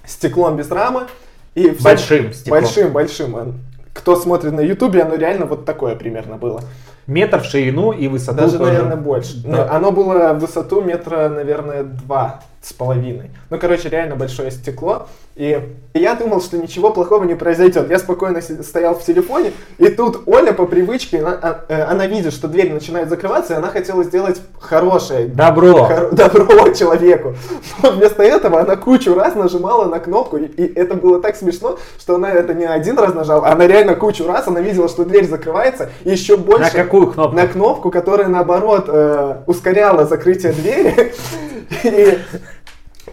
[0.04, 1.06] стеклом без рамы.
[1.54, 2.60] И Большим стеклом.
[2.62, 3.60] Большим, большим.
[3.96, 6.60] Кто смотрит на ютубе, оно реально вот такое примерно было.
[7.06, 8.72] Метр в ширину и высоту Даже, тоже.
[8.72, 9.42] наверное, больше.
[9.46, 9.70] Да.
[9.70, 13.30] Оно было в высоту метра, наверное, два с половиной.
[13.50, 15.08] Ну, короче, реально большое стекло.
[15.36, 15.62] И
[15.92, 17.90] я думал, что ничего плохого не произойдет.
[17.90, 22.32] Я спокойно стоял в телефоне, и тут Оля по привычке, она, а, э, она видит,
[22.32, 25.88] что дверь начинает закрываться, и она хотела сделать хорошее, Добро.
[25.90, 27.34] Хоро- добро человеку.
[27.82, 31.78] Но вместо этого она кучу раз нажимала на кнопку, и, и это было так смешно,
[31.98, 35.04] что она это не один раз нажала, а она реально кучу раз, она видела, что
[35.04, 36.64] дверь закрывается, и еще больше...
[36.64, 37.36] На какую кнопку?
[37.36, 41.12] На кнопку, которая, наоборот, э, ускоряла закрытие двери.
[41.84, 42.18] И,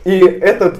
[0.03, 0.75] и этот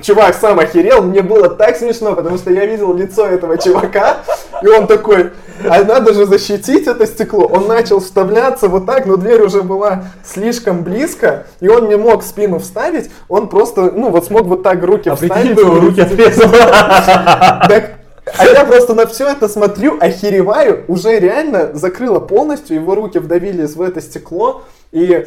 [0.00, 4.18] чувак сам охерел, мне было так смешно, потому что я видел лицо этого чувака,
[4.62, 5.30] и он такой,
[5.64, 7.46] а надо же защитить это стекло.
[7.46, 12.22] Он начал вставляться вот так, но дверь уже была слишком близко, и он не мог
[12.22, 15.54] спину вставить, он просто, ну вот смог вот так руки А вставить.
[15.54, 16.50] бы его руки отрезал.
[16.50, 17.92] Так,
[18.36, 23.76] а я просто на все это смотрю, охереваю, уже реально закрыло полностью, его руки вдавились
[23.76, 25.26] в это стекло, и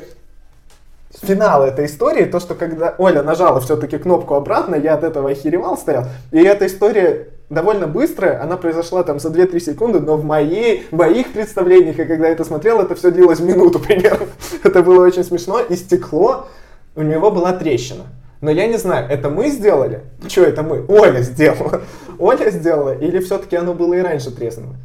[1.22, 5.78] финал этой истории, то, что когда Оля нажала все-таки кнопку обратно, я от этого охеревал
[5.78, 10.86] стоял, и эта история довольно быстрая, она произошла там за 2-3 секунды, но в моей,
[10.92, 14.28] в моих представлениях, и когда я это смотрел, это все длилось минуту примерно.
[14.64, 16.48] Это было очень смешно, и стекло,
[16.96, 18.04] у него была трещина.
[18.42, 20.02] Но я не знаю, это мы сделали?
[20.28, 20.86] Что это мы?
[20.88, 21.82] Оля сделала.
[22.20, 24.76] Оля сделала, или все-таки оно было и раньше треснуло?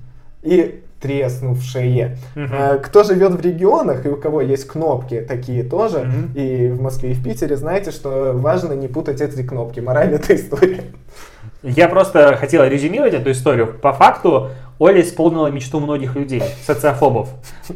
[0.43, 2.17] И треснувшее.
[2.37, 6.33] А, Кто живет в регионах и у кого есть кнопки такие тоже, Мгм.
[6.35, 9.81] и в Москве, и в Питере, знаете, что важно не путать эти кнопки.
[9.81, 10.83] Мораль этой истории.
[11.63, 13.75] Я просто хотел резюмировать эту историю.
[13.81, 14.49] По факту
[14.79, 17.29] Оля исполнила мечту многих людей, социофобов.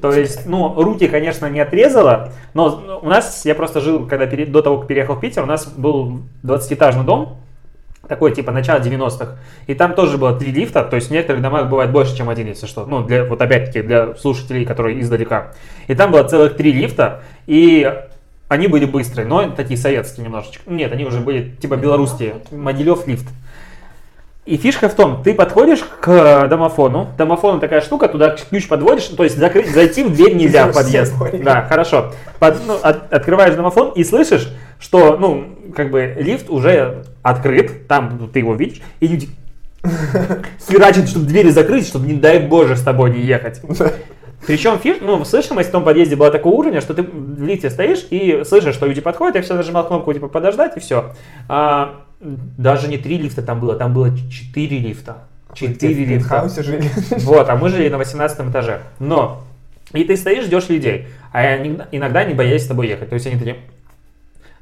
[0.02, 4.46] То есть, ну, руки, конечно, не отрезала, но у нас, я просто жил, когда пере-
[4.46, 7.36] до того, как переехал в Питер, у нас был 20-этажный дом,
[8.08, 9.36] такой типа начало 90-х,
[9.66, 12.48] и там тоже было три лифта, то есть в некоторых домах бывает больше, чем один,
[12.48, 12.86] если что.
[12.86, 15.52] Ну, для, вот опять-таки, для слушателей, которые издалека.
[15.86, 17.92] И там было целых три лифта, и
[18.48, 20.62] они были быстрые, но такие советские немножечко.
[20.66, 22.36] Нет, они уже были типа белорусские.
[22.50, 23.26] Могилев лифт.
[24.48, 29.22] И фишка в том, ты подходишь к домофону, домофон такая штука, туда ключ подводишь, то
[29.22, 31.12] есть закрыть, зайти в дверь нельзя в подъезд.
[31.44, 32.12] Да, хорошо.
[32.38, 34.48] Под- ну, от- открываешь домофон и слышишь,
[34.80, 35.44] что, ну,
[35.76, 39.28] как бы лифт уже открыт, там ты его видишь, и люди
[40.66, 43.60] херачат, чтобы двери закрыть, чтобы, не дай боже, с тобой не ехать.
[44.46, 48.06] Причем фиш, ну, слышимость в том подъезде была такого уровня, что ты в лифте стоишь
[48.08, 51.12] и слышишь, что люди подходят, я все нажимал кнопку типа подождать и все.
[52.20, 55.18] Даже не три лифта там было, там было четыре лифта.
[55.54, 56.12] Четыре В лифта.
[56.14, 56.90] пентхаусе жили.
[57.24, 58.80] Вот, а мы жили на 18 этаже.
[58.98, 59.42] Но,
[59.92, 61.56] и ты стоишь, ждешь людей, а
[61.92, 63.08] иногда не боялись с тобой ехать.
[63.08, 63.56] То есть они такие...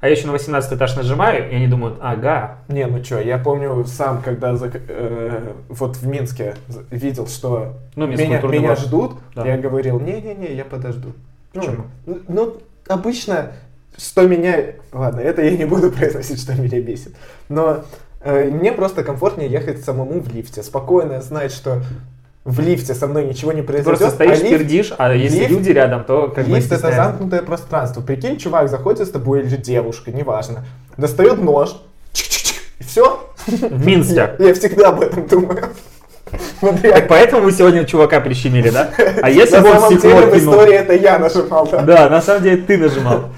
[0.01, 3.39] А я еще на 18 этаж нажимаю, и они думают, ага, Не, ну что, я
[3.39, 6.55] помню сам, когда зак- э, вот в Минске
[6.91, 9.47] видел, что Ну, Минск меня, меня ждут, Да.
[9.47, 11.13] я говорил, не-не-не, я подожду.
[11.55, 11.85] Ну, Почему?
[12.05, 12.57] ну, ну,
[12.89, 13.53] обычно,
[13.99, 14.57] что меня...
[14.93, 17.15] Ладно, это я не буду произносить, что меня бесит.
[17.49, 17.85] Но
[18.21, 20.63] э, мне просто комфортнее ехать самому в лифте.
[20.63, 21.83] Спокойно знать, что
[22.45, 23.99] в лифте со мной ничего не ты произойдет.
[23.99, 26.93] просто стоишь, а лифт- пердишь, а если лифт- люди рядом, то как бы Лифт это
[26.93, 28.01] замкнутое пространство.
[28.03, 30.65] Прикинь, чувак заходит с тобой или девушка, неважно.
[30.97, 31.71] Достает нож.
[32.79, 33.29] И все.
[33.47, 34.15] В Минске.
[34.39, 35.65] Я, я всегда об этом думаю.
[36.61, 38.91] Вот Так поэтому вы сегодня чувака прищемили, да?
[39.23, 40.55] А если бы он самом стекло деле в кинул?
[40.55, 41.69] истории это я нажимал.
[41.69, 41.83] да.
[41.83, 43.29] Да, на самом деле ты нажимал.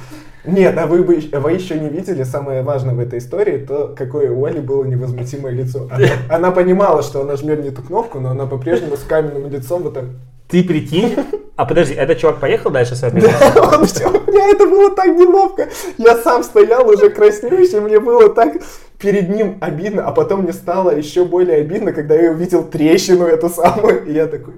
[0.44, 4.30] Нет, а вы, бы, вы еще не видели самое важное в этой истории, то какое
[4.30, 5.88] у Оли было невозмутимое лицо.
[5.90, 9.82] Она, она понимала, что она жмет не ту кнопку, но она по-прежнему с каменным лицом
[9.82, 10.04] вот так.
[10.48, 11.14] Ты прикинь?
[11.56, 13.20] А подожди, этот чувак поехал дальше с этой?
[13.76, 15.68] Он всё, у меня это было так неловко.
[15.98, 18.54] Я сам стоял уже краснеющий, мне было так
[18.98, 23.48] перед ним обидно, а потом мне стало еще более обидно, когда я увидел трещину эту
[23.48, 24.54] самую, и я такой,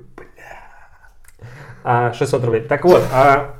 [1.82, 2.62] А, 600 рублей.
[2.62, 3.56] Так вот, а,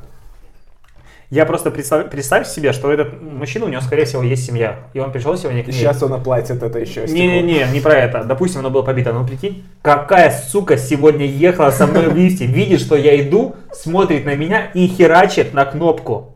[1.30, 4.80] я просто представь, представь себе, что этот мужчина, у него, скорее всего, есть семья.
[4.94, 5.72] И он пришел сегодня к ней.
[5.72, 7.06] сейчас он оплатит это еще.
[7.06, 8.24] Не-не-не, не про это.
[8.24, 9.12] Допустим, оно было побито.
[9.12, 14.24] Ну, прикинь, какая сука сегодня ехала со мной в лифте, видит, что я иду, смотрит
[14.24, 16.34] на меня и херачит на кнопку.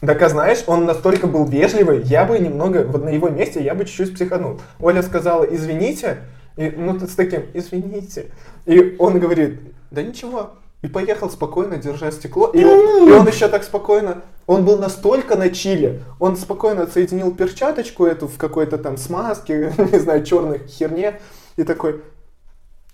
[0.00, 3.74] Так а знаешь, он настолько был вежливый, я бы немного, вот на его месте я
[3.74, 4.60] бы чуть-чуть психанул.
[4.80, 6.18] Оля сказала, извините,
[6.56, 8.26] и, ну с таким, извините.
[8.66, 9.60] И он говорит,
[9.90, 10.54] да ничего.
[10.82, 12.48] И поехал спокойно, держа стекло.
[12.48, 17.32] И, он- и он еще так спокойно, он был настолько на чиле, он спокойно отсоединил
[17.32, 21.20] перчаточку эту в какой-то там смазке, не знаю, черной херне,
[21.56, 22.02] и такой,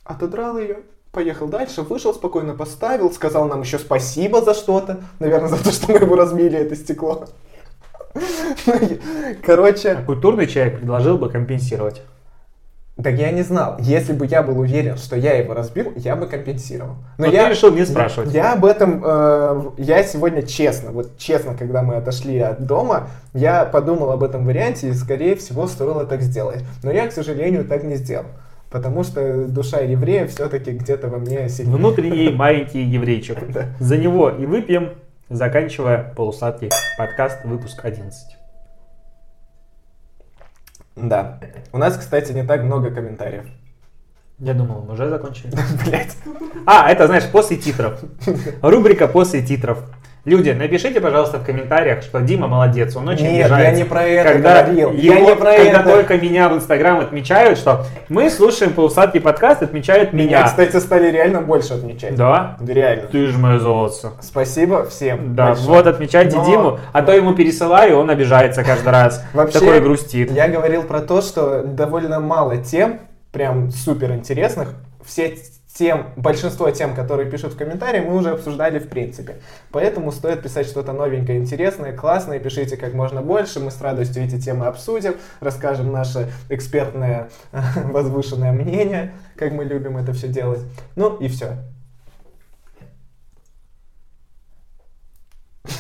[0.05, 0.81] отодрал ее,
[1.12, 5.90] поехал дальше, вышел спокойно, поставил, сказал нам еще спасибо за что-то, наверное, за то, что
[5.93, 7.27] мы его разбили, это стекло.
[9.43, 12.02] Короче, А культурный человек предложил бы компенсировать.
[13.02, 13.76] Так я не знал.
[13.78, 16.96] Если бы я был уверен, что я его разбил, я бы компенсировал.
[17.16, 18.32] Но ты решил не спрашивать.
[18.32, 23.64] Я об этом, э, я сегодня честно, вот честно, когда мы отошли от дома, я
[23.64, 26.64] подумал об этом варианте и, скорее всего, стоило так сделать.
[26.82, 28.26] Но я, к сожалению, так не сделал.
[28.68, 31.76] Потому что душа еврея все-таки где-то во мне сильнее.
[31.76, 33.38] Внутренний маленький еврейчик.
[33.50, 33.66] Да.
[33.78, 34.94] За него и выпьем,
[35.30, 38.38] заканчивая полусладкий подкаст, выпуск 11.
[41.02, 41.40] Да.
[41.72, 43.44] У нас, кстати, не так много комментариев.
[44.38, 45.52] Я думал, мы уже закончили.
[45.84, 46.16] Блять.
[46.66, 48.00] А, это, знаешь, после титров.
[48.62, 49.82] Рубрика после титров.
[50.28, 53.70] Люди, напишите, пожалуйста, в комментариях, что Дима молодец, он очень Нет, обижается.
[53.70, 54.92] я не про это когда говорил.
[54.92, 55.82] его- Я не про когда это.
[55.88, 60.44] только меня в Инстаграм отмечают, что мы слушаем полусладкий подкаст, отмечают Меня, меня.
[60.44, 62.14] кстати, стали реально больше отмечать.
[62.14, 62.59] Да?
[62.60, 63.05] Реально.
[63.10, 64.12] Ты же мое золото.
[64.20, 65.34] Спасибо всем.
[65.34, 65.68] Да, большое.
[65.68, 69.24] вот отмечайте Но- Диму, а то ему пересылаю, он обижается каждый раз.
[69.32, 70.30] Вообще, Такой грустит.
[70.30, 73.00] Я говорил про то, что довольно мало тем,
[73.32, 74.74] прям супер интересных.
[75.02, 75.34] Все
[75.78, 79.36] тем, большинство тем, которые пишут в комментарии, мы уже обсуждали в принципе.
[79.70, 82.40] Поэтому стоит писать что-то новенькое, интересное, классное.
[82.40, 83.60] Pишите как можно больше.
[83.60, 87.28] Мы с радостью эти темы обсудим, расскажем наше экспертное
[87.76, 90.60] возвышенное мнение, как мы любим это все делать.
[90.96, 91.59] Ну и все.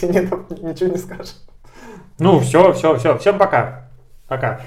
[0.00, 1.34] Ты ничего не скажешь.
[2.18, 3.18] Ну, все, все, все.
[3.18, 3.90] Всем пока.
[4.26, 4.62] Пока.